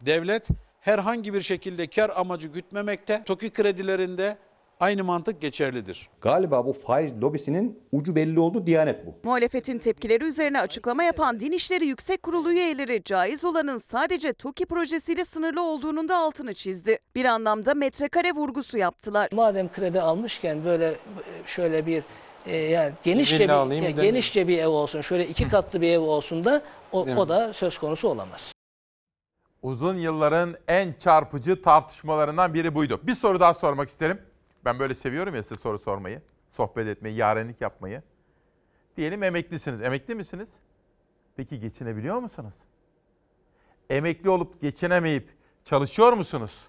[0.00, 0.48] devlet
[0.80, 3.22] herhangi bir şekilde kar amacı gütmemekte.
[3.26, 4.38] TOKİ kredilerinde
[4.80, 6.08] aynı mantık geçerlidir.
[6.20, 9.14] Galiba bu faiz lobisinin ucu belli oldu Diyanet bu.
[9.24, 15.24] Muhalefetin tepkileri üzerine açıklama yapan Din İşleri Yüksek Kurulu üyeleri caiz olanın sadece TOKİ projesiyle
[15.24, 16.98] sınırlı olduğunun da altını çizdi.
[17.14, 19.28] Bir anlamda metrekare vurgusu yaptılar.
[19.32, 20.94] Madem kredi almışken böyle
[21.46, 22.02] şöyle bir
[22.46, 26.44] e, yani genişçe bir, ya genişçe bir ev olsun, şöyle iki katlı bir ev olsun
[26.44, 28.52] da o, o da söz konusu olamaz.
[29.62, 33.00] Uzun yılların en çarpıcı tartışmalarından biri buydu.
[33.02, 34.20] Bir soru daha sormak isterim.
[34.64, 36.22] Ben böyle seviyorum ya size soru sormayı,
[36.52, 38.02] sohbet etmeyi, yarenlik yapmayı.
[38.96, 39.82] Diyelim emeklisiniz.
[39.82, 40.48] Emekli misiniz?
[41.36, 42.54] Peki geçinebiliyor musunuz?
[43.90, 45.28] Emekli olup geçinemeyip
[45.64, 46.64] çalışıyor musunuz?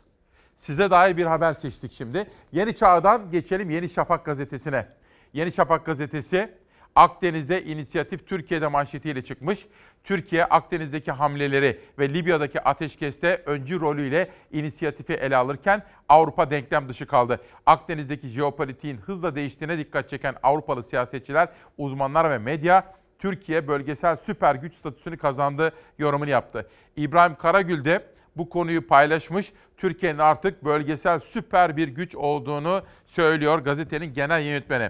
[0.56, 2.28] Size dair bir haber seçtik şimdi.
[2.52, 4.88] Yeni Çağ'dan geçelim Yeni Şafak gazetesine.
[5.34, 6.54] Yeni Şafak gazetesi
[6.96, 9.68] Akdeniz'de inisiyatif Türkiye'de manşetiyle çıkmış.
[10.06, 17.42] Türkiye Akdeniz'deki hamleleri ve Libya'daki ateşkeste öncü rolüyle inisiyatifi ele alırken Avrupa denklem dışı kaldı.
[17.66, 24.74] Akdeniz'deki jeopolitiğin hızla değiştiğine dikkat çeken Avrupalı siyasetçiler, uzmanlar ve medya Türkiye bölgesel süper güç
[24.74, 26.70] statüsünü kazandı yorumunu yaptı.
[26.96, 28.06] İbrahim Karagül de
[28.36, 29.52] bu konuyu paylaşmış.
[29.78, 34.90] Türkiye'nin artık bölgesel süper bir güç olduğunu söylüyor gazetenin genel yönetmeni.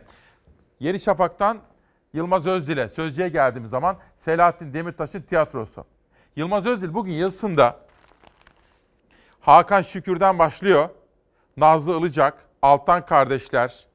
[0.79, 1.61] Yeni Şafak'tan
[2.15, 5.85] Yılmaz Özdil'e sözcüye geldiğimiz zaman Selahattin Demirtaş'ın tiyatrosu.
[6.35, 7.79] Yılmaz Özdil bugün yazısında
[9.41, 10.89] Hakan Şükür'den başlıyor.
[11.57, 13.85] Nazlı Ilıcak, Altan kardeşler,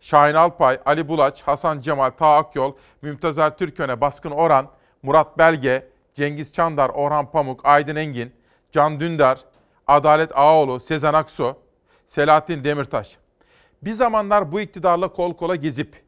[0.00, 2.72] Şahin Alpay, Ali Bulaç, Hasan Cemal, Ta Akyol,
[3.02, 4.68] Mümtazer Türköne, Baskın Oran,
[5.02, 8.32] Murat Belge, Cengiz Çandar, Orhan Pamuk, Aydın Engin,
[8.72, 9.38] Can Dündar,
[9.86, 11.56] Adalet Ağaoğlu, Sezen Aksu,
[12.06, 13.16] Selahattin Demirtaş.
[13.82, 16.07] Bir zamanlar bu iktidarla kol kola gezip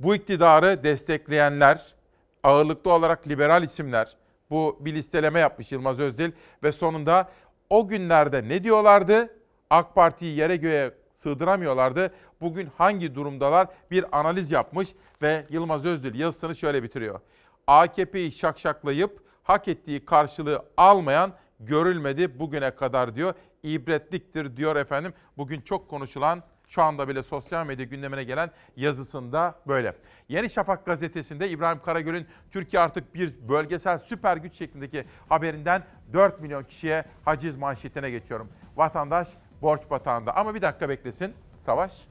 [0.00, 1.94] bu iktidarı destekleyenler,
[2.42, 4.16] ağırlıklı olarak liberal isimler,
[4.50, 6.32] bu bir listeleme yapmış Yılmaz Özdil
[6.62, 7.30] ve sonunda
[7.70, 9.34] o günlerde ne diyorlardı?
[9.70, 12.14] AK Parti'yi yere göğe sığdıramıyorlardı.
[12.40, 13.68] Bugün hangi durumdalar?
[13.90, 14.88] Bir analiz yapmış
[15.22, 17.20] ve Yılmaz Özdil yazısını şöyle bitiriyor.
[17.66, 23.34] AKP'yi şakşaklayıp hak ettiği karşılığı almayan görülmedi bugüne kadar diyor.
[23.62, 25.12] İbretliktir diyor efendim.
[25.36, 29.96] Bugün çok konuşulan şu anda bile sosyal medya gündemine gelen yazısında böyle.
[30.28, 36.64] Yeni Şafak gazetesinde İbrahim Karagül'ün Türkiye artık bir bölgesel süper güç şeklindeki haberinden 4 milyon
[36.64, 38.48] kişiye haciz manşetine geçiyorum.
[38.76, 39.28] Vatandaş
[39.62, 40.36] borç batağında.
[40.36, 41.34] Ama bir dakika beklesin.
[41.62, 42.08] Savaş.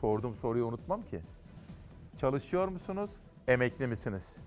[0.00, 1.20] Sordum soruyu unutmam ki.
[2.20, 3.10] Çalışıyor musunuz?
[3.48, 4.38] Emekli misiniz?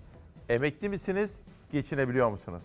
[0.48, 1.38] Emekli misiniz?
[1.72, 2.64] Geçinebiliyor musunuz?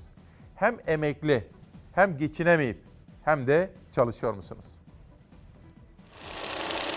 [0.56, 1.48] Hem emekli,
[1.92, 2.84] hem geçinemeyip
[3.24, 4.80] hem de çalışıyor musunuz?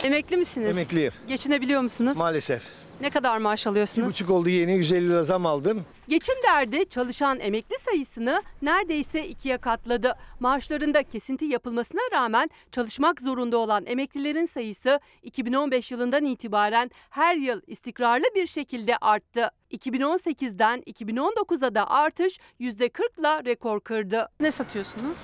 [0.05, 0.69] Emekli misiniz?
[0.69, 1.12] Emekliyim.
[1.29, 2.16] Geçinebiliyor musunuz?
[2.16, 2.62] Maalesef.
[3.01, 4.09] Ne kadar maaş alıyorsunuz?
[4.09, 5.85] Bir buçuk oldu yeni 150 lira zam aldım.
[6.09, 10.15] Geçim derdi çalışan emekli sayısını neredeyse ikiye katladı.
[10.41, 18.24] Maaşlarında kesinti yapılmasına rağmen çalışmak zorunda olan emeklilerin sayısı 2015 yılından itibaren her yıl istikrarlı
[18.35, 19.51] bir şekilde arttı.
[19.73, 24.29] 2018'den 2019'a da artış %40'la rekor kırdı.
[24.41, 25.19] Ne satıyorsunuz?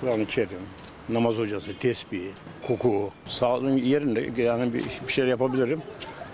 [0.00, 0.62] Kur'an-ı Kerim,
[1.08, 2.22] namaz hocası, tesbih,
[2.62, 5.82] hukuku, sağlığın yerinde yani bir, bir şeyler yapabilirim.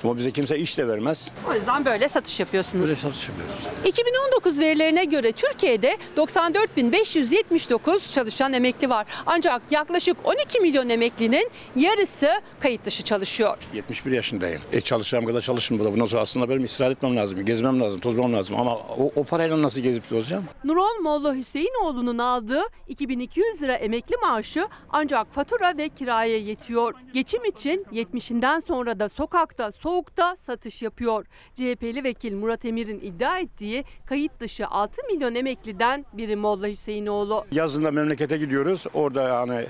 [0.04, 1.30] Ama bize kimse iş de vermez.
[1.50, 2.88] O yüzden böyle satış yapıyorsunuz.
[2.88, 3.54] Böyle satış yapıyoruz.
[3.84, 9.06] 2019 verilerine göre Türkiye'de 94.579 çalışan emekli var.
[9.26, 12.28] Ancak yaklaşık 12 milyon emeklinin yarısı
[12.60, 13.56] kayıt dışı çalışıyor.
[13.74, 14.60] 71 yaşındayım.
[14.72, 15.92] E çalışacağım kadar çalışın burada.
[15.92, 18.56] Bundan sonra aslında benim istirahat etmem lazım, gezmem lazım, tozmam lazım.
[18.56, 20.44] Ama o, o parayla nasıl gezip tozacağım?
[20.64, 26.94] Nurol Molla Hüseyinoğlu'nun aldığı 2200 lira emekli maaşı ancak fatura ve kiraya yetiyor.
[27.14, 31.26] Geçim için 70'inden sonra da sokakta, soğukta satış yapıyor.
[31.54, 37.46] CHP'li vekil Murat Emir'in iddia ettiği kayıt dışı 6 milyon emekliden biri Molla Hüseyinoğlu.
[37.52, 38.84] Yazında memlekete gidiyoruz.
[38.94, 39.66] Orada yani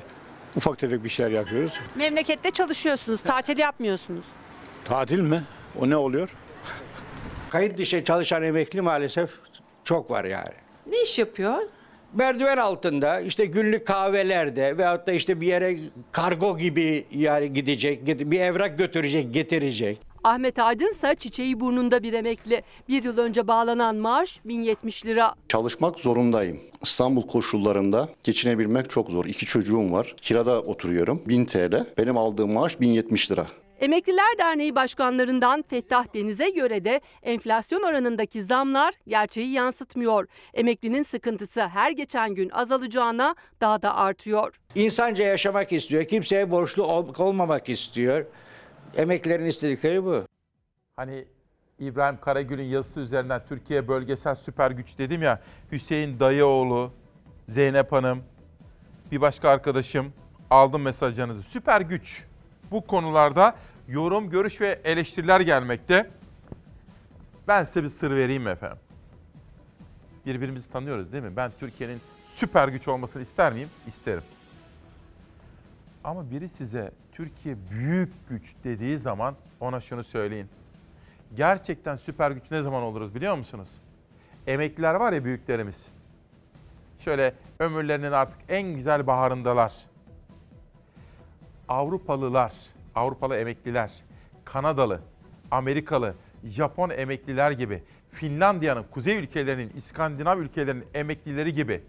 [0.57, 1.81] ufak tefek bir şeyler yapıyoruz.
[1.95, 4.25] Memlekette çalışıyorsunuz, tatil yapmıyorsunuz.
[4.85, 5.43] Tatil mi?
[5.81, 6.29] O ne oluyor?
[7.51, 9.31] Kayıt dışı çalışan emekli maalesef
[9.85, 10.55] çok var yani.
[10.87, 11.59] Ne iş yapıyor?
[12.15, 15.77] Merdiven altında işte günlük kahvelerde veyahut da işte bir yere
[16.13, 20.08] kargo gibi yani gidecek, bir evrak götürecek, getirecek.
[20.25, 22.63] Ahmet Aydın ise çiçeği burnunda bir emekli.
[22.89, 25.35] Bir yıl önce bağlanan maaş 1070 lira.
[25.49, 26.61] Çalışmak zorundayım.
[26.83, 29.25] İstanbul koşullarında geçinebilmek çok zor.
[29.25, 30.15] İki çocuğum var.
[30.23, 31.23] Kirada oturuyorum.
[31.27, 31.87] 1000 TL.
[31.99, 33.47] Benim aldığım maaş 1070 lira.
[33.81, 40.27] Emekliler Derneği başkanlarından Fettah Deniz'e göre de enflasyon oranındaki zamlar gerçeği yansıtmıyor.
[40.55, 44.55] Emeklinin sıkıntısı her geçen gün azalacağına daha da artıyor.
[44.75, 46.05] İnsanca yaşamak istiyor.
[46.05, 48.25] Kimseye borçlu ol- olmamak istiyor.
[48.97, 50.27] Emeklilerin istedikleri bu.
[50.97, 51.25] Hani
[51.79, 55.41] İbrahim Karagül'ün yazısı üzerinden Türkiye bölgesel süper güç dedim ya.
[55.73, 56.93] Hüseyin Dayıoğlu,
[57.49, 58.23] Zeynep Hanım,
[59.13, 60.13] bir başka arkadaşım
[60.51, 61.43] aldım mesajlarınızı.
[61.43, 62.25] Süper güç.
[62.71, 63.57] Bu konularda
[63.89, 66.11] yorum, görüş ve eleştiriler gelmekte.
[67.49, 68.79] Ben size bir sır vereyim efendim?
[70.27, 71.37] Birbirimizi tanıyoruz değil mi?
[71.37, 72.01] Ben Türkiye'nin
[72.35, 73.69] süper güç olmasını ister miyim?
[73.87, 74.23] İsterim.
[76.05, 80.49] Ama biri size Türkiye büyük güç dediği zaman ona şunu söyleyin.
[81.37, 83.69] Gerçekten süper güç ne zaman oluruz biliyor musunuz?
[84.47, 85.89] Emekliler var ya büyüklerimiz.
[86.99, 89.75] Şöyle ömürlerinin artık en güzel baharındalar.
[91.69, 92.53] Avrupalılar,
[92.95, 93.93] Avrupalı emekliler,
[94.45, 95.01] Kanadalı,
[95.51, 96.15] Amerikalı,
[96.45, 101.83] Japon emekliler gibi, Finlandiya'nın, kuzey ülkelerinin, İskandinav ülkelerinin emeklileri gibi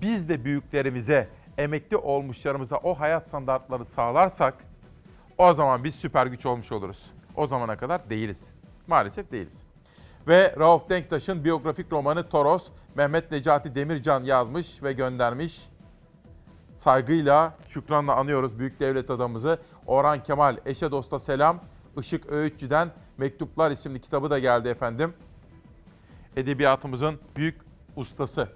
[0.00, 1.28] biz de büyüklerimize,
[1.60, 4.54] emekli olmuşlarımıza o hayat standartları sağlarsak
[5.38, 7.10] o zaman biz süper güç olmuş oluruz.
[7.36, 8.38] O zamana kadar değiliz.
[8.86, 9.64] Maalesef değiliz.
[10.28, 15.68] Ve Rauf Denktaş'ın biyografik romanı Toros, Mehmet Necati Demircan yazmış ve göndermiş.
[16.78, 19.58] Saygıyla, şükranla anıyoruz büyük devlet adamımızı.
[19.86, 21.60] Orhan Kemal, eşe dosta selam.
[21.98, 22.88] Işık Öğütçü'den
[23.18, 25.14] Mektuplar isimli kitabı da geldi efendim.
[26.36, 27.60] Edebiyatımızın büyük
[27.96, 28.48] ustası.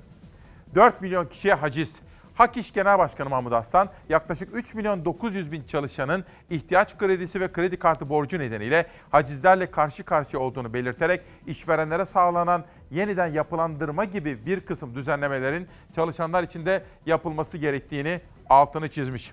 [0.74, 2.03] 4 milyon kişiye haciz.
[2.34, 7.52] Hak İş Genel Başkanı Mahmut Aslan, yaklaşık 3 milyon 900 bin çalışanın ihtiyaç kredisi ve
[7.52, 14.60] kredi kartı borcu nedeniyle hacizlerle karşı karşıya olduğunu belirterek işverenlere sağlanan yeniden yapılandırma gibi bir
[14.60, 18.20] kısım düzenlemelerin çalışanlar için de yapılması gerektiğini
[18.50, 19.32] altını çizmiş.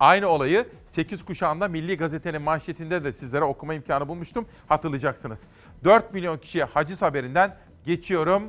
[0.00, 4.46] Aynı olayı 8 kuşağında Milli Gazete'nin manşetinde de sizlere okuma imkanı bulmuştum.
[4.68, 5.40] Hatırlayacaksınız.
[5.84, 8.42] 4 milyon kişiye haciz haberinden geçiyorum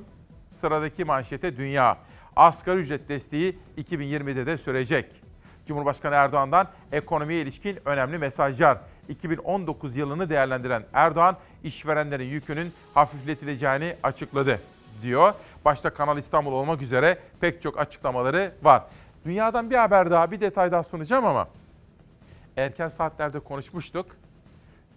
[0.62, 1.98] sıradaki manşete dünya.
[2.36, 5.06] Asgari ücret desteği 2020'de de sürecek.
[5.68, 8.78] Cumhurbaşkanı Erdoğan'dan ekonomiye ilişkin önemli mesajlar.
[9.10, 14.60] 2019 yılını değerlendiren Erdoğan, işverenlerin yükünün hafifletileceğini açıkladı
[15.02, 15.34] diyor.
[15.66, 18.84] Başta Kanal İstanbul olmak üzere pek çok açıklamaları var.
[19.26, 21.48] Dünyadan bir haber daha, bir detay daha sunacağım ama
[22.58, 24.06] erken saatlerde konuşmuştuk.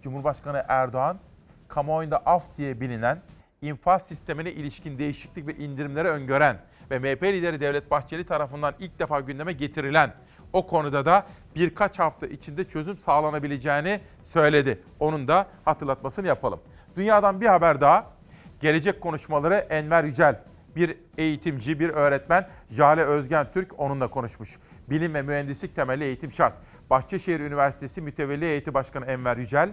[0.01, 1.19] Cumhurbaşkanı Erdoğan,
[1.67, 3.21] kamuoyunda af diye bilinen
[3.61, 6.57] infaz sistemine ilişkin değişiklik ve indirimleri öngören
[6.91, 10.13] ve MHP lideri Devlet Bahçeli tarafından ilk defa gündeme getirilen
[10.53, 11.25] o konuda da
[11.55, 14.79] birkaç hafta içinde çözüm sağlanabileceğini söyledi.
[14.99, 16.59] Onun da hatırlatmasını yapalım.
[16.95, 18.15] Dünyadan bir haber daha.
[18.61, 20.39] Gelecek konuşmaları Enver Yücel,
[20.75, 24.57] bir eğitimci, bir öğretmen Jale Özgen Türk onunla konuşmuş.
[24.89, 26.53] Bilim ve mühendislik temelli eğitim şart.
[26.89, 29.69] Bahçeşehir Üniversitesi Mütevelli Heyeti Başkanı Enver Yücel,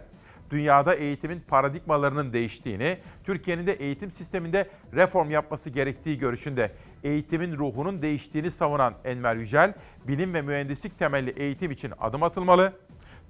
[0.50, 6.72] dünyada eğitimin paradigmalarının değiştiğini, Türkiye'nin de eğitim sisteminde reform yapması gerektiği görüşünde.
[7.04, 9.74] Eğitimin ruhunun değiştiğini savunan Enver Yücel,
[10.08, 12.72] bilim ve mühendislik temelli eğitim için adım atılmalı.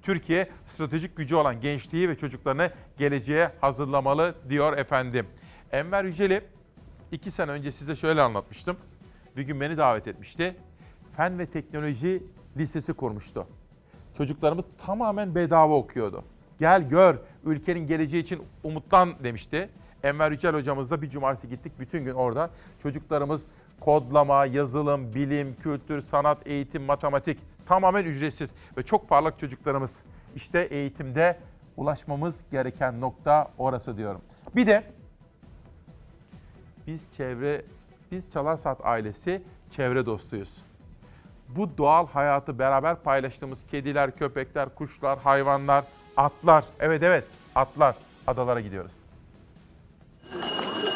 [0.01, 5.27] Türkiye stratejik gücü olan gençliği ve çocuklarını geleceğe hazırlamalı diyor efendim.
[5.71, 6.41] Enver Yücel'i
[7.11, 8.77] iki sene önce size şöyle anlatmıştım.
[9.37, 10.55] Bir gün beni davet etmişti.
[11.17, 12.23] Fen ve Teknoloji
[12.57, 13.47] Lisesi kurmuştu.
[14.17, 16.23] Çocuklarımız tamamen bedava okuyordu.
[16.59, 19.69] Gel gör, ülkenin geleceği için umutlan demişti.
[20.03, 21.73] Enver Yücel hocamızla bir cumartesi gittik.
[21.79, 22.49] Bütün gün orada
[22.83, 23.45] çocuklarımız
[23.79, 30.03] kodlama, yazılım, bilim, kültür, sanat, eğitim, matematik tamamen ücretsiz ve çok parlak çocuklarımız.
[30.35, 31.37] İşte eğitimde
[31.77, 34.21] ulaşmamız gereken nokta orası diyorum.
[34.55, 34.83] Bir de
[36.87, 37.61] biz çevre,
[38.11, 39.41] biz Çalar Saat ailesi
[39.71, 40.63] çevre dostuyuz.
[41.49, 45.85] Bu doğal hayatı beraber paylaştığımız kediler, köpekler, kuşlar, hayvanlar,
[46.17, 47.25] atlar, evet evet
[47.55, 47.95] atlar
[48.27, 49.02] adalara gidiyoruz.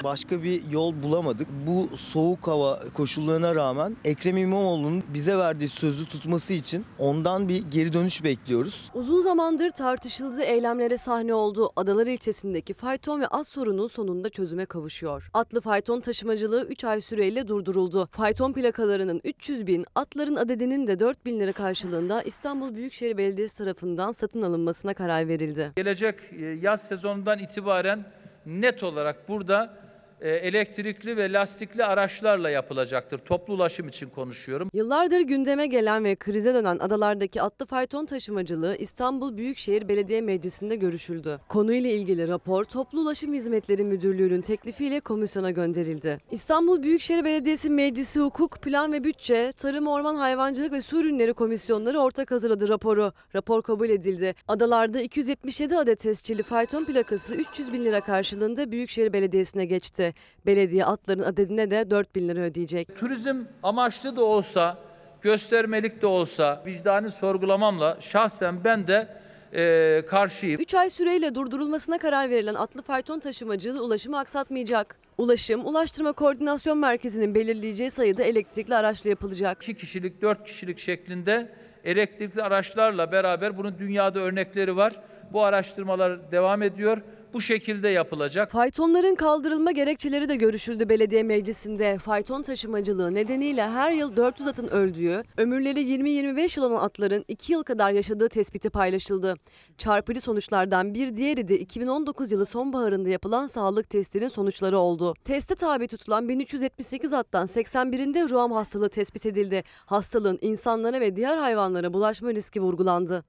[0.04, 1.48] Başka bir yol bulamadık.
[1.68, 7.94] Bu soğuk hava koşullarına rağmen Ekrem İmamoğlu'nun bize verdiği sözü tutması için ondan bir geri
[7.94, 8.92] dönüş bekliyoruz.
[8.94, 11.72] Uzun zamandır tartışıldığı eylemlere sahne oldu.
[11.76, 15.30] Adalar ilçesindeki fayton ve at sorunu sonunda çözüme kavuşuyor.
[15.34, 18.10] Atlı fayton taşımacılığı 3 ay süreyle durduruldu.
[18.12, 24.12] Fayton plakalarının 300 bin, atların adedinin de 4 bin lira karşılığında İstanbul Büyükşehir Belediyesi tarafından
[24.12, 25.72] satın alınmasına karar verildi.
[25.76, 28.06] Gelecek e, yaz sezonundan itibaren
[28.46, 29.87] net olarak burada
[30.22, 33.18] elektrikli ve lastikli araçlarla yapılacaktır.
[33.18, 34.70] Toplu ulaşım için konuşuyorum.
[34.74, 41.40] Yıllardır gündeme gelen ve krize dönen adalardaki atlı fayton taşımacılığı İstanbul Büyükşehir Belediye Meclisi'nde görüşüldü.
[41.48, 46.20] Konuyla ilgili rapor Toplu Ulaşım Hizmetleri Müdürlüğü'nün teklifiyle komisyona gönderildi.
[46.32, 52.00] İstanbul Büyükşehir Belediyesi Meclisi Hukuk, Plan ve Bütçe, Tarım, Orman, Hayvancılık ve Su Ürünleri Komisyonları
[52.00, 53.12] ortak hazırladı raporu.
[53.36, 54.36] Rapor kabul edildi.
[54.48, 60.07] Adalarda 277 adet tescilli fayton plakası 300 bin lira karşılığında Büyükşehir Belediyesi'ne geçti.
[60.46, 62.98] Belediye atların adedine de 4 bin lira ödeyecek.
[62.98, 64.78] Turizm amaçlı da olsa,
[65.22, 69.08] göstermelik de olsa vicdani sorgulamamla şahsen ben de
[69.54, 70.62] e, karşıyım.
[70.62, 75.00] 3 ay süreyle durdurulmasına karar verilen atlı fayton taşımacılığı ulaşımı aksatmayacak.
[75.18, 79.64] Ulaşım, Ulaştırma Koordinasyon Merkezi'nin belirleyeceği sayıda elektrikli araçla yapılacak.
[79.64, 81.52] 2 kişilik, 4 kişilik şeklinde
[81.84, 84.94] elektrikli araçlarla beraber bunun dünyada örnekleri var.
[85.34, 87.02] Bu araştırmalar devam ediyor.
[87.34, 88.52] Bu şekilde yapılacak.
[88.52, 91.98] Faytonların kaldırılma gerekçeleri de görüşüldü belediye meclisinde.
[91.98, 97.64] Fayton taşımacılığı nedeniyle her yıl 400 atın öldüğü, ömürleri 20-25 yıl olan atların 2 yıl
[97.64, 99.36] kadar yaşadığı tespiti paylaşıldı.
[99.78, 105.14] Çarpıcı sonuçlardan bir diğeri de 2019 yılı sonbaharında yapılan sağlık testinin sonuçları oldu.
[105.24, 109.64] Teste tabi tutulan 1378 attan 81'inde ruam hastalığı tespit edildi.
[109.86, 113.24] Hastalığın insanlara ve diğer hayvanlara bulaşma riski vurgulandı.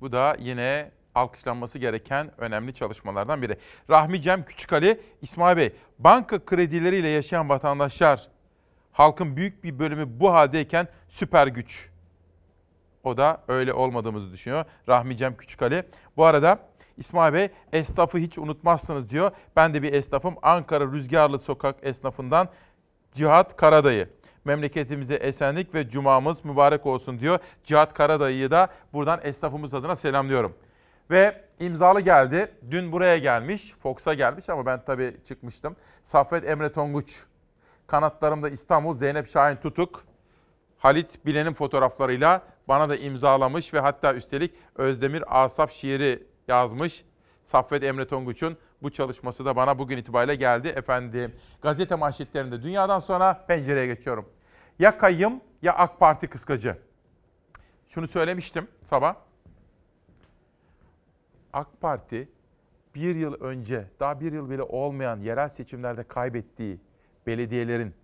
[0.00, 3.58] Bu da yine alkışlanması gereken önemli çalışmalardan biri.
[3.90, 8.28] Rahmi Cem Küçükali, İsmail Bey, banka kredileriyle yaşayan vatandaşlar,
[8.92, 11.88] halkın büyük bir bölümü bu haldeyken süper güç.
[13.04, 15.84] O da öyle olmadığımızı düşünüyor Rahmi Cem Küçükali.
[16.16, 16.58] Bu arada
[16.96, 19.30] İsmail Bey esnafı hiç unutmazsınız diyor.
[19.56, 22.48] Ben de bir esnafım Ankara Rüzgarlı Sokak esnafından
[23.14, 24.08] Cihat Karadayı.
[24.44, 27.38] Memleketimize esenlik ve cumamız mübarek olsun diyor.
[27.64, 30.54] Cihat Karadayı'yı da buradan esnafımız adına selamlıyorum.
[31.10, 32.52] Ve imzalı geldi.
[32.70, 35.76] Dün buraya gelmiş, Fox'a gelmiş ama ben tabii çıkmıştım.
[36.04, 37.24] Saffet Emre Tonguç.
[37.86, 40.04] Kanatlarımda İstanbul Zeynep Şahin Tutuk.
[40.78, 47.04] Halit Bilen'in fotoğraflarıyla bana da imzalamış ve hatta üstelik Özdemir Asaf şiiri yazmış.
[47.44, 51.34] Saffet Emre Tonguç'un bu çalışması da bana bugün itibariyle geldi efendim.
[51.62, 54.28] Gazete manşetlerinde dünyadan sonra pencereye geçiyorum.
[54.78, 56.76] Ya kayyım ya AK Parti kıskacı.
[57.88, 59.14] Şunu söylemiştim sabah.
[61.54, 62.28] AK Parti
[62.94, 66.80] bir yıl önce, daha bir yıl bile olmayan yerel seçimlerde kaybettiği
[67.26, 67.94] belediyelerin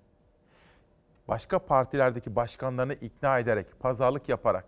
[1.29, 4.65] başka partilerdeki başkanlarını ikna ederek, pazarlık yaparak,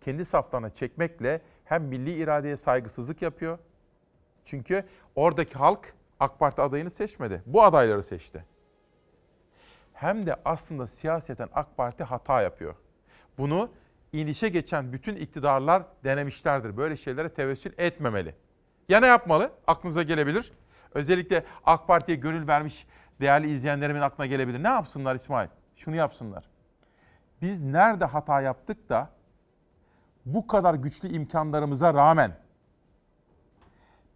[0.00, 3.58] kendi saflarına çekmekle hem milli iradeye saygısızlık yapıyor.
[4.44, 7.42] Çünkü oradaki halk AK Parti adayını seçmedi.
[7.46, 8.44] Bu adayları seçti.
[9.92, 12.74] Hem de aslında siyaseten AK Parti hata yapıyor.
[13.38, 13.70] Bunu
[14.14, 16.76] inişe geçen bütün iktidarlar denemişlerdir.
[16.76, 18.34] Böyle şeylere tevessül etmemeli.
[18.88, 19.52] Ya ne yapmalı?
[19.66, 20.52] Aklınıza gelebilir.
[20.94, 22.86] Özellikle AK Parti'ye gönül vermiş
[23.20, 24.62] değerli izleyenlerimin aklına gelebilir.
[24.62, 25.48] Ne yapsınlar İsmail?
[25.76, 26.44] Şunu yapsınlar.
[27.42, 29.10] Biz nerede hata yaptık da
[30.26, 32.36] bu kadar güçlü imkanlarımıza rağmen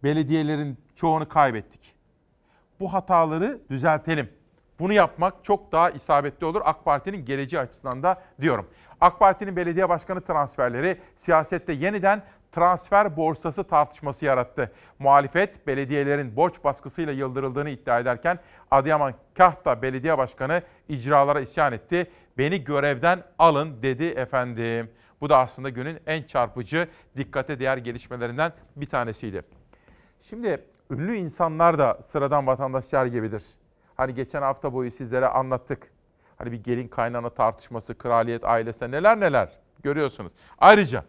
[0.03, 1.95] belediyelerin çoğunu kaybettik.
[2.79, 4.29] Bu hataları düzeltelim.
[4.79, 8.69] Bunu yapmak çok daha isabetli olur AK Parti'nin geleceği açısından da diyorum.
[9.01, 14.71] AK Parti'nin belediye başkanı transferleri siyasette yeniden transfer borsası tartışması yarattı.
[14.99, 18.39] Muhalefet belediyelerin borç baskısıyla yıldırıldığını iddia ederken
[18.71, 22.11] Adıyaman Kahta Belediye Başkanı icralara isyan etti.
[22.37, 24.89] Beni görevden alın dedi efendim.
[25.21, 29.41] Bu da aslında günün en çarpıcı, dikkate değer gelişmelerinden bir tanesiydi.
[30.21, 33.43] Şimdi ünlü insanlar da sıradan vatandaşlar gibidir.
[33.95, 35.91] Hani geçen hafta boyu sizlere anlattık.
[36.38, 39.48] Hani bir gelin kaynana tartışması, kraliyet ailesine neler neler
[39.82, 40.32] görüyorsunuz.
[40.58, 41.04] Ayrıca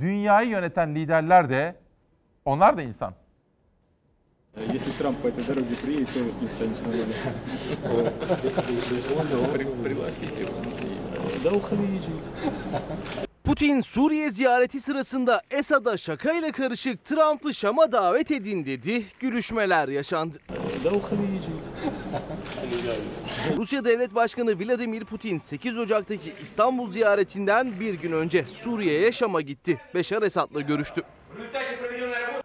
[0.00, 1.76] dünyayı yöneten liderler de
[2.44, 3.14] onlar da insan.
[4.54, 7.14] Если Трамп по этой дороге приедет, то вы с ним станете нормально.
[9.82, 10.52] Пригласите его.
[11.42, 12.12] Да уходите.
[13.44, 20.38] Putin Suriye ziyareti sırasında Esad'a şakayla karışık Trump'ı Şam'a davet edin dedi, gülüşmeler yaşandı.
[23.57, 29.81] Rusya Devlet Başkanı Vladimir Putin 8 Ocak'taki İstanbul ziyaretinden bir gün önce Suriye'ye Şam'a gitti.
[29.95, 31.01] Beşar Esad'la görüştü.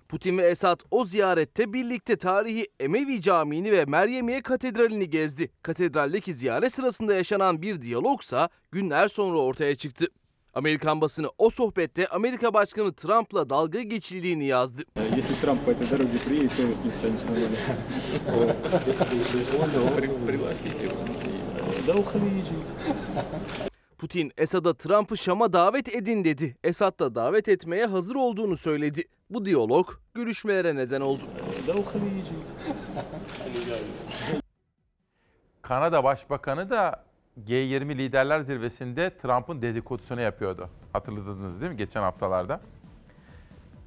[0.09, 5.51] Putin ve Esad o ziyarette birlikte tarihi Emevi Camii'ni ve Meryemiye Katedrali'ni gezdi.
[5.63, 10.07] Katedraldeki ziyaret sırasında yaşanan bir diyalogsa günler sonra ortaya çıktı.
[10.55, 14.83] Amerikan basını o sohbette Amerika Başkanı Trump'la dalga geçildiğini yazdı.
[23.99, 26.57] Putin Esad'a Trump'ı Şam'a davet edin dedi.
[26.65, 29.05] Esad da davet etmeye hazır olduğunu söyledi.
[29.31, 31.23] Bu diyalog görüşmelere neden oldu.
[35.63, 37.05] Kanada Başbakanı da
[37.41, 40.69] G20 Liderler Zirvesi'nde Trump'ın dedikodusunu yapıyordu.
[40.93, 42.61] Hatırladınız değil mi geçen haftalarda?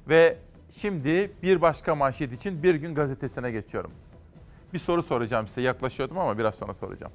[0.08, 0.38] Ve
[0.80, 3.90] şimdi bir başka manşet için Bir Gün Gazetesi'ne geçiyorum.
[4.74, 5.60] Bir soru soracağım size.
[5.60, 7.12] Yaklaşıyordum ama biraz sonra soracağım.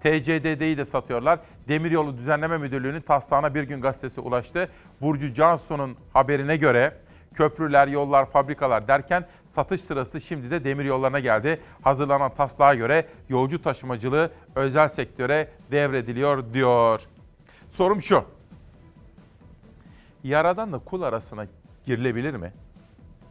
[0.00, 1.40] TCDD'yi de satıyorlar.
[1.68, 4.68] Demiryolu Düzenleme Müdürlüğü'nün taslağına Bir Gün Gazetesi ulaştı.
[5.00, 6.94] Burcu Cansu'nun haberine göre
[7.34, 9.26] köprüler, yollar, fabrikalar derken
[9.58, 11.60] satış sırası şimdi de demir yollarına geldi.
[11.82, 17.00] Hazırlanan taslağa göre yolcu taşımacılığı özel sektöre devrediliyor diyor.
[17.72, 18.24] Sorum şu.
[20.24, 21.46] Yaradanla kul arasına
[21.86, 22.52] girilebilir mi?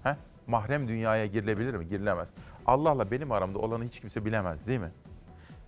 [0.03, 0.15] He?
[0.47, 1.87] Mahrem dünyaya girilebilir mi?
[1.87, 2.27] Girilemez.
[2.65, 4.91] Allah'la benim aramda olanı hiç kimse bilemez değil mi?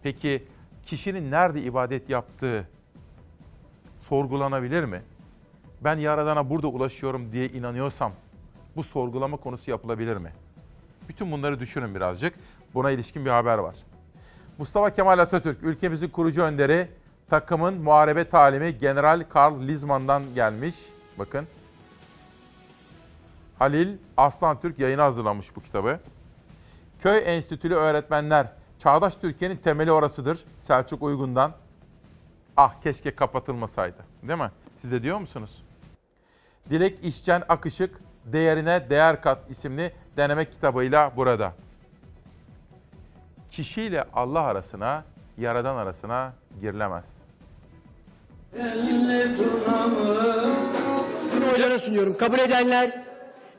[0.03, 0.47] Peki
[0.85, 2.67] kişinin nerede ibadet yaptığı
[4.01, 5.01] sorgulanabilir mi?
[5.81, 8.11] Ben Yaradan'a burada ulaşıyorum diye inanıyorsam
[8.75, 10.31] bu sorgulama konusu yapılabilir mi?
[11.09, 12.33] Bütün bunları düşünün birazcık.
[12.73, 13.75] Buna ilişkin bir haber var.
[14.57, 16.87] Mustafa Kemal Atatürk, ülkemizin kurucu önderi,
[17.29, 20.75] takımın muharebe talimi General Karl Lizman'dan gelmiş.
[21.19, 21.47] Bakın.
[23.59, 25.99] Halil Aslan Türk yayına hazırlamış bu kitabı.
[27.01, 28.47] Köy Enstitülü öğretmenler,
[28.79, 30.43] Çağdaş Türkiye'nin temeli orasıdır.
[30.63, 31.53] Selçuk Uygun'dan.
[32.57, 33.97] Ah keşke kapatılmasaydı.
[34.23, 34.51] Değil mi?
[34.81, 35.63] Siz de diyor musunuz?
[36.69, 38.01] Dilek İşçen Akışık,
[38.33, 41.53] Değerine Değer Kat isimli deneme kitabıyla burada.
[43.51, 45.03] Kişiyle Allah arasına,
[45.37, 47.05] Yaradan arasına girilemez.
[51.35, 52.17] Bunu oylara sunuyorum.
[52.17, 53.03] Kabul edenler,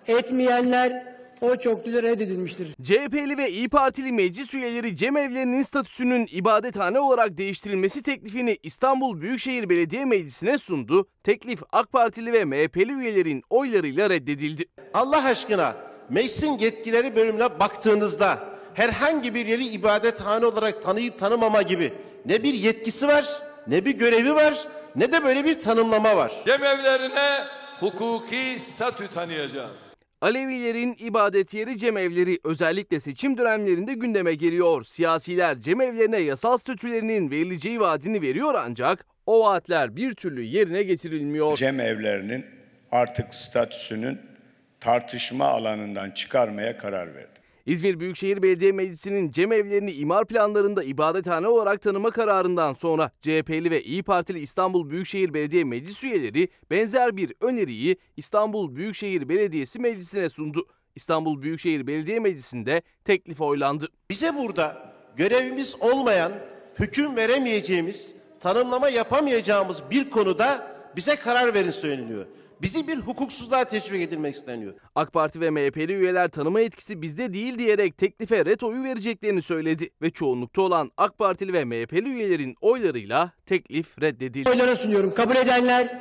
[0.06, 1.09] etmeyenler
[1.40, 2.68] o çokluğuyla reddedilmiştir.
[2.82, 10.04] CHP'li ve İyi Partili meclis üyeleri cemevlerinin statüsünün ibadethane olarak değiştirilmesi teklifini İstanbul Büyükşehir Belediye
[10.04, 11.08] Meclisi'ne sundu.
[11.24, 14.64] Teklif AK Partili ve MHP'li üyelerin oylarıyla reddedildi.
[14.94, 15.76] Allah aşkına
[16.10, 18.38] meclisin yetkileri bölümüne baktığınızda
[18.74, 21.92] herhangi bir yeri ibadethane olarak tanıyıp tanımama gibi
[22.26, 26.32] ne bir yetkisi var, ne bir görevi var, ne de böyle bir tanımlama var.
[26.46, 27.44] Cemevlerine
[27.80, 29.99] hukuki statü tanıyacağız.
[30.22, 34.84] Alevilerin ibadet yeri cemevleri özellikle seçim dönemlerinde gündeme geliyor.
[34.84, 41.56] Siyasiler cemevlerine yasal statülerinin verileceği vaadini veriyor ancak o vaatler bir türlü yerine getirilmiyor.
[41.56, 42.46] Cem evlerinin
[42.92, 44.20] artık statüsünün
[44.80, 47.39] tartışma alanından çıkarmaya karar verdi.
[47.70, 54.02] İzmir Büyükşehir Belediye Meclisi'nin cemevlerini imar planlarında ibadethane olarak tanıma kararından sonra CHP'li ve İyi
[54.02, 60.66] Partili İstanbul Büyükşehir Belediye Meclis üyeleri benzer bir öneriyi İstanbul Büyükşehir Belediyesi Meclisi'ne sundu.
[60.94, 63.88] İstanbul Büyükşehir Belediye Meclisi'nde teklif oylandı.
[64.10, 66.32] Bize burada görevimiz olmayan,
[66.78, 72.26] hüküm veremeyeceğimiz, tanımlama yapamayacağımız bir konuda bize karar verin söyleniyor.
[72.62, 74.74] Bizi bir hukuksuzluğa teşvik edilmek isteniyor.
[74.94, 79.90] AK Parti ve MHP'li üyeler tanıma etkisi bizde değil diyerek teklife ret oyu vereceklerini söyledi
[80.02, 84.50] ve çoğunlukta olan AK Partili ve MHP'li üyelerin oylarıyla teklif reddedildi.
[84.50, 85.14] Oylara sunuyorum.
[85.14, 86.00] Kabul edenler,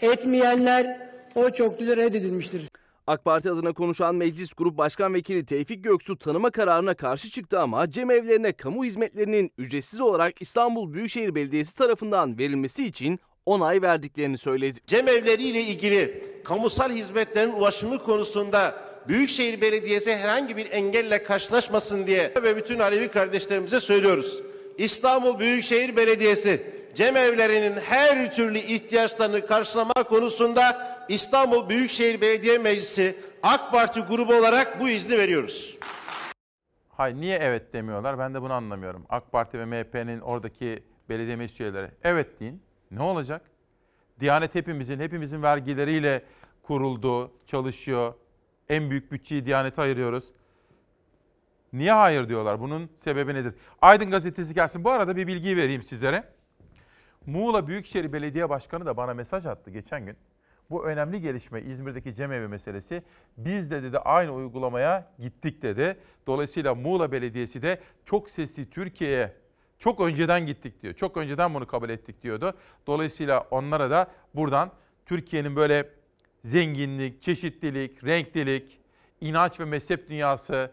[0.00, 2.68] etmeyenler o çokluğuyla reddedilmiştir.
[3.06, 7.90] AK Parti adına konuşan Meclis Grup Başkan Vekili Tevfik Göksu tanıma kararına karşı çıktı ama
[7.90, 14.78] cemevlerine kamu hizmetlerinin ücretsiz olarak İstanbul Büyükşehir Belediyesi tarafından verilmesi için onay verdiklerini söyledi.
[14.86, 18.74] Cemevleri ile ilgili kamusal hizmetlerin ulaşımı konusunda
[19.08, 24.42] Büyükşehir Belediyesi herhangi bir engelle karşılaşmasın diye ve bütün Alevi kardeşlerimize söylüyoruz.
[24.78, 26.62] İstanbul Büyükşehir Belediyesi
[26.94, 34.88] cemevlerinin her türlü ihtiyaçlarını karşılama konusunda İstanbul Büyükşehir Belediye Meclisi AK Parti grubu olarak bu
[34.88, 35.78] izni veriyoruz.
[36.88, 39.06] Hayır niye evet demiyorlar ben de bunu anlamıyorum.
[39.08, 42.67] AK Parti ve MHP'nin oradaki belediye meclis üyeleri evet deyin.
[42.90, 43.42] Ne olacak?
[44.20, 46.22] Diyanet hepimizin, hepimizin vergileriyle
[46.62, 48.14] kuruldu, çalışıyor.
[48.68, 50.24] En büyük bütçeyi Diyanet'e ayırıyoruz.
[51.72, 52.60] Niye hayır diyorlar?
[52.60, 53.54] Bunun sebebi nedir?
[53.82, 54.84] Aydın gazetesi gelsin.
[54.84, 56.24] Bu arada bir bilgiyi vereyim sizlere.
[57.26, 60.16] Muğla Büyükşehir Belediye Başkanı da bana mesaj attı geçen gün.
[60.70, 63.02] Bu önemli gelişme İzmir'deki cemevi meselesi.
[63.36, 65.96] Biz de dedi aynı uygulamaya gittik dedi.
[66.26, 69.32] Dolayısıyla Muğla Belediyesi de çok sesli Türkiye'ye
[69.78, 70.94] çok önceden gittik diyor.
[70.94, 72.54] Çok önceden bunu kabul ettik diyordu.
[72.86, 74.70] Dolayısıyla onlara da buradan
[75.06, 75.88] Türkiye'nin böyle
[76.44, 78.80] zenginlik, çeşitlilik, renklilik,
[79.20, 80.70] inanç ve mezhep dünyası,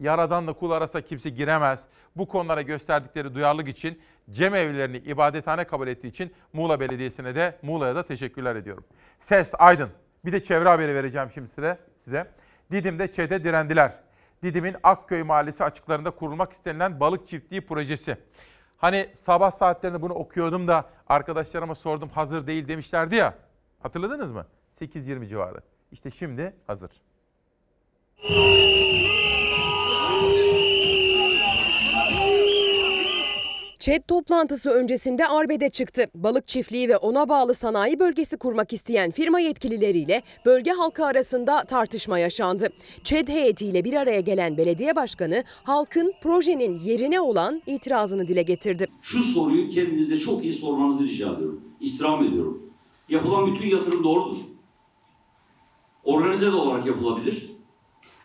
[0.00, 1.84] yaradanla kul arasında kimse giremez.
[2.16, 4.00] Bu konulara gösterdikleri duyarlılık için
[4.30, 8.84] cemevlerini ibadethane kabul ettiği için Muğla Belediyesi'ne de Muğla'ya da teşekkürler ediyorum.
[9.20, 9.90] Ses Aydın.
[10.24, 11.78] Bir de çevre haberi vereceğim şimdi size.
[12.04, 12.30] size.
[12.72, 14.05] Didim'de ÇED'e direndiler.
[14.42, 18.16] Didim'in Akköy Mahallesi açıklarında kurulmak istenilen balık çiftliği projesi.
[18.76, 23.34] Hani sabah saatlerinde bunu okuyordum da arkadaşlarıma sordum hazır değil demişlerdi ya.
[23.80, 24.46] Hatırladınız mı?
[24.80, 25.60] 8.20 civarı.
[25.92, 26.90] İşte şimdi hazır.
[33.86, 36.04] ÇED toplantısı öncesinde arbede çıktı.
[36.14, 42.18] Balık çiftliği ve ona bağlı sanayi bölgesi kurmak isteyen firma yetkilileriyle bölge halkı arasında tartışma
[42.18, 42.68] yaşandı.
[43.04, 48.86] ÇED heyetiyle bir araya gelen belediye başkanı halkın projenin yerine olan itirazını dile getirdi.
[49.02, 51.60] Şu soruyu kendinize çok iyi sormanızı rica ediyorum.
[51.80, 52.72] İstirham ediyorum.
[53.08, 54.38] Yapılan bütün yatırım doğrudur.
[56.04, 57.52] Organize de olarak yapılabilir.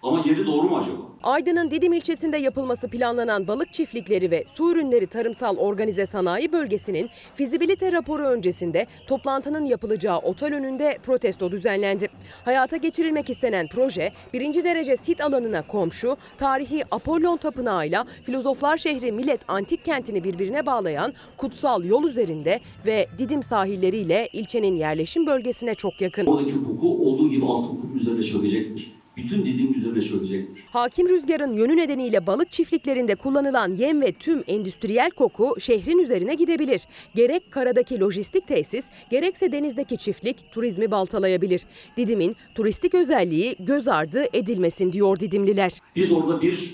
[0.04, 1.11] Ama yeri doğru mu acaba?
[1.24, 7.92] Aydın'ın Didim ilçesinde yapılması planlanan balık çiftlikleri ve su ürünleri tarımsal organize sanayi bölgesinin fizibilite
[7.92, 12.10] raporu öncesinde toplantının yapılacağı otel önünde protesto düzenlendi.
[12.46, 19.42] Hayata geçirilmek istenen proje birinci derece sit alanına komşu, tarihi Apollon Tapınağı'yla filozoflar şehri Millet
[19.48, 26.26] Antik Kenti'ni birbirine bağlayan kutsal yol üzerinde ve Didim sahilleriyle ilçenin yerleşim bölgesine çok yakın.
[26.26, 29.01] Oradaki hukuku olduğu gibi altın hukukun üzerine çökecektir.
[29.18, 30.64] Bütün Didim'in üzerine çökecektir.
[30.72, 36.88] Hakim rüzgarın yönü nedeniyle balık çiftliklerinde kullanılan yem ve tüm endüstriyel koku şehrin üzerine gidebilir.
[37.16, 41.66] Gerek karadaki lojistik tesis, gerekse denizdeki çiftlik turizmi baltalayabilir.
[41.98, 45.80] Didim'in turistik özelliği göz ardı edilmesin diyor Didimliler.
[45.96, 46.74] Biz orada bir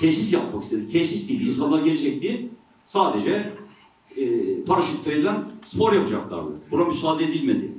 [0.00, 0.92] tesis yapmak istedik.
[0.92, 2.48] Tesis değil, insanlar gelecek diye
[2.84, 3.52] sadece
[4.16, 5.30] e, paraşütleyle
[5.64, 6.52] spor yapacaklardı.
[6.70, 7.72] Buna müsaade edilmedi.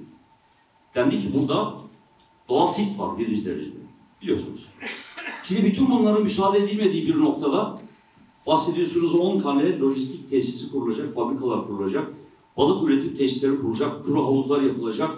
[0.96, 1.89] Dendi ki burada
[2.50, 3.76] doğal sit var birinci derecede.
[4.22, 4.66] Biliyorsunuz.
[5.44, 7.80] Şimdi bütün bunların müsaade edilmediği bir noktada
[8.48, 12.08] bahsediyorsunuz 10 tane lojistik tesisi kurulacak, fabrikalar kurulacak,
[12.58, 15.10] balık üretim tesisleri kurulacak, kuru havuzlar yapılacak,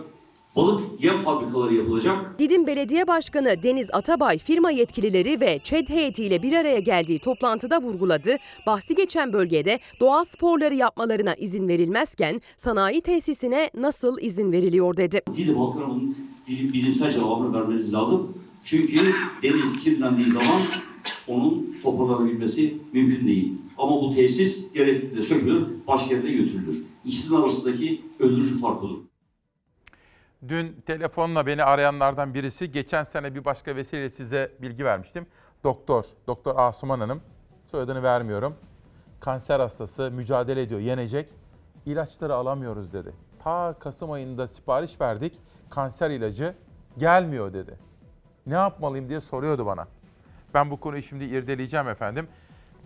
[0.56, 2.40] balık yem fabrikaları yapılacak.
[2.40, 8.38] Didim Belediye Başkanı Deniz Atabay firma yetkilileri ve ÇED heyetiyle bir araya geldiği toplantıda vurguladı.
[8.68, 15.22] Bahsi geçen bölgede doğa sporları yapmalarına izin verilmezken sanayi tesisine nasıl izin veriliyor dedi.
[15.36, 18.38] Didim halkına bunun bilim- bilimsel cevabını vermeniz lazım.
[18.64, 19.14] Çünkü
[19.44, 20.62] deniz kirlendiği zaman
[21.28, 23.62] onun toparlanabilmesi mümkün değil.
[23.78, 26.86] Ama bu tesis gerektiğinde sökülür, başka yere götürülür.
[27.06, 29.00] İkisinin arasındaki öldürücü fark olur.
[30.48, 35.26] Dün telefonla beni arayanlardan birisi geçen sene bir başka vesileyle size bilgi vermiştim.
[35.64, 37.22] Doktor, Doktor Asuman Hanım,
[37.72, 38.56] soyadını vermiyorum.
[39.20, 41.28] Kanser hastası mücadele ediyor, yenecek.
[41.86, 43.14] İlaçları alamıyoruz dedi.
[43.44, 45.34] Ta Kasım ayında sipariş verdik.
[45.72, 46.56] Kanser ilacı
[46.98, 47.78] gelmiyor dedi.
[48.46, 49.88] Ne yapmalıyım diye soruyordu bana.
[50.54, 52.28] Ben bu konuyu şimdi irdeleyeceğim efendim.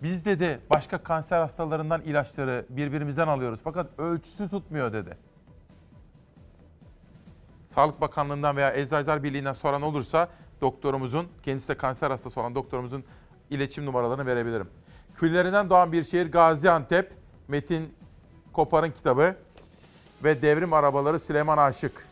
[0.02, 5.16] Biz dedi başka kanser hastalarından ilaçları birbirimizden alıyoruz fakat ölçüsü tutmuyor dedi.
[7.74, 10.28] Sağlık Bakanlığı'ndan veya Eczacılar Birliği'nden soran olursa
[10.60, 13.04] doktorumuzun, kendisi de kanser hastası olan doktorumuzun
[13.50, 14.68] iletişim numaralarını verebilirim.
[15.16, 17.12] Küllerinden doğan bir şehir Gaziantep,
[17.48, 17.94] Metin
[18.52, 19.36] Kopar'ın kitabı
[20.24, 22.06] ve Devrim Arabaları Süleyman Aşık.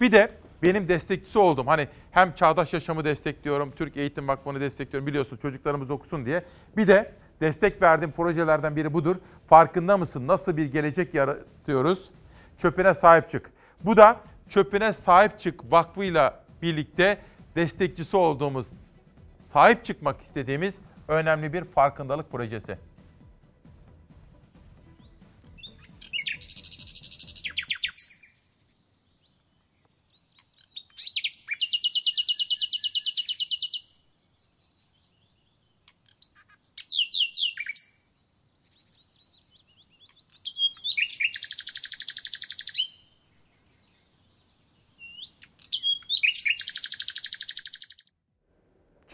[0.00, 0.30] Bir de
[0.62, 1.66] benim destekçisi oldum.
[1.66, 6.44] Hani hem Çağdaş Yaşamı destekliyorum, Türk Eğitim Vakfı'nı destekliyorum biliyorsun çocuklarımız okusun diye.
[6.76, 9.16] Bir de destek verdiğim projelerden biri budur.
[9.48, 10.26] Farkında mısın?
[10.26, 12.10] Nasıl bir gelecek yaratıyoruz?
[12.58, 13.50] Çöpüne sahip çık.
[13.80, 17.18] Bu da Çöpüne Sahip Çık Vakfı'yla birlikte
[17.56, 18.66] destekçisi olduğumuz,
[19.52, 20.74] sahip çıkmak istediğimiz
[21.08, 22.78] önemli bir farkındalık projesi.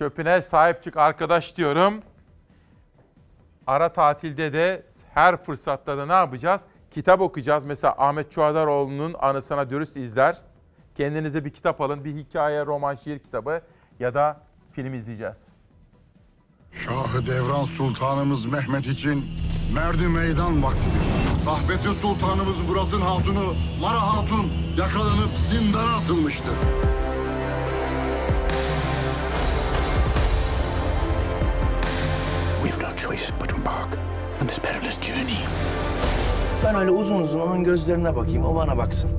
[0.00, 1.94] Çöpüne sahip çık arkadaş diyorum.
[3.66, 6.60] Ara tatilde de her fırsatta da ne yapacağız?
[6.90, 7.64] Kitap okuyacağız.
[7.64, 10.36] Mesela Ahmet Çuadaroğlu'nun anısına dürüst izler.
[10.94, 12.04] Kendinize bir kitap alın.
[12.04, 13.62] Bir hikaye, roman, şiir kitabı
[13.98, 14.40] ya da
[14.72, 15.38] film izleyeceğiz.
[16.72, 19.24] Şahı Devran Sultanımız Mehmet için
[19.74, 21.02] merdi meydan vaktidir.
[21.46, 26.54] Rahmetli Sultanımız Murat'ın hatunu Mara Hatun yakalanıp zindana atılmıştır.
[33.02, 33.98] Choice but to embark
[34.42, 35.38] on this perilous journey.
[36.64, 39.10] Ben öyle uzun uzun onun gözlerine bakayım, o bana baksın.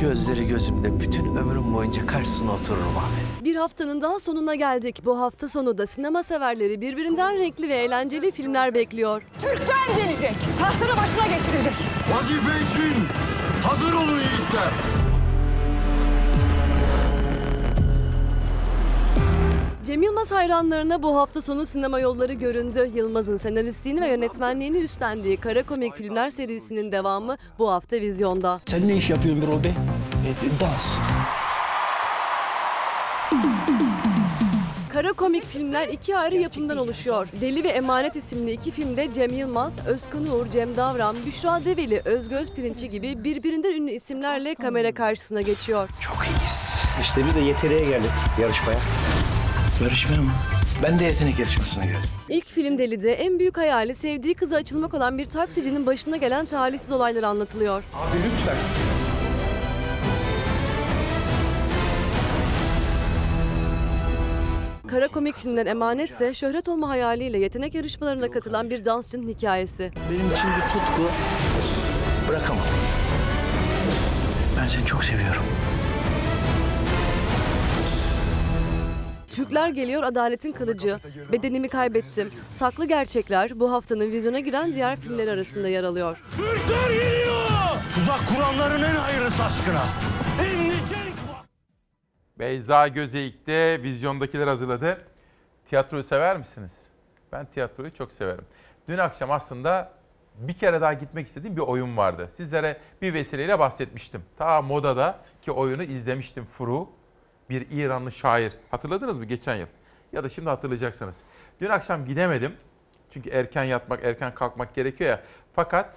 [0.00, 3.44] Gözleri gözümde bütün ömrüm boyunca karşısına otururum abi.
[3.44, 5.02] Bir haftanın daha sonuna geldik.
[5.04, 9.22] Bu hafta sonu da sinema severleri birbirinden renkli ve eğlenceli filmler bekliyor.
[9.40, 11.72] Türkler gelecek, tahtını başına geçirecek.
[12.14, 13.04] Vazife için
[13.62, 14.70] hazır olun yiğitler.
[19.86, 22.90] Cem Yılmaz hayranlarına bu hafta sonu sinema yolları göründü.
[22.94, 28.60] Yılmaz'ın senaristliğini ve yönetmenliğini üstlendiği kara komik filmler serisinin devamı bu hafta vizyonda.
[28.70, 29.72] Sen ne iş yapıyorsun Birol Bey?
[30.60, 30.96] dans.
[34.92, 37.28] Kara komik filmler iki ayrı yapımdan oluşuyor.
[37.40, 42.50] Deli ve Emanet isimli iki filmde Cem Yılmaz, Özkan Uğur, Cem Davran, Büşra Develi, Özgöz
[42.50, 45.88] Pirinççi gibi birbirinden ünlü isimlerle kamera karşısına geçiyor.
[46.00, 46.74] Çok iyiyiz.
[47.00, 48.78] İşte biz de yeteneğe geldik yarışmaya.
[49.82, 50.30] Yarışmaya mı?
[50.82, 52.00] Ben de yetenek yarışmasına geldim.
[52.28, 56.92] İlk film Deli'de en büyük hayali sevdiği kıza açılmak olan bir taksicinin başına gelen talihsiz
[56.92, 57.82] olaylar anlatılıyor.
[57.94, 58.56] Abi lütfen.
[64.86, 69.92] Kara komik filmden Emanet ise şöhret olma hayaliyle yetenek yarışmalarına katılan bir dansçının hikayesi.
[70.10, 71.02] Benim için bir tutku.
[72.28, 72.64] Bırakamam.
[74.60, 75.42] Ben seni çok seviyorum.
[79.34, 80.96] Türkler geliyor adaletin kılıcı.
[81.32, 82.30] Bedenimi kaybettim.
[82.50, 86.22] Saklı gerçekler bu haftanın vizyona giren diğer filmler arasında yer alıyor.
[86.36, 87.34] Türkler geliyor!
[87.94, 89.82] Tuzak kuranların en hayırlısı aşkına.
[90.38, 91.14] Şimdi çelik
[92.38, 94.98] Beyza Gözeyik de vizyondakiler hazırladı.
[95.68, 96.72] Tiyatroyu sever misiniz?
[97.32, 98.44] Ben tiyatroyu çok severim.
[98.88, 99.92] Dün akşam aslında
[100.38, 102.28] bir kere daha gitmek istediğim bir oyun vardı.
[102.36, 104.22] Sizlere bir vesileyle bahsetmiştim.
[104.38, 106.88] Ta modada ki oyunu izlemiştim Furu.
[107.50, 108.52] Bir İranlı şair.
[108.70, 109.66] Hatırladınız mı geçen yıl?
[110.12, 111.16] Ya da şimdi hatırlayacaksınız.
[111.60, 112.54] Dün akşam gidemedim.
[113.10, 115.20] Çünkü erken yatmak, erken kalkmak gerekiyor ya.
[115.54, 115.94] Fakat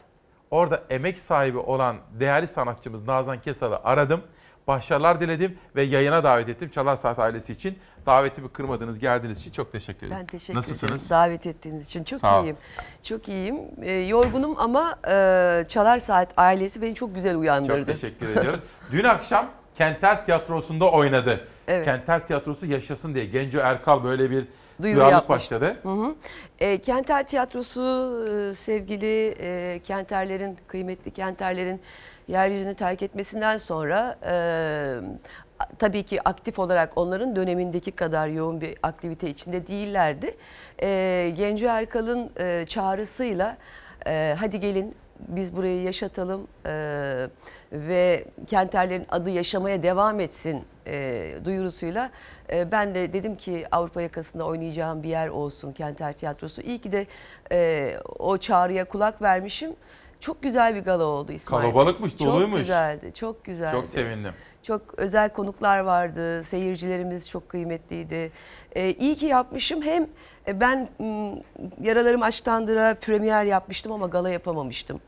[0.51, 4.21] orada emek sahibi olan değerli sanatçımız Nazan Kesal'ı aradım.
[4.67, 6.69] Başarılar diledim ve yayına davet ettim.
[6.69, 7.79] Çalar Saat ailesi için.
[8.05, 10.19] Davetimi kırmadınız, geldiğiniz için çok teşekkür ederim.
[10.21, 11.11] Ben teşekkür Nasılsınız?
[11.11, 12.03] ederim davet ettiğiniz için.
[12.03, 12.43] Çok Sağ ol.
[12.45, 12.57] iyiyim.
[13.03, 13.55] Çok iyiyim.
[13.81, 17.77] Ee, yorgunum ama e, Çalar Saat ailesi beni çok güzel uyandırdı.
[17.77, 18.59] Çok teşekkür ediyoruz.
[18.91, 21.47] Dün akşam Kenter Tiyatrosu'nda oynadı.
[21.67, 21.85] Evet.
[21.85, 24.45] Kenter Tiyatrosu yaşasın diye Genco Erkal böyle bir
[24.81, 25.61] Duyuru duyarlılık yapmıştı.
[25.61, 25.77] başladı.
[25.83, 26.15] Hı hı.
[26.59, 27.81] E, Kenter Tiyatrosu
[28.29, 31.81] e, sevgili e, Kenterlerin, kıymetli Kenterlerin
[32.27, 34.33] yeryüzünü terk etmesinden sonra e,
[35.79, 40.35] tabii ki aktif olarak onların dönemindeki kadar yoğun bir aktivite içinde değillerdi.
[40.81, 43.57] E, Genco Erkal'ın e, çağrısıyla
[44.07, 47.27] e, hadi gelin biz burayı yaşatalım e,
[47.72, 52.10] ve Kenterlerin adı yaşamaya devam etsin e, duyurusuyla
[52.52, 56.61] e, ben de dedim ki Avrupa yakasında oynayacağım bir yer olsun Kenter Tiyatrosu.
[56.61, 57.07] İyi ki de
[57.52, 59.76] e, o çağrıya kulak vermişim.
[60.19, 61.64] Çok güzel bir gala oldu İsmail.
[61.64, 61.72] Bey.
[61.72, 62.52] Kalabalıkmış, doluymuş.
[62.52, 63.72] Çok güzeldi, çok güzeldi.
[63.72, 64.34] Çok sevindim.
[64.64, 68.31] Çok özel konuklar vardı, seyircilerimiz çok kıymetliydi.
[68.76, 69.81] Ee, iyi ki yapmışım.
[69.81, 70.07] Hem
[70.48, 70.89] e, ben
[71.81, 75.02] Yaralarım Aşktandıra premier yapmıştım ama gala yapamamıştım.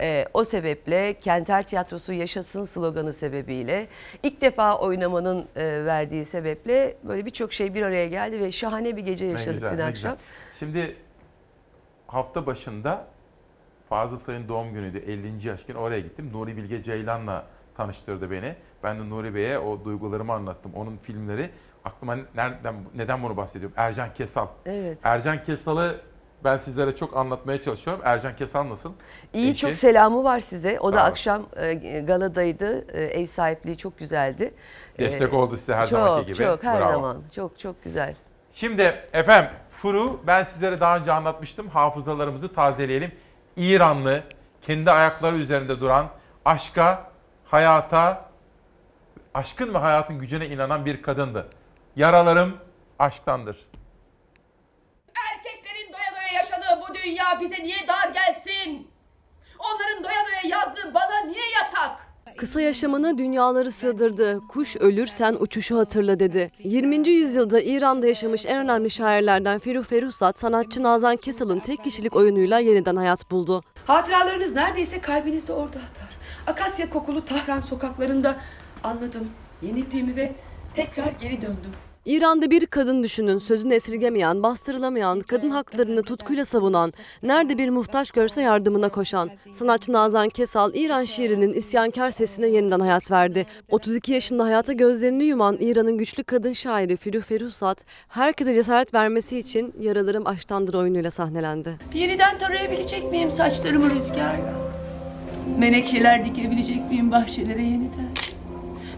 [0.00, 3.86] Ee, o sebeple Kenter Tiyatrosu yaşasın sloganı sebebiyle
[4.22, 9.02] ilk defa oynamanın e, verdiği sebeple böyle birçok şey bir araya geldi ve şahane bir
[9.02, 9.92] gece yaşadık güzel, dün akşam.
[9.92, 10.16] güzel.
[10.58, 10.96] Şimdi
[12.06, 13.06] hafta başında
[13.92, 15.48] Fazıl Say'ın doğum günüydü 50.
[15.48, 16.30] yaş günü oraya gittim.
[16.32, 17.44] Nuri Bilge Ceylan'la
[17.76, 18.54] tanıştırdı beni.
[18.82, 20.72] Ben de Nuri Bey'e o duygularımı anlattım.
[20.74, 21.50] Onun filmleri
[21.84, 23.74] aklıma nereden neden bunu bahsediyorum?
[23.76, 24.46] Ercan Kesal.
[24.66, 24.98] Evet.
[25.02, 25.96] Ercan Kesal'ı
[26.44, 28.02] ben sizlere çok anlatmaya çalışıyorum.
[28.06, 28.92] Ercan Kesal nasıl?
[29.34, 29.56] İyi Eşi?
[29.60, 30.80] çok selamı var size.
[30.80, 31.10] O Sağ da olun.
[31.10, 32.92] akşam e, galadaydı.
[32.92, 34.54] E, ev sahipliği çok güzeldi.
[34.98, 36.36] Destek E, oldu size her çok, zamanki gibi.
[36.36, 36.92] Çok her Bravo.
[36.92, 37.22] zaman.
[37.34, 38.14] Çok çok güzel.
[38.52, 38.82] Şimdi
[39.12, 41.68] efendim Furu ben sizlere daha önce anlatmıştım.
[41.68, 43.12] Hafızalarımızı tazeleyelim.
[43.56, 44.24] İranlı,
[44.62, 46.08] kendi ayakları üzerinde duran,
[46.44, 47.10] aşka,
[47.44, 48.30] hayata,
[49.34, 51.48] aşkın ve hayatın gücüne inanan bir kadındı.
[51.96, 52.58] Yaralarım
[52.98, 53.56] aşktandır.
[55.32, 58.90] Erkeklerin doya doya yaşadığı bu dünya bize niye dar gelsin?
[59.58, 62.01] Onların doya doya yazdığı bana niye yasak?
[62.42, 64.40] Kısa yaşamını dünyaları sığdırdı.
[64.48, 66.50] Kuş ölür sen uçuşu hatırla dedi.
[66.58, 67.08] 20.
[67.08, 72.96] yüzyılda İran'da yaşamış en önemli şairlerden Firuh Feruzat, sanatçı Nazan Kesal'ın tek kişilik oyunuyla yeniden
[72.96, 73.62] hayat buldu.
[73.86, 76.08] Hatıralarınız neredeyse kalbinizde orada atar.
[76.46, 78.36] Akasya kokulu Tahran sokaklarında
[78.84, 79.28] anladım,
[79.62, 80.32] yenildiğimi ve
[80.74, 81.72] tekrar geri döndüm.
[82.06, 86.92] İran'da bir kadın düşünün, sözünü esirgemeyen, bastırılamayan, kadın haklarını tutkuyla savunan,
[87.22, 89.30] nerede bir muhtaç görse yardımına koşan.
[89.52, 93.46] Sanatçı Nazan Kesal, İran şiirinin isyankar sesine yeniden hayat verdi.
[93.70, 99.74] 32 yaşında hayata gözlerini yuman İran'ın güçlü kadın şairi Firuh Feruzat, herkese cesaret vermesi için
[99.80, 101.78] Yaralarım Aştandır oyunuyla sahnelendi.
[101.94, 104.54] Yeniden tarayabilecek miyim saçlarımı rüzgarla?
[105.58, 108.08] Menekşeler dikebilecek miyim bahçelere yeniden?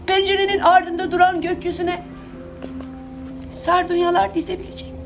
[0.07, 2.14] Pencerenin ardında duran gökyüzüne
[3.55, 5.05] sardunyalar dizebilecek miyim?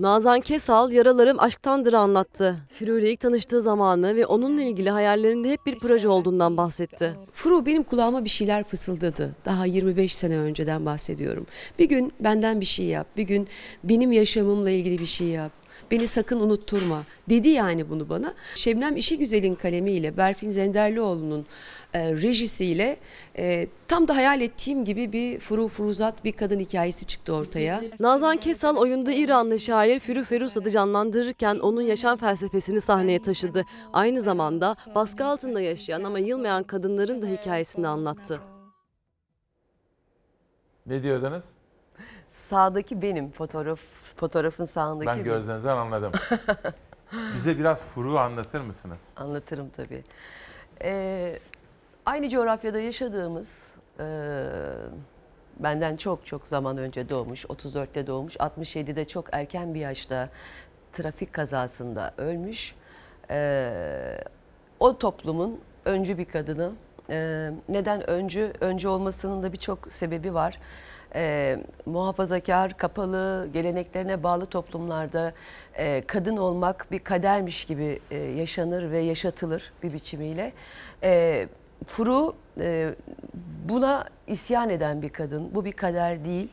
[0.00, 2.56] Nazan Kesal yaralarım aşktandır'ı anlattı.
[2.72, 7.14] Firuh ile ilk tanıştığı zamanı ve onunla ilgili hayallerinde hep bir proje olduğundan bahsetti.
[7.32, 9.36] Furu benim kulağıma bir şeyler fısıldadı.
[9.44, 11.46] Daha 25 sene önceden bahsediyorum.
[11.78, 13.06] Bir gün benden bir şey yap.
[13.16, 13.48] Bir gün
[13.84, 15.52] benim yaşamımla ilgili bir şey yap.
[15.90, 17.02] Beni sakın unutturma.
[17.28, 18.34] Dedi yani bunu bana.
[18.54, 21.46] Şebnem İşi Güzel'in kalemiyle Berfin Zenderlioğlu'nun
[21.94, 22.96] e, rejisiyle
[23.38, 27.80] e, tam da hayal ettiğim gibi bir Furu Furuzat bir kadın hikayesi çıktı ortaya.
[28.00, 33.64] Nazan Kesal oyunda İranlı şair Firuh Feruzat'ı canlandırırken onun yaşam felsefesini sahneye taşıdı.
[33.92, 38.40] Aynı zamanda baskı altında yaşayan ama yılmayan kadınların da hikayesini anlattı.
[40.86, 41.44] Ne diyordunuz?
[42.30, 43.80] Sağdaki benim fotoğraf
[44.16, 45.24] fotoğrafın sağındaki Ben benim.
[45.24, 46.12] gözlerinizden anladım.
[47.36, 49.00] Bize biraz Furu anlatır mısınız?
[49.16, 50.04] Anlatırım tabii.
[50.82, 51.38] Ee,
[52.10, 53.48] aynı coğrafyada yaşadığımız,
[54.00, 54.04] e,
[55.58, 60.28] benden çok çok zaman önce doğmuş, 34'te doğmuş, 67'de çok erken bir yaşta
[60.92, 62.74] trafik kazasında ölmüş.
[63.30, 64.24] Ee,
[64.80, 66.72] o toplumun öncü bir kadını.
[67.10, 68.52] Ee, neden öncü?
[68.60, 70.58] Öncü olmasının da birçok sebebi var.
[71.14, 75.32] Ee, muhafazakar, kapalı, geleneklerine bağlı toplumlarda
[75.74, 80.52] e, kadın olmak bir kadermiş gibi e, yaşanır ve yaşatılır bir biçimiyle.
[81.02, 81.48] E,
[81.86, 82.94] Furu e,
[83.68, 85.54] buna isyan eden bir kadın.
[85.54, 86.48] Bu bir kader değil.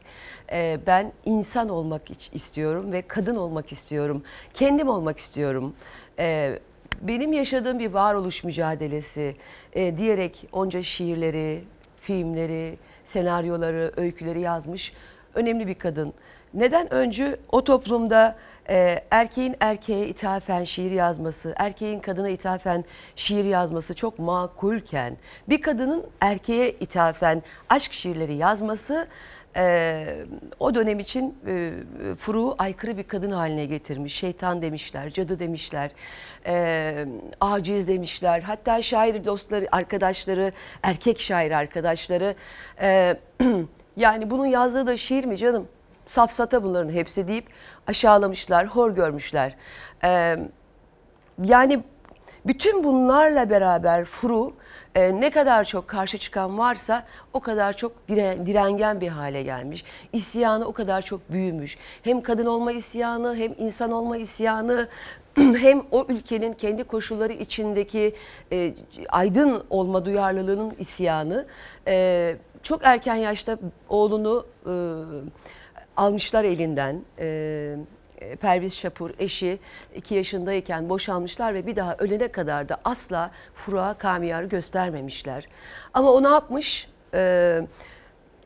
[0.52, 4.24] E, ben insan olmak istiyorum ve kadın olmak istiyorum.
[4.54, 5.74] Kendim olmak istiyorum.
[6.20, 6.60] E,
[7.02, 9.36] benim yaşadığım bir varoluş mücadelesi
[9.74, 11.64] e, diyerek onca şiirleri,
[12.02, 14.94] filmleri, senaryoları, öyküleri yazmış
[15.38, 16.14] önemli bir kadın.
[16.54, 18.36] Neden öncü o toplumda
[18.70, 22.86] e, erkeğin erkeğe ithafen şiir yazması, erkeğin kadına ithafen
[23.16, 25.18] şiir yazması çok makulken
[25.50, 29.08] bir kadının erkeğe ithafen aşk şiirleri yazması
[29.58, 30.26] e,
[30.60, 31.72] o dönem için e,
[32.18, 34.16] Furu'yu aykırı bir kadın haline getirmiş.
[34.16, 35.92] Şeytan demişler, cadı demişler,
[36.46, 37.06] e,
[37.42, 38.42] aciz demişler.
[38.42, 40.52] Hatta şair dostları, arkadaşları,
[40.84, 42.36] erkek şair arkadaşları
[42.82, 43.18] e,
[43.98, 45.68] yani bunun yazdığı da şiir mi canım?
[46.08, 47.46] Safsata bunların hepsi deyip
[47.88, 49.56] aşağılamışlar, hor görmüşler.
[50.04, 50.38] E,
[51.44, 51.84] yani
[52.48, 54.54] bütün bunlarla beraber Furu
[54.96, 59.84] e, ne kadar çok karşı çıkan varsa o kadar çok dire- direngen bir hale gelmiş.
[60.14, 61.78] İsyanı o kadar çok büyümüş.
[62.04, 64.88] Hem kadın olma isyanı hem insan olma isyanı
[65.38, 68.16] hem o ülkenin kendi koşulları içindeki
[68.52, 68.74] e,
[69.10, 71.46] aydın olma duyarlılığının isyanı.
[71.88, 73.58] E, çok erken yaşta
[73.90, 74.74] oğlunu e,
[75.98, 77.02] almışlar elinden.
[77.20, 77.76] E,
[78.42, 79.60] Perviz Şapur eşi
[79.96, 85.48] 2 yaşındayken boşanmışlar ve bir daha ölene kadar da asla Furuğa Kamiyar'ı göstermemişler.
[85.94, 86.88] Ama o ne yapmış?
[87.14, 87.62] Ee,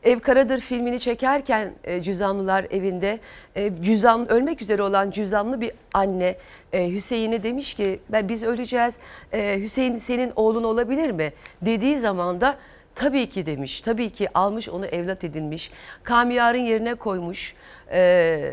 [0.02, 3.20] Ev Karadır filmini çekerken e, Cüzamlılar evinde
[3.56, 6.36] e, cüzam ölmek üzere olan cüzamlı bir anne
[6.72, 8.98] e, Hüseyin'e demiş ki ben biz öleceğiz
[9.32, 12.56] e, Hüseyin senin oğlun olabilir mi dediği zaman da
[12.94, 15.70] tabii ki demiş tabii ki almış onu evlat edinmiş
[16.02, 17.54] Kamiyar'ın yerine koymuş
[17.92, 18.52] e,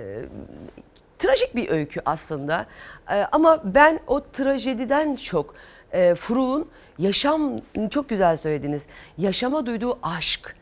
[1.19, 2.65] trajik bir öykü aslında.
[3.11, 5.55] Ee, ama ben o trajediden çok
[5.91, 7.51] e, Furu'nun yaşam
[7.89, 8.85] çok güzel söylediniz.
[9.17, 10.55] Yaşama duyduğu aşk.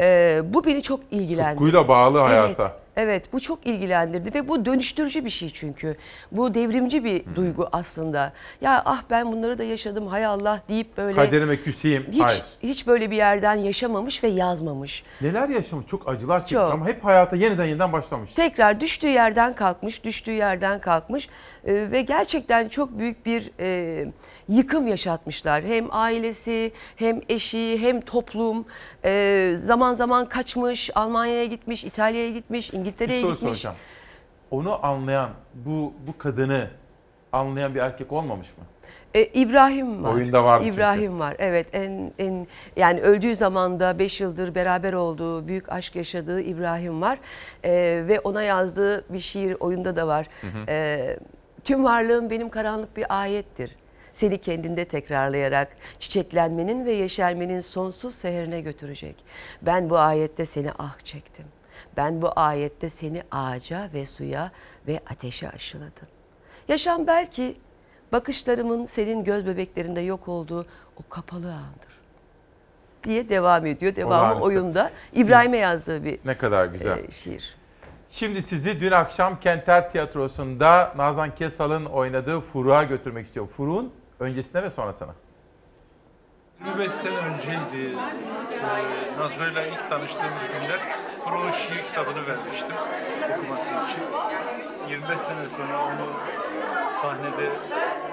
[0.00, 1.54] Ee, bu beni çok ilgilendirdi.
[1.58, 2.62] Tutkuyla bağlı hayata.
[2.62, 5.96] Evet, evet bu çok ilgilendirdi ve bu dönüştürücü bir şey çünkü.
[6.32, 8.32] Bu devrimci bir duygu aslında.
[8.60, 12.06] Ya ah ben bunları da yaşadım hay Allah deyip böyle Kaderime küseyim.
[12.12, 12.42] hiç Hayır.
[12.62, 15.04] hiç böyle bir yerden yaşamamış ve yazmamış.
[15.20, 15.86] Neler yaşamış?
[15.86, 16.72] Çok acılar çekmiş Çok.
[16.72, 18.34] ama hep hayata yeniden yeniden başlamış.
[18.34, 21.28] Tekrar düştüğü yerden kalkmış, düştüğü yerden kalkmış
[21.66, 24.06] Ee, ve gerçekten çok büyük bir e,
[24.48, 25.64] yıkım yaşatmışlar.
[25.64, 28.64] Hem ailesi, hem eşi, hem toplum.
[29.04, 33.38] Ee, zaman zaman kaçmış, Almanya'ya gitmiş, İtalya'ya gitmiş, İngiltere'ye gitmiş.
[33.40, 33.76] soracağım.
[34.50, 36.68] Onu anlayan, bu bu kadını
[37.32, 38.64] anlayan bir erkek olmamış mı?
[39.14, 40.14] E, İbrahim var.
[40.14, 40.74] Oyunda çünkü.
[40.74, 41.36] İbrahim var.
[41.38, 42.46] Evet en en
[42.76, 47.18] yani öldüğü zamanda 5 yıldır beraber olduğu, büyük aşk yaşadığı İbrahim var.
[47.64, 47.72] E,
[48.08, 50.26] ve ona yazdığı bir şiir oyunda da var.
[50.40, 50.64] Hı hı.
[50.68, 51.16] E,
[51.64, 53.76] tüm varlığım benim karanlık bir ayettir.
[54.14, 59.16] Seni kendinde tekrarlayarak çiçeklenmenin ve yeşermenin sonsuz seherine götürecek.
[59.62, 61.44] Ben bu ayette seni ah çektim.
[61.96, 64.52] Ben bu ayette seni ağaca ve suya
[64.88, 66.08] ve ateşe aşıladım.
[66.68, 67.56] Yaşam belki
[68.12, 70.66] bakışlarımın senin göz bebeklerinde yok olduğu
[70.96, 71.94] o kapalı andır.
[73.04, 73.96] Diye devam ediyor.
[73.96, 74.44] Devamı Olağanüstü.
[74.44, 74.90] oyunda.
[75.12, 76.98] İbrahim'e yazdığı bir Ne kadar güzel.
[76.98, 77.56] e, şiir.
[78.10, 83.52] Şimdi sizi dün akşam Kenter Tiyatrosu'nda Nazan Kesal'ın oynadığı Furuğa götürmek istiyorum.
[83.56, 85.14] Furuğun öncesine ve sonrasına.
[86.66, 87.96] 25 sene önceydi.
[88.52, 90.80] Ee, Nazlı'yla ilk tanıştığımız günler
[91.24, 92.76] Kur'an şiir kitabını vermiştim
[93.40, 94.02] okuması için.
[94.88, 96.10] 25 sene sonra onu
[97.02, 97.48] sahnede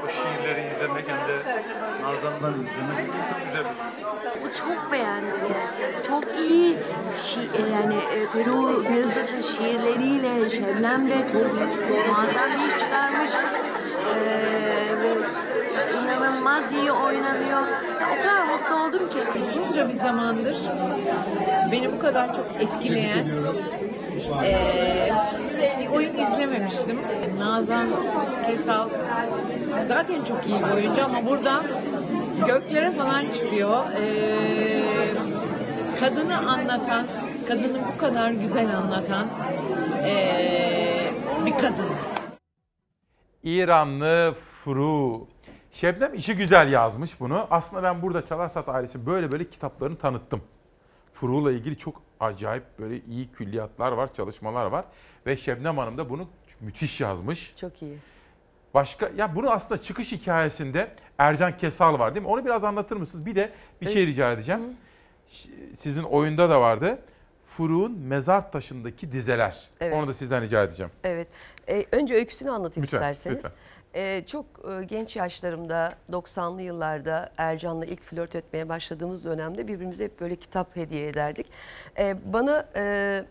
[0.05, 1.61] o şiirleri izlemek hem de
[2.03, 6.03] Nazan'dan izlemek çok güzel bir Çok beğendim yani.
[6.07, 6.77] Çok iyi
[7.17, 11.53] şi- yani e, Feru, Feruzat'ın şiirleriyle Şebnem çok
[12.07, 13.29] muazzam bir iş çıkarmış.
[14.15, 15.15] Ee, ve
[16.41, 17.61] inanılmaz iyi oynanıyor.
[18.11, 19.17] O kadar mutlu oldum ki.
[19.49, 20.57] Uzunca bir zamandır
[21.71, 23.25] beni bu kadar çok etkileyen
[24.43, 25.13] eee,
[25.79, 26.99] bir oyun izlememiştim.
[27.39, 27.87] Nazan
[28.45, 28.89] Kesal
[29.87, 31.61] zaten çok iyi bir oyuncu ama burada
[32.47, 33.83] göklere falan çıkıyor.
[33.99, 34.83] Eee,
[35.99, 37.05] kadını anlatan,
[37.47, 39.25] kadını bu kadar güzel anlatan
[40.05, 41.13] eee,
[41.45, 41.89] bir kadın.
[43.43, 45.27] İranlı Furu.
[45.71, 47.47] Şebnem işi güzel yazmış bunu.
[47.51, 50.41] Aslında ben burada Çalarsat ailesi böyle böyle kitaplarını tanıttım.
[51.13, 54.85] Furu'la ilgili çok acayip böyle iyi külliyatlar var, çalışmalar var.
[55.25, 56.27] Ve Şebnem Hanım da bunu
[56.61, 57.53] müthiş yazmış.
[57.55, 57.97] Çok iyi.
[58.73, 62.31] Başka ya bunu aslında çıkış hikayesinde Ercan Kesal var değil mi?
[62.31, 63.25] Onu biraz anlatır mısınız?
[63.25, 64.61] Bir de bir şey rica edeceğim.
[65.29, 65.49] Ş-
[65.79, 66.99] Sizin oyunda da vardı.
[67.45, 69.69] Furu'nun mezar taşındaki dizeler.
[69.81, 69.93] Evet.
[69.97, 70.91] Onu da sizden rica edeceğim.
[71.03, 71.27] Evet.
[71.69, 73.37] E, önce öyküsünü anlatayım Lütfen, isterseniz.
[73.37, 73.51] lütfen.
[73.95, 74.45] E, çok
[74.81, 80.75] e, genç yaşlarımda 90'lı yıllarda Ercan'la ilk flört etmeye başladığımız dönemde birbirimize hep böyle kitap
[80.75, 81.47] hediye ederdik.
[81.97, 83.23] E, bana e,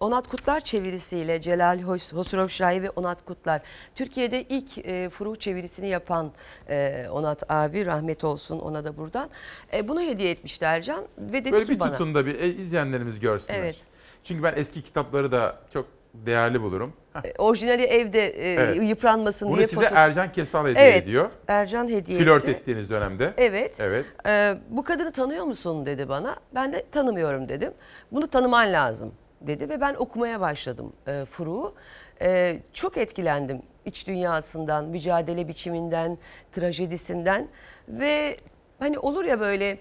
[0.00, 3.62] Onat Kutlar çevirisiyle Celal Hos- Hosurov ve Onat Kutlar.
[3.94, 6.32] Türkiye'de ilk e, Furu çevirisini yapan
[6.68, 9.30] e, Onat abi rahmet olsun ona da buradan.
[9.74, 11.92] E, bunu hediye etmişti Ercan ve dedi Böyle ki bir bana.
[11.92, 13.58] tutun da bir e, izleyenlerimiz görsünler.
[13.58, 13.76] Evet.
[14.24, 16.92] Çünkü ben eski kitapları da çok değerli bulurum.
[17.24, 18.82] E, Orijinali evde e, Evet.
[18.88, 21.30] yıpranmasın Bunu diye size foto- Ercan Kesal hediye Evet, ediyor.
[21.48, 22.50] Ercan hediye Flört etti.
[22.60, 23.34] ettiğiniz dönemde.
[23.36, 23.80] Evet.
[23.80, 24.06] Evet.
[24.26, 26.36] Ee, bu kadını tanıyor musun dedi bana.
[26.54, 27.72] Ben de tanımıyorum dedim.
[28.12, 31.74] Bunu tanıman lazım dedi ve ben okumaya başladım e, Furu'u.
[32.22, 36.18] E, çok etkilendim iç dünyasından, mücadele biçiminden,
[36.52, 37.48] trajedisinden
[37.88, 38.36] ve
[38.78, 39.78] hani olur ya böyle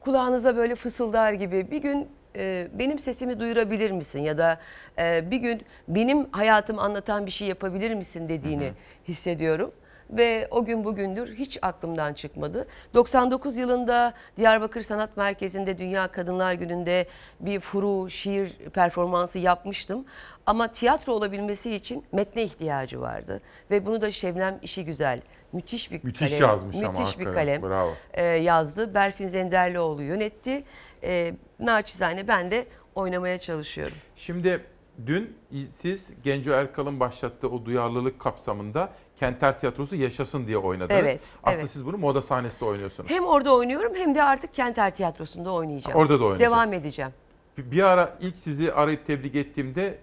[0.00, 4.58] kulağınıza böyle fısıldar gibi bir gün e, benim sesimi duyurabilir misin ya da
[4.98, 8.72] e, bir gün benim hayatımı anlatan bir şey yapabilir misin dediğini
[9.08, 9.72] hissediyorum.
[10.10, 12.66] Ve o gün bugündür hiç aklımdan çıkmadı.
[12.94, 17.06] 99 yılında Diyarbakır Sanat Merkezi'nde Dünya Kadınlar Günü'nde
[17.40, 20.04] bir furu, şiir performansı yapmıştım.
[20.46, 23.40] Ama tiyatro olabilmesi için metne ihtiyacı vardı.
[23.70, 25.20] Ve bunu da Şebnem işi güzel.
[25.52, 26.42] Müthiş bir Müthiş kalem.
[26.48, 27.92] yazmış ama müthiş bir hakikaten, kalem bravo.
[28.12, 28.94] e, yazdı.
[28.94, 30.64] Berfin Zenderlioğlu yönetti.
[31.04, 33.94] E, naçizane ben de oynamaya çalışıyorum.
[34.16, 34.64] Şimdi
[35.06, 35.36] dün
[35.72, 38.90] siz Genco Erkal'ın başlattığı o duyarlılık kapsamında
[39.20, 41.00] Kenter Tiyatrosu yaşasın diye oynadınız.
[41.00, 41.70] Evet, Aslında evet.
[41.70, 43.10] siz bunu moda sahnesinde oynuyorsunuz.
[43.10, 45.98] Hem orada oynuyorum hem de artık Kenter Tiyatrosu'nda oynayacağım.
[45.98, 46.50] Orada da oynayacak.
[46.50, 47.10] Devam edeceğim.
[47.58, 49.98] Bir- Bir ara ilk sizi arayıp tebrik ettiğimde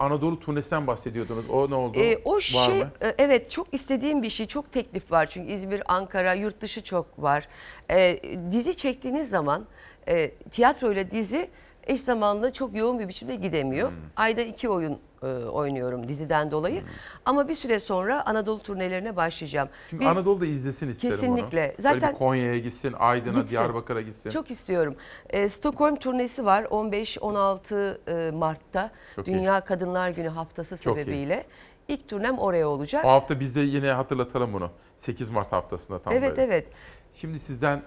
[0.00, 1.50] Anadolu turnesinden bahsediyordunuz.
[1.50, 1.98] O ne oldu?
[1.98, 2.90] Ee, o Var şey mı?
[3.02, 7.22] e, evet çok istediğim bir şey çok teklif var çünkü İzmir, Ankara, yurt dışı çok
[7.22, 7.48] var.
[7.90, 8.20] Ee,
[8.52, 9.66] dizi çektiğiniz zaman
[10.08, 11.50] e, tiyatro ile dizi
[11.86, 13.88] eş zamanlı çok yoğun bir biçimde gidemiyor.
[13.88, 13.96] Hmm.
[14.16, 16.82] Ayda iki oyun e, oynuyorum diziden dolayı.
[17.24, 19.68] Ama bir süre sonra Anadolu turnelerine başlayacağım.
[19.90, 21.66] Çünkü Bir- Anadolu'da izlesin isterim Kesinlikle.
[21.78, 21.82] onu.
[21.82, 23.48] Zaten Konya'ya gitsin, Aydın'a.
[23.48, 24.30] Diyarbakır'a gitsin.
[24.30, 24.96] Çok istiyorum.
[25.30, 27.98] Ee, Stockholm turnesi var 15-16
[28.28, 29.34] e, Mart'ta Çok iyi.
[29.34, 31.00] Dünya Kadınlar Günü haftası Çok iyi.
[31.04, 31.44] sebebiyle.
[31.88, 33.04] İlk turnem oraya olacak.
[33.04, 34.70] O hafta biz de yine hatırlatalım bunu.
[34.98, 36.42] 8 Mart haftasında tam Evet böyle.
[36.42, 36.66] evet.
[37.14, 37.82] Şimdi sizden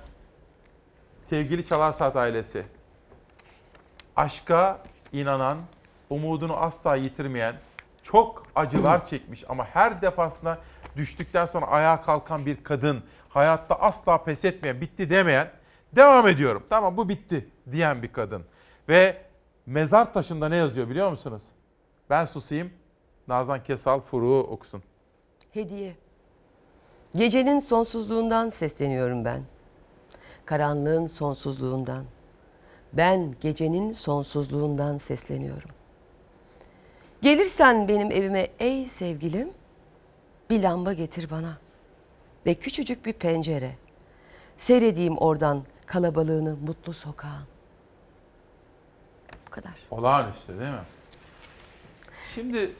[1.24, 2.64] sevgili Çalar Saat ailesi,
[4.16, 4.80] aşka
[5.14, 5.58] inanan,
[6.10, 7.56] umudunu asla yitirmeyen,
[8.04, 10.58] çok acılar çekmiş ama her defasında
[10.96, 15.52] düştükten sonra ayağa kalkan bir kadın, hayatta asla pes etmeyen, bitti demeyen,
[15.96, 16.64] devam ediyorum.
[16.70, 18.44] Tamam bu bitti diyen bir kadın.
[18.90, 19.18] Ve
[19.66, 21.44] mezar taşında ne yazıyor biliyor musunuz?
[22.10, 22.72] Ben susayım,
[23.28, 24.84] Nazan Kesal Furuğu okusun.
[25.52, 25.96] Hediye.
[27.16, 29.42] Gecenin sonsuzluğundan sesleniyorum ben.
[30.46, 32.06] Karanlığın sonsuzluğundan.
[32.94, 35.70] Ben gecenin sonsuzluğundan sesleniyorum.
[37.24, 39.50] Gelirsen benim evime ey sevgilim,
[40.50, 41.58] bir lamba getir bana
[42.46, 43.72] ve küçücük bir pencere.
[44.58, 47.44] Seyredeyim oradan kalabalığını mutlu sokağın.
[49.48, 49.72] Bu kadar.
[49.92, 50.84] Olağanüstü değil mi?
[52.36, 52.72] Şimdi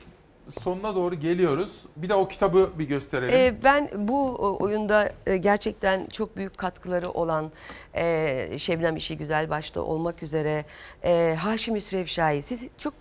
[0.62, 1.72] sonuna doğru geliyoruz.
[1.98, 3.36] Bir de o kitabı bir gösterelim.
[3.36, 7.52] Ee, ben bu o- oyunda e, gerçekten çok büyük katkıları olan
[7.96, 10.66] e, Şebnem İşi Güzel başta olmak üzere
[11.04, 12.42] e, Haşim Hüsrev Şahi.
[12.42, 12.94] Siz çok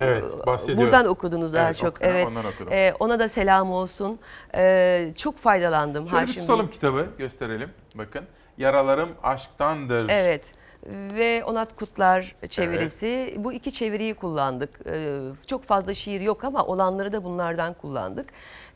[0.00, 0.84] Evet, e, bahsediyorum.
[0.84, 1.88] buradan okudunuz daha Evet, çok.
[1.88, 2.26] okudum, Evet.
[2.54, 2.72] okudum.
[3.00, 4.18] Ona da selam olsun.
[4.54, 6.72] E, çok faydalandım Şöyle Haşim tutalım Bey.
[6.74, 7.70] kitabı gösterelim.
[7.94, 8.24] Bakın.
[8.58, 10.08] Yaralarım aşktandır.
[10.08, 10.52] Evet
[10.86, 13.34] ve Onat Kutlar çevirisi.
[13.38, 14.70] Bu iki çeviriyi kullandık.
[14.86, 18.26] Ee, çok fazla şiir yok ama olanları da bunlardan kullandık.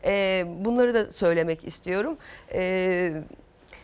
[0.05, 2.17] Ee, bunları da söylemek istiyorum.
[2.53, 3.23] Ee,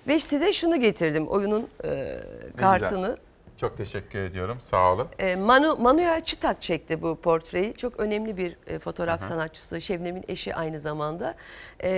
[0.09, 2.17] ve size şunu getirdim oyunun e,
[2.57, 3.17] kartını.
[3.61, 4.61] Çok teşekkür ediyorum.
[4.61, 5.09] Sağ olun.
[5.19, 7.75] Ee, Manu, Manuel Çıtak çekti bu portreyi.
[7.75, 9.29] Çok önemli bir e, fotoğraf Hı hı.
[9.29, 9.81] sanatçısı.
[9.81, 11.35] Şebnem'in eşi aynı zamanda.
[11.83, 11.91] Ee,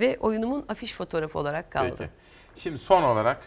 [0.00, 1.94] ve oyunumun afiş fotoğrafı olarak kaldı.
[1.98, 2.10] Peki.
[2.56, 3.42] Şimdi son olarak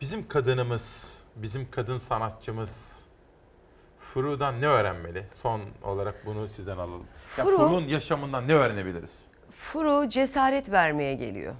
[0.00, 3.00] bizim kadınımız, bizim kadın sanatçımız
[4.00, 5.26] Furu'dan ne öğrenmeli?
[5.34, 7.06] Son olarak bunu sizden alalım.
[7.38, 9.18] Ya Furu- Furu'nun yaşamından ne öğrenebiliriz?
[9.50, 11.54] Furu cesaret vermeye geliyor.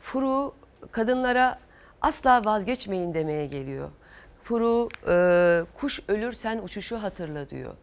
[0.00, 0.54] Furu
[0.92, 1.65] kadınlara
[2.02, 3.90] asla vazgeçmeyin demeye geliyor.
[4.44, 7.74] Furu e, kuş ölürsen uçuşu hatırla diyor.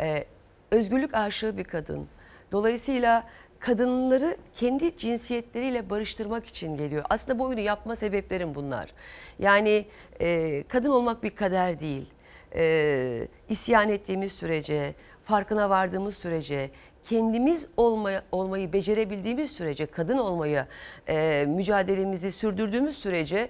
[0.00, 0.24] E,
[0.70, 2.08] özgürlük aşığı bir kadın.
[2.52, 3.24] Dolayısıyla
[3.58, 7.04] kadınları kendi cinsiyetleriyle barıştırmak için geliyor.
[7.10, 8.90] Aslında bu oyunu yapma sebeplerim bunlar.
[9.38, 9.86] Yani
[10.20, 12.06] e, kadın olmak bir kader değil.
[12.54, 16.70] E, isyan ettiğimiz sürece, farkına vardığımız sürece,
[17.08, 20.68] kendimiz olmaya, olmayı becerebildiğimiz sürece, kadın olmaya
[21.08, 23.48] e, mücadelemizi sürdürdüğümüz sürece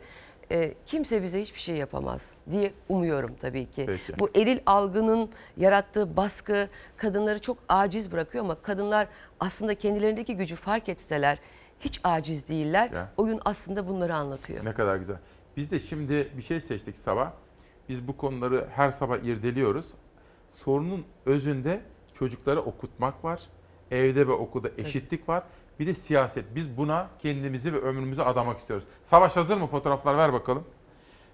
[0.51, 3.85] e, kimse bize hiçbir şey yapamaz diye umuyorum tabii ki.
[3.87, 4.19] Peki.
[4.19, 9.09] Bu eril algının yarattığı baskı kadınları çok aciz bırakıyor ama kadınlar
[9.41, 11.39] aslında kendilerindeki gücü fark etseler
[11.81, 12.91] hiç aciz değiller.
[12.91, 13.13] Ya.
[13.17, 14.65] Oyun aslında bunları anlatıyor.
[14.65, 15.17] Ne kadar güzel.
[15.57, 17.33] Biz de şimdi bir şey seçtik sabah.
[17.89, 19.87] Biz bu konuları her sabah irdeliyoruz.
[20.53, 21.81] Sorunun özünde
[22.19, 23.43] çocukları okutmak var.
[23.91, 25.43] Evde ve okulda eşitlik var.
[25.81, 26.45] Bir de siyaset.
[26.55, 28.87] Biz buna kendimizi ve ömrümüzü adamak istiyoruz.
[29.05, 29.67] Savaş hazır mı?
[29.67, 30.65] Fotoğraflar ver bakalım.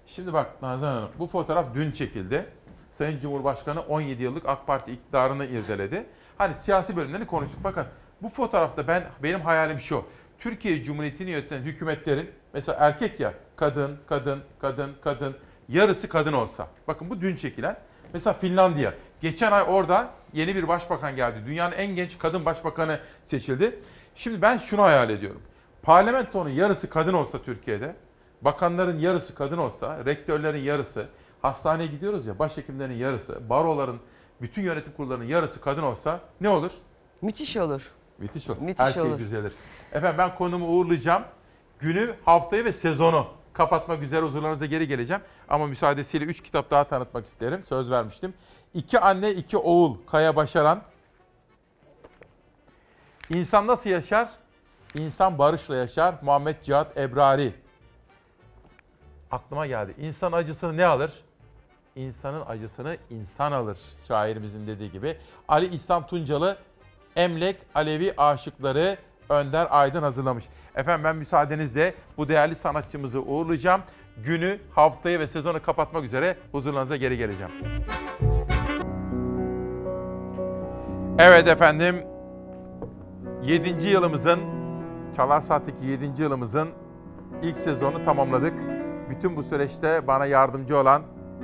[0.07, 2.45] Şimdi bak Nazan Hanım bu fotoğraf dün çekildi.
[2.93, 6.05] Sayın Cumhurbaşkanı 17 yıllık AK Parti iktidarını irdeledi.
[6.37, 7.87] Hani siyasi bölümlerini konuştuk fakat
[8.21, 10.05] bu fotoğrafta ben benim hayalim şu.
[10.39, 15.35] Türkiye Cumhuriyeti'ni yöneten hükümetlerin mesela erkek ya kadın, kadın, kadın, kadın
[15.69, 16.67] yarısı kadın olsa.
[16.87, 17.77] Bakın bu dün çekilen.
[18.13, 18.93] Mesela Finlandiya.
[19.23, 21.43] Geçen ay orada yeni bir başbakan geldi.
[21.45, 23.79] Dünyanın en genç kadın başbakanı seçildi.
[24.15, 25.41] Şimdi ben şunu hayal ediyorum.
[25.81, 27.95] Parlamentonun yarısı kadın olsa Türkiye'de,
[28.41, 31.05] bakanların yarısı kadın olsa, rektörlerin yarısı,
[31.41, 33.99] hastaneye gidiyoruz ya başhekimlerin yarısı, baroların,
[34.41, 36.71] bütün yönetim kurullarının yarısı kadın olsa ne olur?
[37.21, 37.81] Müthiş olur.
[38.17, 38.61] Müthiş olur.
[38.61, 39.19] Müthiş Her şey olur.
[39.19, 39.53] düzelir.
[39.91, 41.23] Efendim ben konumu uğurlayacağım.
[41.79, 45.23] Günü, haftayı ve sezonu kapatmak üzere huzurlarınıza geri geleceğim.
[45.49, 47.63] Ama müsaadesiyle 3 kitap daha tanıtmak isterim.
[47.69, 48.33] Söz vermiştim.
[48.73, 50.81] İki anne, iki oğul Kaya Başaran.
[53.29, 54.29] İnsan nasıl yaşar?
[54.95, 56.15] İnsan barışla yaşar.
[56.21, 57.53] Muhammed Cihat Ebrari.
[59.31, 59.93] Aklıma geldi.
[59.97, 61.13] İnsan acısını ne alır?
[61.95, 63.79] İnsanın acısını insan alır.
[64.07, 65.17] Şairimizin dediği gibi.
[65.47, 66.57] Ali İhsan Tuncalı
[67.15, 68.97] Emlek Alevi Aşıkları
[69.29, 70.43] Önder Aydın hazırlamış.
[70.75, 73.81] Efendim ben müsaadenizle bu değerli sanatçımızı uğurlayacağım.
[74.17, 77.51] Günü, haftayı ve sezonu kapatmak üzere huzurlarınıza geri geleceğim.
[81.19, 81.95] Evet efendim
[83.43, 83.87] 7.
[83.87, 84.39] yılımızın
[85.15, 86.21] Çalar Saat'teki 7.
[86.23, 86.69] yılımızın
[87.43, 88.53] ilk sezonu tamamladık.
[89.09, 91.01] Bütün bu süreçte bana yardımcı olan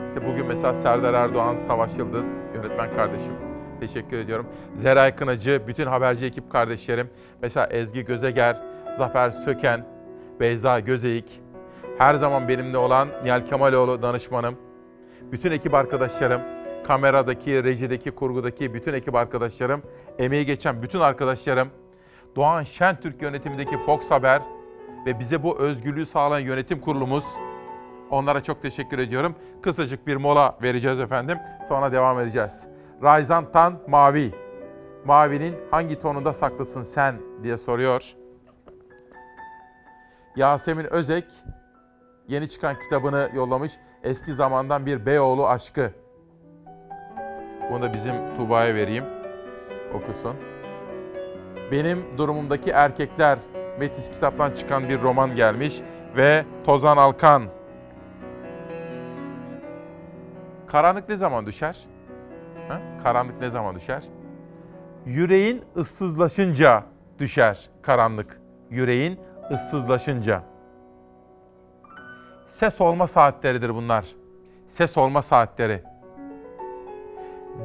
[0.07, 2.25] işte bugün mesela Serdar Erdoğan, Savaş Yıldız,
[2.55, 3.33] yönetmen kardeşim.
[3.79, 4.47] Teşekkür ediyorum.
[4.75, 7.09] Zeray Kınacı, bütün haberci ekip kardeşlerim.
[7.41, 8.61] Mesela Ezgi Gözeger,
[8.97, 9.85] Zafer Söken,
[10.39, 11.41] Beyza Gözeyik.
[11.97, 14.55] Her zaman benimle olan Nihal Kemaloğlu danışmanım.
[15.31, 16.41] Bütün ekip arkadaşlarım,
[16.89, 19.83] kameradaki, rejideki, kurgudaki bütün ekip arkadaşlarım,
[20.19, 21.69] emeği geçen bütün arkadaşlarım,
[22.35, 24.41] Doğan Şentürk yönetimindeki Fox Haber
[25.05, 27.23] ve bize bu özgürlüğü sağlayan yönetim kurulumuz.
[28.09, 29.35] Onlara çok teşekkür ediyorum.
[29.61, 31.37] Kısacık bir mola vereceğiz efendim.
[31.67, 32.67] Sonra devam edeceğiz.
[33.03, 34.31] Rayzan Tan Mavi.
[35.05, 38.13] Mavinin hangi tonunda saklısın sen diye soruyor.
[40.35, 41.25] Yasemin Özek
[42.27, 43.71] yeni çıkan kitabını yollamış.
[44.03, 45.91] Eski zamandan bir Beyoğlu aşkı.
[47.71, 49.03] Bunu da bizim Tuğba'ya vereyim.
[49.93, 50.35] Okusun.
[51.71, 53.39] Benim durumumdaki erkekler
[53.79, 55.81] Metis kitaptan çıkan bir roman gelmiş
[56.15, 57.43] ve Tozan Alkan.
[60.67, 61.77] Karanlık ne zaman düşer?
[62.67, 62.81] Ha?
[63.03, 64.03] Karanlık ne zaman düşer?
[65.05, 66.83] Yüreğin ıssızlaşınca
[67.19, 68.41] düşer karanlık.
[68.69, 69.19] Yüreğin
[69.51, 70.43] ıssızlaşınca.
[72.49, 74.05] Ses olma saatleridir bunlar.
[74.69, 75.83] Ses olma saatleri.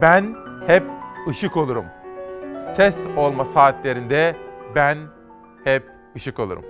[0.01, 0.35] Ben
[0.67, 0.83] hep
[1.29, 1.85] ışık olurum.
[2.77, 4.37] Ses olma saatlerinde
[4.75, 4.99] ben
[5.65, 5.83] hep
[6.17, 6.65] ışık olurum.